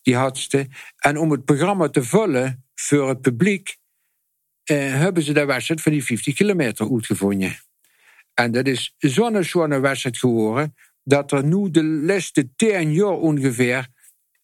die 0.01 0.15
hadden 0.15 0.43
ze. 0.43 0.67
En 0.97 1.17
om 1.17 1.31
het 1.31 1.45
programma 1.45 1.89
te 1.89 2.03
vullen 2.03 2.65
voor 2.75 3.09
het 3.09 3.21
publiek, 3.21 3.77
eh, 4.63 4.77
hebben 4.77 5.23
ze 5.23 5.33
de 5.33 5.45
wedstrijd 5.45 5.81
van 5.81 5.91
die 5.91 6.03
50 6.03 6.35
kilometer 6.35 6.91
uitgevonden. 6.91 7.57
En 8.33 8.51
dat 8.51 8.67
is 8.67 8.95
zo'n 8.97 9.43
schone 9.43 9.79
wedstrijd 9.79 10.17
geworden, 10.17 10.75
dat 11.03 11.31
er 11.31 11.43
nu 11.43 11.71
de 11.71 11.83
laatste 11.83 12.55
10 12.55 12.93
jaar 12.93 13.17
ongeveer, 13.17 13.87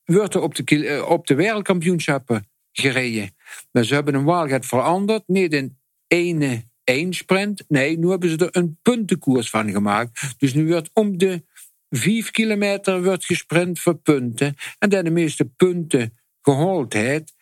wordt 0.03 0.34
er 0.34 0.41
op 0.41 0.55
de, 0.55 1.05
op 1.07 1.28
de 1.28 1.36
wereldkampioenschappen 1.36 2.47
gereden. 2.72 3.36
Maar 3.72 3.84
ze 3.84 3.93
hebben 3.93 4.14
een 4.14 4.24
waarheid 4.24 4.66
veranderd, 4.66 5.24
niet 5.28 5.53
in 5.53 5.78
ene 6.07 6.64
één 6.84 7.14
sprint. 7.14 7.64
Nee, 7.68 7.97
nu 7.97 8.10
hebben 8.10 8.30
ze 8.30 8.38
er 8.38 8.62
een 8.62 8.80
puntenkoers 8.82 9.49
van 9.49 9.72
gemaakt. 9.72 10.36
Dus 10.38 10.53
nu 10.53 10.68
wordt 10.68 10.89
om 10.93 11.18
de 11.18 11.43
vijf 11.89 12.32
kilometer 12.32 13.03
wordt 13.03 13.26
gesprint 13.26 13.80
voor 13.80 13.95
punten. 13.95 14.55
En 14.80 14.89
dan 14.89 15.03
de 15.03 15.10
meeste 15.10 15.45
punten 15.45 16.18
geholdheid 16.41 17.34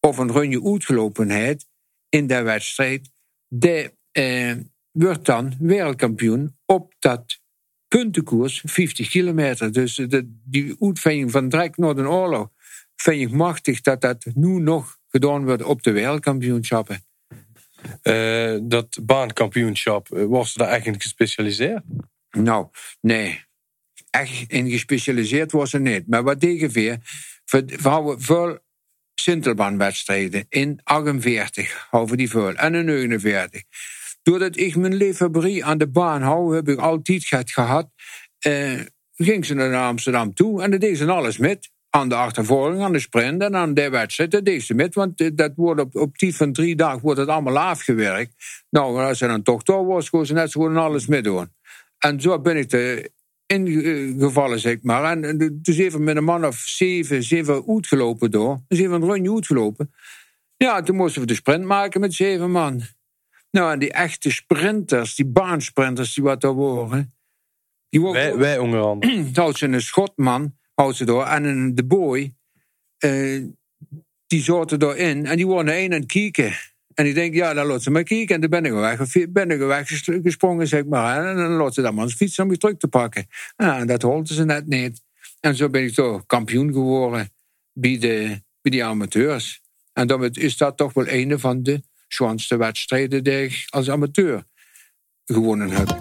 of 0.00 0.18
een 0.18 0.30
rondje 0.30 0.64
uitgelopenheid 0.64 1.66
in 2.08 2.26
de 2.26 2.42
wedstrijd, 2.42 3.10
de 3.46 3.92
eh, 4.12 4.52
wordt 4.90 5.24
dan 5.24 5.54
wereldkampioen 5.58 6.56
op 6.64 6.94
dat 6.98 7.37
puntenkoers 7.88 8.62
50 8.64 9.08
kilometer. 9.08 9.72
Dus 9.72 9.94
de, 9.94 10.38
die 10.44 10.76
uitvinding 10.80 11.30
van 11.30 11.48
direct 11.48 11.76
na 11.76 11.92
de 11.92 12.08
oorlog 12.08 12.48
vind 12.96 13.20
ik 13.20 13.30
machtig 13.30 13.80
dat 13.80 14.00
dat 14.00 14.26
nu 14.34 14.60
nog 14.60 14.98
gedaan 15.08 15.44
wordt 15.44 15.62
op 15.62 15.82
de 15.82 15.90
wereldkampioenschappen. 15.90 17.02
Uh, 18.02 18.58
dat 18.62 18.98
baankampioenschap, 19.02 20.08
uh, 20.10 20.24
was 20.24 20.54
daar 20.54 20.68
eigenlijk 20.68 21.02
gespecialiseerd? 21.02 21.82
Nou, 22.30 22.68
nee. 23.00 23.44
Echt 24.10 24.50
in 24.50 24.70
gespecialiseerd 24.70 25.52
was 25.52 25.70
ze 25.70 25.78
niet. 25.78 26.06
Maar 26.06 26.22
wat 26.22 26.40
deden 26.40 26.70
we? 26.70 26.98
We 27.50 27.78
houden 27.82 28.20
veel 28.20 28.58
Sintelbaanwedstrijden 29.14 30.46
in 30.48 30.80
48 30.82 31.86
houden 31.90 32.16
die 32.16 32.30
veel 32.30 32.54
en 32.54 32.74
in 32.74 32.84
49. 32.84 33.62
Doordat 34.28 34.56
ik 34.56 34.76
mijn 34.76 34.94
liefhebberie 34.94 35.64
aan 35.64 35.78
de 35.78 35.88
baan 35.88 36.22
hou, 36.22 36.54
heb 36.54 36.68
ik 36.68 36.78
altijd 36.78 37.50
gehad. 37.50 37.90
Uh, 38.46 38.80
ging 39.14 39.46
ze 39.46 39.54
naar 39.54 39.86
Amsterdam 39.86 40.34
toe 40.34 40.62
en 40.62 40.70
dat 40.70 40.80
deed 40.80 40.98
ze 40.98 41.10
alles 41.10 41.38
met 41.38 41.70
aan 41.90 42.08
de 42.08 42.14
achtervolging, 42.14 42.82
aan 42.82 42.92
de 42.92 42.98
sprint 42.98 43.42
en 43.42 43.56
aan 43.56 43.74
de 43.74 43.90
wedstrijd. 43.90 44.30
Dat 44.30 44.44
deed 44.44 44.62
ze 44.62 44.74
met, 44.74 44.94
want 44.94 45.36
dat 45.36 45.52
wordt 45.56 45.80
op, 45.80 45.96
op 45.96 46.18
die 46.18 46.36
van 46.36 46.52
drie 46.52 46.76
dagen 46.76 47.00
wordt 47.00 47.20
het 47.20 47.28
allemaal 47.28 47.58
afgewerkt. 47.58 48.34
Nou, 48.70 49.02
als 49.02 49.18
ze 49.18 49.26
dan 49.26 49.42
toch 49.42 49.62
door 49.62 49.86
was, 49.86 50.10
kon 50.10 50.26
ze 50.26 50.32
net 50.32 50.50
zo 50.50 50.74
alles 50.74 51.06
doen. 51.06 51.52
En 51.98 52.20
zo 52.20 52.40
ben 52.40 52.56
ik 52.56 52.72
er 52.72 53.08
ingevallen, 53.46 54.58
zeg 54.60 54.78
maar. 54.82 55.18
En 55.18 55.58
dus 55.62 55.78
even 55.78 56.04
met 56.04 56.16
een 56.16 56.24
man 56.24 56.46
of 56.46 56.56
zeven, 56.56 57.22
zeven 57.22 57.64
uitgelopen 57.68 58.30
door. 58.30 58.60
Dus 58.68 58.78
even 58.78 58.92
een 58.92 59.08
rondje 59.08 59.34
uitgelopen. 59.34 59.92
Ja, 60.56 60.82
toen 60.82 60.96
moesten 60.96 61.20
we 61.20 61.26
de 61.26 61.34
sprint 61.34 61.64
maken 61.64 62.00
met 62.00 62.14
zeven 62.14 62.50
man. 62.50 62.82
Nou, 63.50 63.72
en 63.72 63.78
die 63.78 63.92
echte 63.92 64.30
sprinters, 64.30 65.14
die 65.14 65.26
baansprinters 65.26 66.14
die 66.14 66.24
wat 66.24 66.40
daar 66.40 66.56
waren. 66.56 67.14
Die 67.88 68.00
wij, 68.00 68.36
wij 68.36 68.58
onder 68.58 68.80
andere. 68.80 69.30
Dat 69.32 69.58
ze 69.58 69.66
een 69.66 69.80
schotman 69.80 70.56
houdt 70.74 70.96
ze 70.96 71.04
door. 71.04 71.24
En 71.24 71.74
de 71.74 71.84
boy, 71.84 72.34
uh, 73.04 73.44
die 74.26 74.42
zaten 74.42 74.82
erin 74.82 75.26
en 75.26 75.36
die 75.36 75.46
waren 75.46 75.72
één 75.72 75.92
aan 75.92 76.00
het 76.00 76.12
kijken. 76.12 76.52
En 76.94 77.06
ik 77.06 77.14
denk, 77.14 77.34
ja, 77.34 77.54
dan 77.54 77.66
laat 77.66 77.82
ze 77.82 77.90
maar 77.90 78.02
kijken. 78.02 78.34
En 78.34 78.40
dan 78.40 78.50
ben 78.50 78.64
ik 78.64 78.72
weg, 78.72 79.28
ben 79.30 79.50
ik 79.50 79.58
weggesprongen, 79.58 80.66
zeg 80.66 80.84
maar. 80.84 81.26
En 81.26 81.36
dan 81.36 81.50
laat 81.50 81.74
ze 81.74 81.82
dan 81.82 81.94
maar 81.94 82.04
een 82.04 82.10
fiets 82.10 82.38
om 82.38 82.50
je 82.50 82.56
terug 82.56 82.76
te 82.76 82.88
pakken. 82.88 83.26
Ja, 83.56 83.78
en 83.78 83.86
dat 83.86 84.02
holden 84.02 84.34
ze 84.34 84.44
net 84.44 84.66
niet. 84.66 85.02
En 85.40 85.56
zo 85.56 85.68
ben 85.68 85.82
ik 85.82 85.92
toch 85.92 86.26
kampioen 86.26 86.72
geworden 86.72 87.30
bij, 87.72 87.98
de, 87.98 88.42
bij 88.60 88.70
die 88.70 88.84
amateurs. 88.84 89.60
En 89.92 90.06
dan 90.06 90.24
is 90.24 90.56
dat 90.56 90.76
toch 90.76 90.92
wel 90.92 91.08
een 91.08 91.38
van 91.38 91.62
de 91.62 91.82
schoonste 92.08 92.56
wedstrijden 92.56 93.24
die 93.24 93.44
ik 93.44 93.66
als 93.68 93.90
amateur 93.90 94.44
gewonnen 95.24 95.70
heb. 95.70 95.98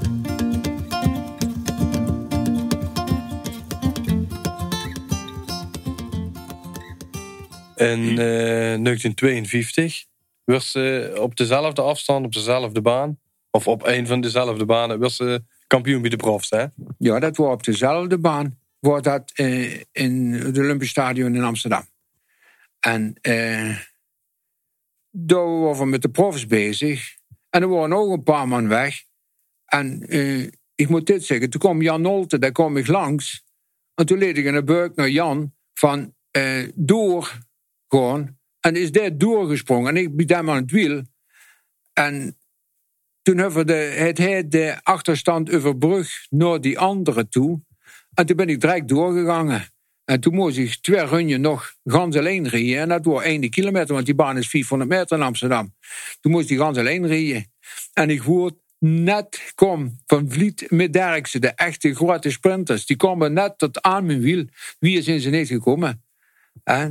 In 7.76 7.99
uh, 7.99 8.18
1952 8.18 10.05
werd 10.43 10.64
ze 10.64 11.16
op 11.20 11.36
dezelfde 11.36 11.82
afstand, 11.82 12.26
op 12.26 12.34
dezelfde 12.34 12.82
baan, 12.82 13.20
of 13.51 13.68
op 13.68 13.86
een 13.86 14.08
van 14.08 14.22
dezelfde 14.22 14.66
banen, 14.66 14.99
werd 14.99 15.12
ze 15.12 15.43
kampioen 15.68 16.01
bij 16.01 16.10
de 16.10 16.16
profs, 16.16 16.49
hè? 16.49 16.66
Ja, 16.97 17.20
dat 17.20 17.38
was 17.38 17.51
op 17.51 17.64
dezelfde 17.64 18.18
baan. 18.18 18.58
Wordt 18.80 19.03
dat 19.03 19.32
eh, 19.36 19.80
in 19.91 20.34
het 20.34 20.58
Olympisch 20.58 20.89
Stadion 20.89 21.36
in 21.36 21.43
Amsterdam. 21.43 21.84
En 22.80 23.16
eh, 23.22 23.78
daar 25.20 25.59
waren 25.59 25.78
we 25.78 25.86
met 25.86 26.01
de 26.01 26.09
profs 26.09 26.45
bezig. 26.45 27.15
En 27.49 27.61
er 27.61 27.68
waren 27.68 27.93
ook 27.93 28.11
een 28.11 28.24
paar 28.24 28.47
man 28.47 28.68
weg. 28.68 29.03
En 29.65 30.07
eh, 30.07 30.43
ik 30.76 30.89
moet 30.89 31.05
dit 31.05 31.26
zeggen, 31.26 31.49
toen 31.49 31.59
kwam 31.59 31.82
Jan 31.82 32.01
Nolte, 32.01 32.39
daar 32.39 32.51
kwam 32.51 32.78
ik 32.78 32.88
langs. 32.88 33.45
En 33.95 34.05
toen 34.05 34.18
leed 34.18 34.38
ik 34.38 34.45
een 34.45 34.65
beuk 34.65 34.95
naar 34.95 35.09
Jan 35.09 35.53
van 35.74 36.13
eh, 36.32 36.70
door 36.76 37.38
gewoon. 37.88 38.38
En 38.59 38.76
is 38.76 38.91
daar 38.91 39.18
doorgesprongen. 39.18 39.95
En 39.95 40.01
ik 40.01 40.15
ben 40.15 40.28
daar 40.28 40.49
aan 40.49 40.55
het 40.55 40.72
wiel. 40.72 41.03
En 41.93 42.38
toen 43.22 43.38
de, 43.65 43.74
het, 43.74 44.18
het 44.18 44.51
de 44.51 44.80
achterstand 44.84 45.53
overbrug 45.53 46.26
naar 46.30 46.61
die 46.61 46.80
andere 46.80 47.28
toe. 47.28 47.61
En 48.13 48.26
toen 48.26 48.36
ben 48.36 48.49
ik 48.49 48.61
direct 48.61 48.88
doorgegangen. 48.88 49.65
En 50.10 50.20
toen 50.20 50.34
moest 50.34 50.58
ik 50.58 50.76
twee 50.82 51.05
runje 51.05 51.38
nog 51.38 51.76
gans 51.84 52.16
alleen 52.16 52.47
rijden. 52.47 52.80
En 52.80 52.89
dat 52.89 53.05
was 53.05 53.24
één 53.24 53.49
kilometer, 53.49 53.93
want 53.93 54.05
die 54.05 54.16
baan 54.16 54.38
is 54.38 54.47
400 54.47 54.89
meter 54.89 55.18
in 55.18 55.24
Amsterdam. 55.24 55.74
Toen 56.20 56.32
moest 56.32 56.49
ik 56.49 56.58
gans 56.58 56.78
alleen 56.78 57.08
rijden. 57.08 57.51
En 57.93 58.10
ik 58.10 58.20
hoorde 58.20 58.58
net 58.80 59.51
kom 59.55 59.97
van 60.05 60.32
Vliet 60.32 60.66
met 60.72 60.93
Derksen, 60.93 61.41
de 61.41 61.47
echte 61.47 61.95
grote 61.95 62.32
sprinters. 62.32 62.86
Die 62.86 62.95
komen 62.95 63.34
net 63.34 63.58
tot 63.58 63.82
aan 63.82 64.05
mijn 64.05 64.22
wiel. 64.22 64.45
Wie 64.80 64.97
is 64.97 65.08
in 65.08 65.20
ze 65.20 65.30
niet 65.30 65.47
gekomen? 65.47 66.03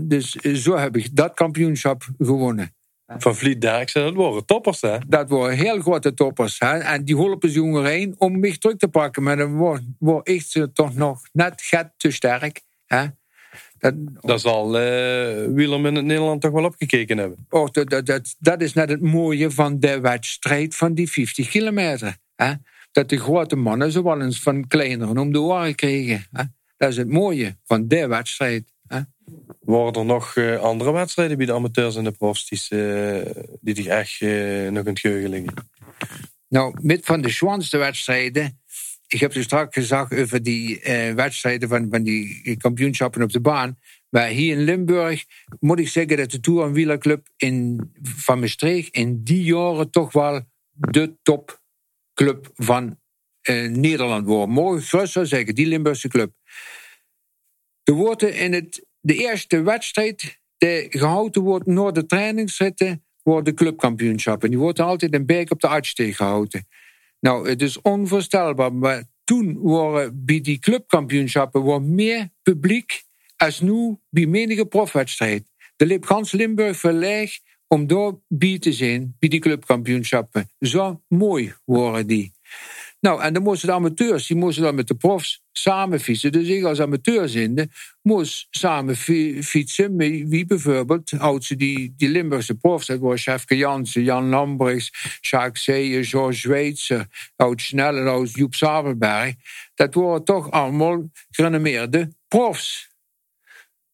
dus 0.00 0.30
zo 0.34 0.76
heb 0.76 0.96
ik 0.96 1.16
dat 1.16 1.34
kampioenschap 1.34 2.08
gewonnen. 2.18 2.74
Van 3.06 3.36
Vliet 3.36 3.60
Derksen, 3.60 4.02
dat 4.02 4.14
waren 4.14 4.44
toppers, 4.44 4.80
hè? 4.80 4.98
Dat 5.06 5.30
waren 5.30 5.56
heel 5.56 5.80
grote 5.80 6.14
toppers. 6.14 6.58
Hè? 6.58 6.78
En 6.78 7.04
die 7.04 7.16
hielpen 7.16 7.48
ze 7.50 7.54
jongen 7.54 8.14
om 8.18 8.40
mij 8.40 8.56
terug 8.56 8.76
te 8.76 8.88
pakken. 8.88 9.22
Maar 9.22 9.36
dan 9.36 9.56
was, 9.56 9.80
was 9.98 10.20
ik 10.22 10.68
toch 10.72 10.94
nog 10.94 11.20
net 11.32 11.62
get 11.62 11.92
te 11.96 12.10
sterk. 12.10 12.64
Hè? 12.86 13.06
Dat, 14.20 14.40
zal 14.40 14.66
uh, 14.66 15.54
Wielerm 15.54 15.86
in 15.86 15.94
het 15.94 16.04
Nederland 16.04 16.40
toch 16.40 16.50
wel 16.50 16.64
opgekeken 16.64 17.18
hebben. 17.18 17.46
Oh, 17.50 17.68
dat, 17.70 17.90
dat, 17.90 18.06
dat, 18.06 18.34
dat 18.38 18.60
is 18.60 18.72
net 18.72 18.88
het 18.88 19.00
mooie 19.00 19.50
van 19.50 19.80
de 19.80 20.00
wedstrijd 20.00 20.76
van 20.76 20.94
die 20.94 21.10
50 21.10 21.48
kilometer. 21.48 22.16
Hè? 22.34 22.52
Dat 22.92 23.08
de 23.08 23.18
grote 23.18 23.56
mannen 23.56 23.92
zo 23.92 24.02
wel 24.02 24.20
eens 24.20 24.40
van 24.40 24.66
kleineren 24.66 25.18
om 25.18 25.32
de 25.32 25.40
oren 25.40 25.74
kregen. 25.74 26.26
Hè? 26.32 26.42
Dat 26.76 26.90
is 26.90 26.96
het 26.96 27.08
mooie 27.08 27.56
van 27.64 27.88
de 27.88 28.06
wedstrijd. 28.06 28.72
Hè? 28.86 29.00
Worden 29.60 30.02
er 30.02 30.06
nog 30.06 30.36
uh, 30.36 30.58
andere 30.58 30.92
wedstrijden 30.92 31.36
bij 31.36 31.46
de 31.46 31.52
amateurs 31.52 31.96
en 31.96 32.04
de 32.04 32.10
profs 32.10 32.48
die, 32.48 32.78
uh, 32.78 33.20
die 33.60 33.76
zich 33.76 33.86
echt 33.86 34.20
uh, 34.20 34.70
nog 34.70 34.84
in 34.84 34.90
het 34.90 35.00
geheugen 35.00 35.30
liggen? 35.30 35.54
Nou, 36.48 36.78
met 36.80 37.04
van 37.04 37.20
de 37.20 37.28
zwaarste 37.28 37.76
wedstrijden. 37.76 38.60
Ik 39.08 39.20
heb 39.20 39.32
dus 39.32 39.44
straks 39.44 39.74
gezegd 39.74 40.14
over 40.14 40.42
die 40.42 40.80
wedstrijden 41.14 41.68
van, 41.68 41.86
van 41.90 42.02
die 42.02 42.56
kampioenschappen 42.56 43.22
op 43.22 43.32
de 43.32 43.40
baan. 43.40 43.78
Maar 44.08 44.28
hier 44.28 44.56
in 44.56 44.64
Limburg 44.64 45.24
moet 45.60 45.78
ik 45.78 45.88
zeggen 45.88 46.16
dat 46.16 46.30
de 46.30 46.40
Tour 46.40 46.64
en 46.64 46.72
Wielerclub 46.72 47.26
in, 47.36 47.80
van 48.02 48.40
Maastricht 48.40 48.94
in 48.94 49.24
die 49.24 49.42
jaren 49.42 49.90
toch 49.90 50.12
wel 50.12 50.40
de 50.72 51.16
topclub 51.22 52.50
van 52.54 52.98
Nederland 53.68 54.26
wordt. 54.26 54.52
Mogen 54.52 54.82
gerust 54.82 55.18
zeggen, 55.22 55.54
die 55.54 55.66
Limburgse 55.66 56.08
club. 56.08 56.32
Er 57.82 57.94
worden 57.94 58.34
in 58.34 58.52
het 58.52 58.86
de 59.00 59.14
eerste 59.14 59.62
wedstrijd 59.62 60.40
die 60.58 60.86
gehouden 60.90 61.42
wordt 61.42 61.66
na 61.66 61.90
de 61.90 62.06
trainingsritten, 62.06 63.04
wordt 63.22 63.46
de 63.46 63.54
clubkampioenschap. 63.54 64.44
En 64.44 64.50
die 64.50 64.58
wordt 64.58 64.80
altijd 64.80 65.12
in 65.12 65.26
Berg 65.26 65.50
op 65.50 65.60
de 65.60 65.68
Uitsteeg 65.68 66.16
gehouden. 66.16 66.66
Nou, 67.26 67.48
het 67.48 67.62
is 67.62 67.80
onvoorstelbaar, 67.80 68.74
maar 68.74 69.04
toen 69.24 69.58
waren 69.62 70.24
bij 70.24 70.40
die 70.40 70.58
clubkampioenschappen 70.58 71.94
meer 71.94 72.28
publiek 72.42 73.04
als 73.36 73.60
nu 73.60 73.98
bij 74.10 74.26
menige 74.26 74.66
profwedstrijd. 74.66 75.50
De 75.76 75.86
liep 75.86 76.04
gans 76.04 76.32
Limburg 76.32 76.76
verleg 76.76 77.38
om 77.68 77.86
daar 77.86 78.12
bij 78.28 78.58
te 78.58 78.72
zijn 78.72 79.16
bij 79.18 79.28
die 79.28 79.40
clubkampioenschappen. 79.40 80.50
Zo 80.60 81.02
mooi 81.08 81.54
waren 81.64 82.06
die. 82.06 82.32
Nou, 83.00 83.22
en 83.22 83.32
dan 83.32 83.42
moesten 83.42 83.68
de 83.68 83.74
amateurs, 83.74 84.26
die 84.26 84.36
moesten 84.36 84.62
dan 84.62 84.74
met 84.74 84.88
de 84.88 84.94
profs 84.94 85.42
samen 85.58 86.00
fietsen. 86.00 86.32
Dus 86.32 86.48
ik 86.48 86.64
als 86.64 86.80
amateur 86.80 87.28
zinde, 87.28 87.68
moest 88.02 88.46
samen 88.50 88.96
fietsen 89.44 89.96
met 89.96 90.28
wie 90.28 90.46
bijvoorbeeld, 90.46 91.12
oudste 91.18 91.56
die, 91.56 91.94
die 91.96 92.08
Limburgse 92.08 92.54
profs, 92.54 92.86
dat 92.86 92.98
was 92.98 93.22
Chefke 93.22 93.56
Jansen, 93.56 94.02
Jan 94.02 94.28
Lambrechts, 94.28 95.18
Jacques 95.20 95.62
Seeën, 95.62 96.04
George 96.04 96.38
Zweetser, 96.38 97.06
oud 97.36 97.60
Snelle, 97.60 98.10
oud 98.10 98.32
Joep 98.32 98.54
Sabelberg. 98.54 99.34
Dat 99.74 99.94
waren 99.94 100.24
toch 100.24 100.50
allemaal 100.50 101.10
gerenommeerde 101.30 102.12
profs. 102.28 102.88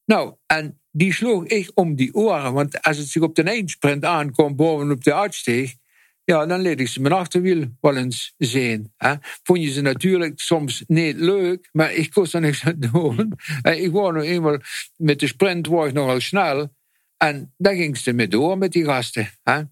Nou, 0.04 0.34
en 0.46 0.80
die 0.90 1.12
sloeg 1.12 1.44
ik 1.46 1.70
om 1.74 1.94
die 1.94 2.14
oren, 2.14 2.52
want 2.52 2.82
als 2.82 2.96
het 2.96 3.08
zich 3.08 3.22
op 3.22 3.34
de 3.34 3.42
eindsprint 3.42 4.04
aankwam 4.04 4.56
bovenop 4.56 5.04
de 5.04 5.14
uitsteeg, 5.14 5.74
ja, 6.24 6.46
dan 6.46 6.60
leed 6.60 6.80
ik 6.80 6.88
ze 6.88 7.00
mijn 7.00 7.14
achterwiel 7.14 7.66
wel 7.80 7.96
eens 7.96 8.34
zien. 8.38 8.92
Hè. 8.96 9.14
Vond 9.42 9.62
je 9.62 9.70
ze 9.70 9.80
natuurlijk 9.80 10.40
soms 10.40 10.84
niet 10.86 11.16
leuk, 11.16 11.68
maar 11.72 11.92
ik 11.92 12.10
kon 12.10 12.26
er 12.30 12.40
niks 12.40 12.64
aan 12.64 12.76
doen. 12.92 13.32
ik 13.62 13.92
was 13.92 14.12
nog 14.12 14.22
eenmaal 14.22 14.58
met 14.96 15.20
de 15.20 15.26
sprint 15.26 15.66
was 15.66 15.86
ik 15.86 15.92
nogal 15.92 16.20
snel. 16.20 16.68
En 17.16 17.54
daar 17.56 17.74
ging 17.74 17.96
ze 17.96 18.12
mee 18.12 18.28
door 18.28 18.58
met 18.58 18.72
die 18.72 18.84
gasten. 18.84 19.30
Hè. 19.42 19.62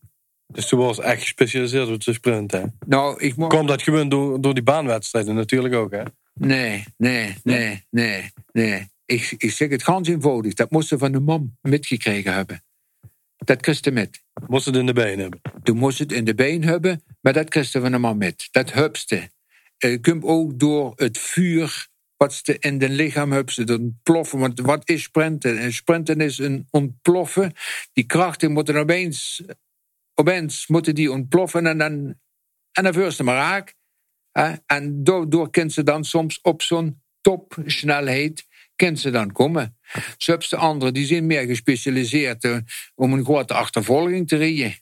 Dus 0.46 0.68
toen 0.68 0.78
was 0.78 1.00
echt 1.00 1.20
gespecialiseerd 1.20 1.88
op 1.88 2.04
de 2.04 2.12
sprint, 2.12 2.52
hè? 2.52 2.62
Nou, 2.86 3.20
ik 3.20 3.34
Kwam 3.34 3.66
dat 3.66 3.82
gewoon 3.82 4.08
door, 4.08 4.40
door 4.40 4.54
die 4.54 4.62
baanwedstrijden 4.62 5.34
natuurlijk 5.34 5.74
ook, 5.74 5.90
hè? 5.90 6.02
Nee, 6.34 6.84
nee, 6.96 7.34
nee, 7.42 7.84
nee, 7.90 8.30
nee. 8.52 8.88
Ik, 9.04 9.34
ik 9.38 9.50
zeg 9.50 9.70
het 9.70 9.82
ganz 9.82 10.08
eenvoudig. 10.08 10.54
Dat 10.54 10.70
moesten 10.70 10.98
van 10.98 11.12
de 11.12 11.20
mam 11.20 11.56
metgekregen 11.60 12.34
hebben. 12.34 12.62
Dat 13.44 13.60
kreeg 13.60 13.92
met. 13.92 14.22
Moest 14.46 14.66
het 14.66 14.76
in 14.76 14.86
de 14.86 14.92
been 14.92 15.18
hebben? 15.18 15.40
Toen 15.62 15.76
moest 15.76 15.98
het 15.98 16.12
in 16.12 16.24
de 16.24 16.34
been 16.34 16.64
hebben, 16.64 17.02
maar 17.20 17.32
dat 17.32 17.48
kreeg 17.48 17.70
van 17.70 17.84
allemaal 17.84 18.14
met. 18.14 18.48
Dat 18.50 18.72
hupste. 18.72 19.30
Uh, 19.78 20.00
komt 20.00 20.24
ook 20.24 20.58
door 20.58 20.92
het 20.96 21.18
vuur 21.18 21.88
wat 22.16 22.34
ze 22.34 22.56
in 22.58 22.78
de 22.78 22.88
lichaam 22.88 23.32
hupste. 23.32 23.64
Dat 23.64 23.78
ontploffen. 23.78 24.38
Want 24.38 24.60
wat 24.60 24.88
is 24.88 25.02
sprinten? 25.02 25.58
En 25.58 25.72
sprinten 25.72 26.20
is 26.20 26.38
een 26.38 26.66
ontploffen. 26.70 27.52
Die 27.92 28.04
krachten 28.04 28.52
moeten 28.52 28.76
opeens, 28.76 29.42
opeens 30.14 30.66
moeten 30.66 30.94
die 30.94 31.12
ontploffen 31.12 31.66
en 31.66 31.78
dan, 31.78 32.18
en 32.72 32.84
dan 32.84 32.92
vuurst 32.92 33.16
ze 33.16 33.22
maar 33.22 33.36
raak. 33.36 33.74
En 34.66 35.04
daardoor 35.04 35.50
kent 35.50 35.72
ze 35.72 35.82
dan 35.82 36.04
soms 36.04 36.40
op 36.42 36.62
zo'n 36.62 37.02
topsnelheid 37.20 38.46
kent 38.80 39.00
ze 39.00 39.10
dan 39.10 39.32
komen. 39.32 39.76
Zelfs 40.18 40.48
de 40.48 40.56
anderen 40.56 40.94
die 40.94 41.06
zijn 41.06 41.26
meer 41.26 41.46
gespecialiseerd 41.46 42.44
uh, 42.44 42.56
om 42.94 43.12
een 43.12 43.24
grote 43.24 43.54
achtervolging 43.54 44.28
te 44.28 44.36
rijden. 44.36 44.74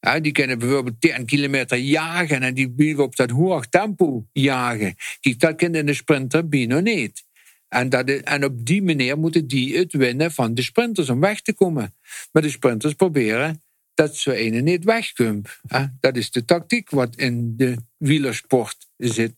Ja, 0.00 0.20
die 0.20 0.32
kunnen 0.32 0.58
bijvoorbeeld 0.58 1.00
10 1.00 1.24
kilometer 1.24 1.78
jagen 1.78 2.42
en 2.42 2.54
die 2.54 2.72
willen 2.76 3.04
op 3.04 3.16
dat 3.16 3.30
hoog 3.30 3.66
tempo 3.66 4.26
jagen. 4.32 4.94
Kijk, 5.20 5.40
dat 5.40 5.56
kunnen 5.56 5.86
de 5.86 5.94
sprinter 5.94 6.44
niet. 6.82 7.24
En, 7.68 7.88
dat, 7.88 8.08
en 8.08 8.44
op 8.44 8.66
die 8.66 8.82
manier 8.82 9.18
moeten 9.18 9.46
die 9.46 9.76
het 9.78 9.92
winnen 9.92 10.32
van 10.32 10.54
de 10.54 10.62
sprinters 10.62 11.08
om 11.08 11.20
weg 11.20 11.40
te 11.40 11.54
komen. 11.54 11.94
Maar 12.32 12.42
de 12.42 12.50
sprinters 12.50 12.94
proberen 12.94 13.62
dat 13.94 14.16
ze 14.16 14.34
ene 14.34 14.60
niet 14.60 14.84
wegkomt. 14.84 15.60
Dat 16.00 16.16
is 16.16 16.30
de 16.30 16.44
tactiek 16.44 16.90
wat 16.90 17.16
in 17.16 17.56
de 17.56 17.76
wielersport 17.96 18.88
zit. 18.96 19.34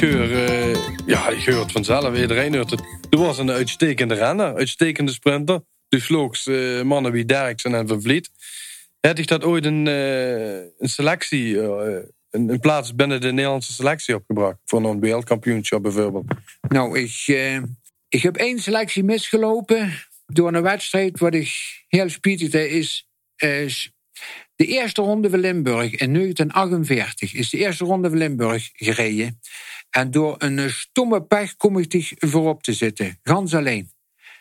Hoor, 0.00 0.10
uh, 0.10 0.74
ja, 1.06 1.28
ik 1.28 1.44
hoor 1.44 1.60
het 1.60 1.72
vanzelf. 1.72 2.18
Iedereen 2.18 2.54
hoort 2.54 2.70
het. 2.70 2.80
Er 3.10 3.18
was 3.18 3.38
een 3.38 3.50
uitstekende 3.50 4.14
renner, 4.14 4.54
uitstekende 4.54 5.12
sprinter. 5.12 5.62
De 5.88 6.00
vlogs 6.00 6.46
uh, 6.46 6.82
mannen 6.82 7.12
wie 7.12 7.24
Derksen 7.24 7.74
en 7.74 7.88
Van 7.88 8.02
Vliet. 8.02 8.30
Had 9.00 9.18
ik 9.18 9.26
dat 9.26 9.44
ooit 9.44 9.64
een, 9.64 9.86
uh, 9.86 10.54
een 10.56 10.88
selectie, 10.88 11.58
een, 12.30 12.60
plaats 12.60 12.94
binnen 12.94 13.20
de 13.20 13.32
Nederlandse 13.32 13.72
selectie 13.72 14.14
opgebracht? 14.14 14.56
Voor 14.64 14.84
een 14.84 15.00
wereldkampioenschap 15.00 15.82
bijvoorbeeld? 15.82 16.24
Nou, 16.68 16.98
ik, 16.98 17.26
ik 18.08 18.22
heb 18.22 18.36
één 18.36 18.58
selectie 18.58 19.04
misgelopen 19.04 19.92
door 20.26 20.54
een 20.54 20.62
wedstrijd 20.62 21.18
wat 21.18 21.34
ik 21.34 21.82
heel 21.88 22.08
spietig 22.08 22.52
is. 22.52 23.08
De 24.56 24.66
eerste 24.66 25.02
ronde 25.02 25.30
van 25.30 25.38
Limburg 25.38 25.94
in 25.94 26.14
1948 26.14 27.34
is 27.34 27.50
de 27.50 27.58
eerste 27.58 27.84
ronde 27.84 28.08
van 28.08 28.18
Limburg 28.18 28.70
gereden. 28.72 29.40
En 29.90 30.10
door 30.10 30.34
een 30.38 30.70
stomme 30.70 31.22
pech 31.22 31.56
kom 31.56 31.78
ik 31.78 32.14
voorop 32.18 32.62
te 32.62 32.72
zitten, 32.72 33.18
gans 33.22 33.54
alleen. 33.54 33.90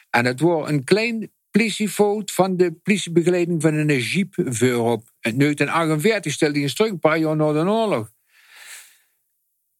En 0.09 0.25
het 0.25 0.39
was 0.39 0.69
een 0.69 0.83
klein 0.83 1.31
politiefout 1.51 2.31
van 2.31 2.57
de 2.57 2.71
politiebegeleiding 2.71 3.61
van 3.61 3.73
een 3.73 3.99
jeep 3.99 4.33
voorop. 4.35 5.01
In 5.19 5.37
1948 5.37 6.31
stelde 6.31 6.53
hij 6.53 6.63
een 6.63 6.69
stuk, 6.69 6.89
een 6.89 6.99
paar 6.99 7.17
jaar 7.17 7.35
na 7.35 7.51
de 7.51 7.59
oorlog. 7.59 8.11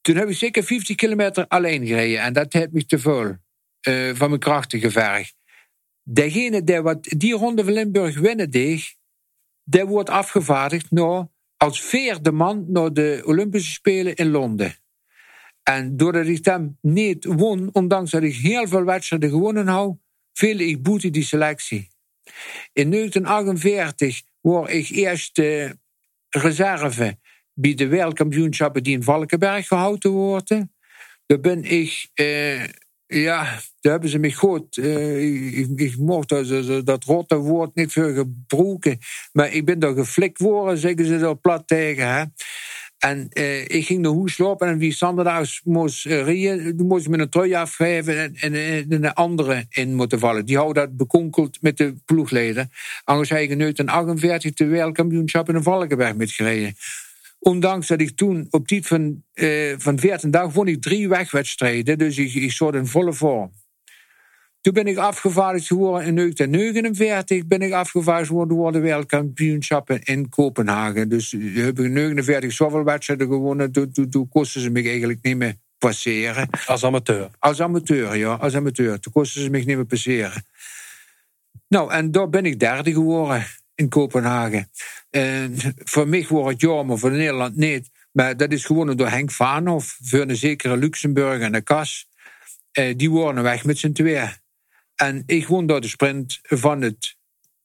Toen 0.01 0.15
heb 0.15 0.30
ik 0.30 0.38
zeker 0.38 0.63
50 0.63 0.95
kilometer 0.95 1.47
alleen 1.47 1.86
gereden 1.86 2.22
en 2.22 2.34
dat 2.34 2.53
heeft 2.53 2.72
me 2.72 2.86
te 2.86 2.99
veel 2.99 3.38
uh, 3.88 4.15
van 4.15 4.30
mijn 4.30 4.39
krachten 4.39 4.80
gevergd. 4.80 5.36
Degene 6.03 6.63
die 6.63 6.82
wat 6.82 7.03
die 7.03 7.34
ronde 7.34 7.63
van 7.63 7.74
Limburg 7.74 8.20
winnen 8.20 8.51
deed, 8.51 8.95
die 9.63 9.86
wordt 9.86 10.09
afgevaardigd 10.09 10.91
naar 10.91 11.28
als 11.57 11.82
vierde 11.82 12.32
man 12.32 12.65
naar 12.67 12.93
de 12.93 13.22
Olympische 13.26 13.72
Spelen 13.72 14.15
in 14.15 14.30
Londen. 14.30 14.76
En 15.70 15.97
doordat 15.97 16.26
ik 16.26 16.45
hem 16.45 16.78
niet 16.82 17.26
won, 17.26 17.70
ondanks 17.72 18.11
dat 18.11 18.24
ik 18.24 18.36
heel 18.36 18.67
veel 18.67 18.84
wedstrijden 18.84 19.30
gewonnen 19.30 19.67
hou, 19.67 19.95
viel 20.34 20.59
ik 20.59 20.84
boete 20.84 21.09
die 21.09 21.24
selectie. 21.24 21.88
In 22.74 22.91
1948 22.91 24.22
word 24.41 24.72
ik 24.72 24.89
eerst 24.89 25.38
uh, 25.38 25.70
reserve 26.30 27.17
bij 27.53 27.74
de 27.74 27.88
wereldkampioenschappen 27.88 28.84
die 28.84 28.93
in 28.93 29.03
Valkenberg 29.03 29.67
gehouden 29.67 30.11
worden. 30.11 30.74
Daar 31.26 31.39
ben 31.39 31.63
ik, 31.63 32.09
uh, 32.15 32.65
ja, 33.05 33.43
daar 33.80 33.91
hebben 33.91 34.09
ze 34.09 34.20
me 34.20 34.34
goed. 34.34 34.78
Uh, 34.78 35.70
ik, 35.76 35.97
mocht 35.97 36.30
dat, 36.30 36.86
dat 36.86 37.03
rotte 37.03 37.38
woord 37.38 37.76
niet 37.76 37.91
veel 37.91 38.13
gebruiken. 38.13 38.97
Maar 39.32 39.53
ik 39.53 39.65
ben 39.65 39.80
daar 39.80 39.93
geflikt 39.93 40.39
worden, 40.39 40.78
zeggen 40.78 41.05
ze 41.05 41.15
er 41.15 41.38
plat 41.38 41.67
tegen. 41.67 42.34
En 43.00 43.30
uh, 43.34 43.62
ik 43.62 43.86
ging 43.86 44.02
naar 44.02 44.14
huis 44.14 44.38
lopen 44.38 44.68
en 44.68 44.78
wie 44.78 44.91
zondags 44.91 45.62
moest 45.64 46.06
uh, 46.06 46.24
rijden, 46.24 46.86
moest 46.88 47.08
met 47.08 47.20
een 47.20 47.30
trui 47.30 47.54
afgeven 47.54 48.18
en, 48.18 48.36
en, 48.36 48.54
en, 48.54 49.04
een 49.04 49.14
andere 49.14 49.66
in 49.70 49.95
moeten 49.95 50.20
vallen. 50.20 50.45
Die 50.45 50.58
houden 50.58 50.84
dat 50.84 50.97
bekonkeld 50.97 51.62
met 51.62 51.78
de 51.78 51.95
ploegleden. 52.06 52.72
Anders 53.04 53.30
heb 53.30 53.39
ik 53.39 53.50
in 53.50 53.60
1948 53.60 54.54
de 54.54 54.66
wereldkampioenschap 54.66 55.50
in 55.50 55.56
de 55.56 55.64
Valkenberg 55.64 56.16
metgereden. 56.16 56.76
Ondanks 57.39 57.88
dat 57.88 58.02
ik 58.02 58.16
toen 58.16 58.47
op 58.50 58.68
die 58.68 58.86
van, 58.86 59.24
uh, 59.34 59.74
van 59.78 60.00
14 60.00 60.32
dagen 60.32 60.52
won 60.52 60.68
ik 60.68 60.82
drie 60.82 61.10
wegwedstrijden. 61.10 61.97
Dus 61.97 62.18
ik, 62.18 62.34
ik 62.34 62.52
zat 62.52 62.76
in 62.76 62.88
volle 62.88 63.14
vorm. 63.14 63.52
Toen 64.62 64.74
ben 64.74 64.88
ik 64.88 64.97
afgevaardigd 64.97 65.68
geworden 65.68 66.07
in 66.07 66.16
1949. 66.16 67.47
Ben 67.47 67.62
ik 67.62 67.74
afgevaardigd 67.74 68.28
geworden 68.28 68.57
door 68.57 68.72
de 68.72 68.80
wereldkampioenschappen 68.80 70.03
in 70.03 70.30
Kopenhagen. 70.30 71.10
Dus 71.10 71.32
heb 71.32 71.41
ik 71.41 71.86
in 71.86 71.93
1949 71.93 72.51
zoveel 72.51 72.84
wedstrijden 72.84 73.28
gewonnen. 73.28 73.72
Toen, 73.72 73.91
toen, 73.91 74.10
toen 74.10 74.30
kosten 74.30 74.62
ze 74.62 74.70
me 74.70 74.84
eigenlijk 74.84 75.20
niet 75.22 75.38
meer 75.38 75.55
passeren. 75.78 76.49
Als 76.66 76.84
amateur? 76.84 77.30
Als 77.39 77.62
amateur, 77.62 78.16
ja. 78.16 78.34
Als 78.34 78.55
amateur. 78.55 78.99
Toen 78.99 79.14
kosten 79.14 79.41
ze 79.41 79.49
me 79.49 79.57
niet 79.57 79.68
meer 79.68 79.86
passeren. 79.86 80.43
Nou, 81.68 81.91
en 81.91 82.12
daar 82.12 82.30
ben 82.30 82.45
ik 82.45 82.60
derde 82.60 82.91
geworden 82.91 83.45
in 83.76 83.89
Kopenhagen. 83.89 84.70
En 85.10 85.55
voor 85.76 86.07
mij 86.07 86.26
wordt 86.30 86.49
het 86.49 86.62
jammer, 86.62 86.99
voor 86.99 87.12
Nederland 87.12 87.55
niet. 87.55 87.89
Maar 88.12 88.38
dat 88.38 88.51
is 88.51 88.66
gewonnen 88.66 88.97
door 88.97 89.10
Henk 89.10 89.32
Vaanhoff, 89.32 89.97
voor 90.01 90.20
een 90.20 90.36
zekere 90.36 90.78
Luxemburg 90.78 91.41
en 91.41 91.51
de 91.51 91.62
Kas. 91.62 92.07
Eh, 92.72 92.97
die 92.97 93.10
worden 93.10 93.43
weg 93.43 93.66
met 93.66 93.78
z'n 93.78 93.91
tweeën. 93.91 94.30
En 95.02 95.24
ik 95.26 95.47
won 95.47 95.66
door 95.66 95.82
de 95.82 95.88
sprint 95.88 96.39
van 96.41 96.82
het 96.82 97.16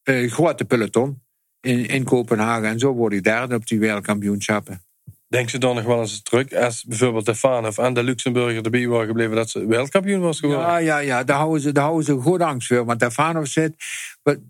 uh, 0.03 0.31
grote 0.31 0.65
peloton 0.65 1.21
in, 1.61 1.85
in 1.85 2.03
Kopenhagen. 2.03 2.67
En 2.67 2.79
zo 2.79 2.93
word 2.93 3.13
ik 3.13 3.23
derde 3.23 3.55
op 3.55 3.67
die 3.67 3.79
wereldkampioenschappen. 3.79 4.83
Denk 5.27 5.49
ze 5.49 5.57
dan 5.57 5.75
nog 5.75 5.85
wel 5.85 5.99
eens 5.99 6.21
terug, 6.21 6.53
als 6.53 6.83
bijvoorbeeld 6.83 7.25
de 7.25 7.35
Fanov 7.35 7.77
en 7.77 7.93
de 7.93 8.03
Luxemburger 8.03 8.63
erbij 8.63 8.87
waren 8.87 9.07
gebleven, 9.07 9.35
dat 9.35 9.49
ze 9.49 9.65
wereldkampioen 9.65 10.21
was 10.21 10.39
geworden? 10.39 10.65
Ja, 10.65 10.77
ja, 10.77 10.97
ja, 10.97 11.23
daar 11.23 11.37
houden 11.37 11.61
ze, 11.61 11.71
daar 11.71 11.83
houden 11.83 12.05
ze 12.05 12.13
goed 12.13 12.41
angst 12.41 12.67
voor. 12.67 12.85
Want 12.85 12.99
de 12.99 13.11
Fanov 13.11 13.47
zit. 13.47 13.75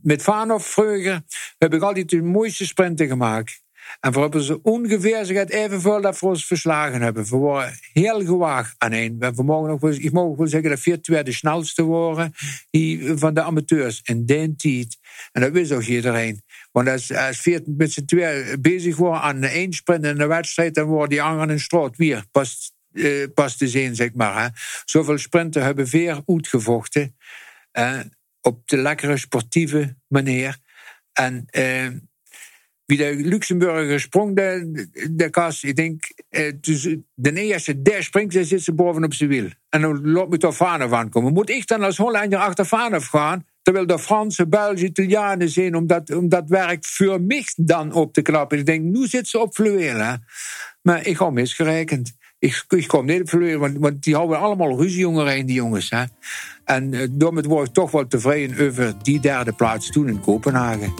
Met 0.01 0.21
Fanov 0.21 0.65
vroeger 0.65 1.21
heb 1.57 1.73
ik 1.73 1.81
altijd 1.81 2.09
de 2.09 2.21
mooiste 2.21 2.65
sprinten 2.65 3.07
gemaakt. 3.07 3.63
En 4.05 4.11
we 4.11 4.19
hebben 4.19 4.41
ze 4.41 4.61
ongeveer 4.61 5.25
zich 5.25 5.49
evenveel 5.49 6.01
dat 6.01 6.19
we 6.19 6.25
ons 6.25 6.45
verslagen 6.45 7.01
hebben. 7.01 7.25
We 7.25 7.37
waren 7.37 7.73
heel 7.93 8.25
gewaagd 8.25 8.75
aan 8.77 8.91
een. 8.91 9.19
We 9.19 9.43
mogen 9.43 9.79
wel, 9.79 9.91
ik 9.91 10.11
mag 10.11 10.35
wel 10.37 10.47
zeggen 10.47 10.69
dat 10.69 10.83
we 10.83 10.99
tweede 10.99 11.31
snelste 11.31 11.85
waren 11.85 12.31
van 13.19 13.33
de 13.33 13.41
amateurs 13.41 14.01
in 14.03 14.25
die 14.25 14.55
tijd. 14.55 14.97
En 15.31 15.41
dat 15.41 15.51
wist 15.51 15.71
ook 15.71 15.83
iedereen. 15.83 16.41
Want 16.71 16.87
als, 16.87 17.13
als 17.13 17.37
vier 17.37 17.61
met 17.65 17.91
z'n 17.91 18.05
twee 18.05 18.59
bezig 18.59 18.97
waren 18.97 19.21
aan 19.21 19.39
de 19.39 19.47
één 19.47 19.73
sprint 19.73 20.05
in 20.05 20.17
de 20.17 20.27
wedstrijd, 20.27 20.75
dan 20.75 20.85
worden 20.85 21.09
die 21.09 21.21
anderen 21.21 21.49
in 21.49 21.59
straat 21.59 21.95
weer 21.97 22.23
pas, 22.31 22.71
eh, 22.93 23.23
pas 23.33 23.57
te 23.57 23.67
zien, 23.67 23.95
zeg 23.95 24.13
maar. 24.13 24.43
Hè. 24.43 24.47
Zoveel 24.85 25.17
sprinten 25.17 25.63
hebben 25.63 25.85
weer 25.85 26.21
uitgevochten. 26.25 27.15
Eh, 27.71 27.99
op 28.41 28.67
de 28.67 28.77
lekkere 28.77 29.17
sportieve 29.17 29.95
manier. 30.07 30.57
En 31.13 31.45
eh, 31.45 31.87
wie 32.85 32.97
de 32.97 33.15
Luxemburger 33.15 33.99
sprong 33.99 34.35
de, 34.35 34.87
de 35.11 35.29
kast. 35.29 35.63
Ik 35.63 35.75
denk, 35.75 36.03
eh, 36.29 36.51
dus 36.61 36.95
de 37.13 37.33
eerste 37.33 37.81
der 37.81 38.03
springt, 38.03 38.33
ze 38.33 38.43
zit 38.43 38.63
ze 38.63 38.73
bovenop 38.73 39.13
zijn 39.13 39.29
wiel. 39.29 39.49
En 39.69 39.81
dan 39.81 40.11
loopt 40.11 40.29
me 40.29 40.37
toch 40.37 40.55
Vanaf 40.55 40.91
aankomen. 40.91 41.33
Moet 41.33 41.49
ik 41.49 41.67
dan 41.67 41.83
als 41.83 41.97
Hollander 41.97 42.39
achter 42.39 42.65
Vanaf 42.65 43.07
gaan? 43.07 43.45
Terwijl 43.61 43.87
de 43.87 43.99
Fransen, 43.99 44.49
Belgen, 44.49 44.85
Italianen 44.85 45.49
zijn 45.49 45.75
om 45.75 45.87
dat, 45.87 46.15
om 46.15 46.29
dat 46.29 46.49
werk 46.49 46.85
voor 46.85 47.21
mij 47.21 47.45
dan 47.55 47.93
op 47.93 48.13
te 48.13 48.21
klappen. 48.21 48.57
Ik 48.57 48.65
denk, 48.65 48.83
nu 48.83 49.07
zit 49.07 49.27
ze 49.27 49.39
op 49.39 49.53
fluweel. 49.53 50.17
Maar 50.81 51.07
ik 51.07 51.17
ga 51.17 51.29
misgerekend. 51.29 52.13
Ik, 52.39 52.65
ik 52.67 52.87
kom 52.87 53.05
niet 53.05 53.21
op 53.21 53.29
fluweel, 53.29 53.79
want, 53.79 54.03
die 54.03 54.15
houden 54.15 54.39
allemaal 54.39 54.77
ruzie 54.77 55.07
in 55.35 55.45
die 55.45 55.55
jongens. 55.55 55.89
Hè. 55.89 56.03
En 56.65 56.93
uh, 56.93 57.07
daarmee 57.11 57.43
word 57.43 57.67
ik 57.67 57.73
toch 57.73 57.91
wel 57.91 58.07
tevreden 58.07 58.67
over 58.67 58.93
die 59.03 59.19
derde 59.19 59.51
plaats 59.51 59.91
toen 59.91 60.07
in 60.07 60.19
Kopenhagen. 60.19 60.93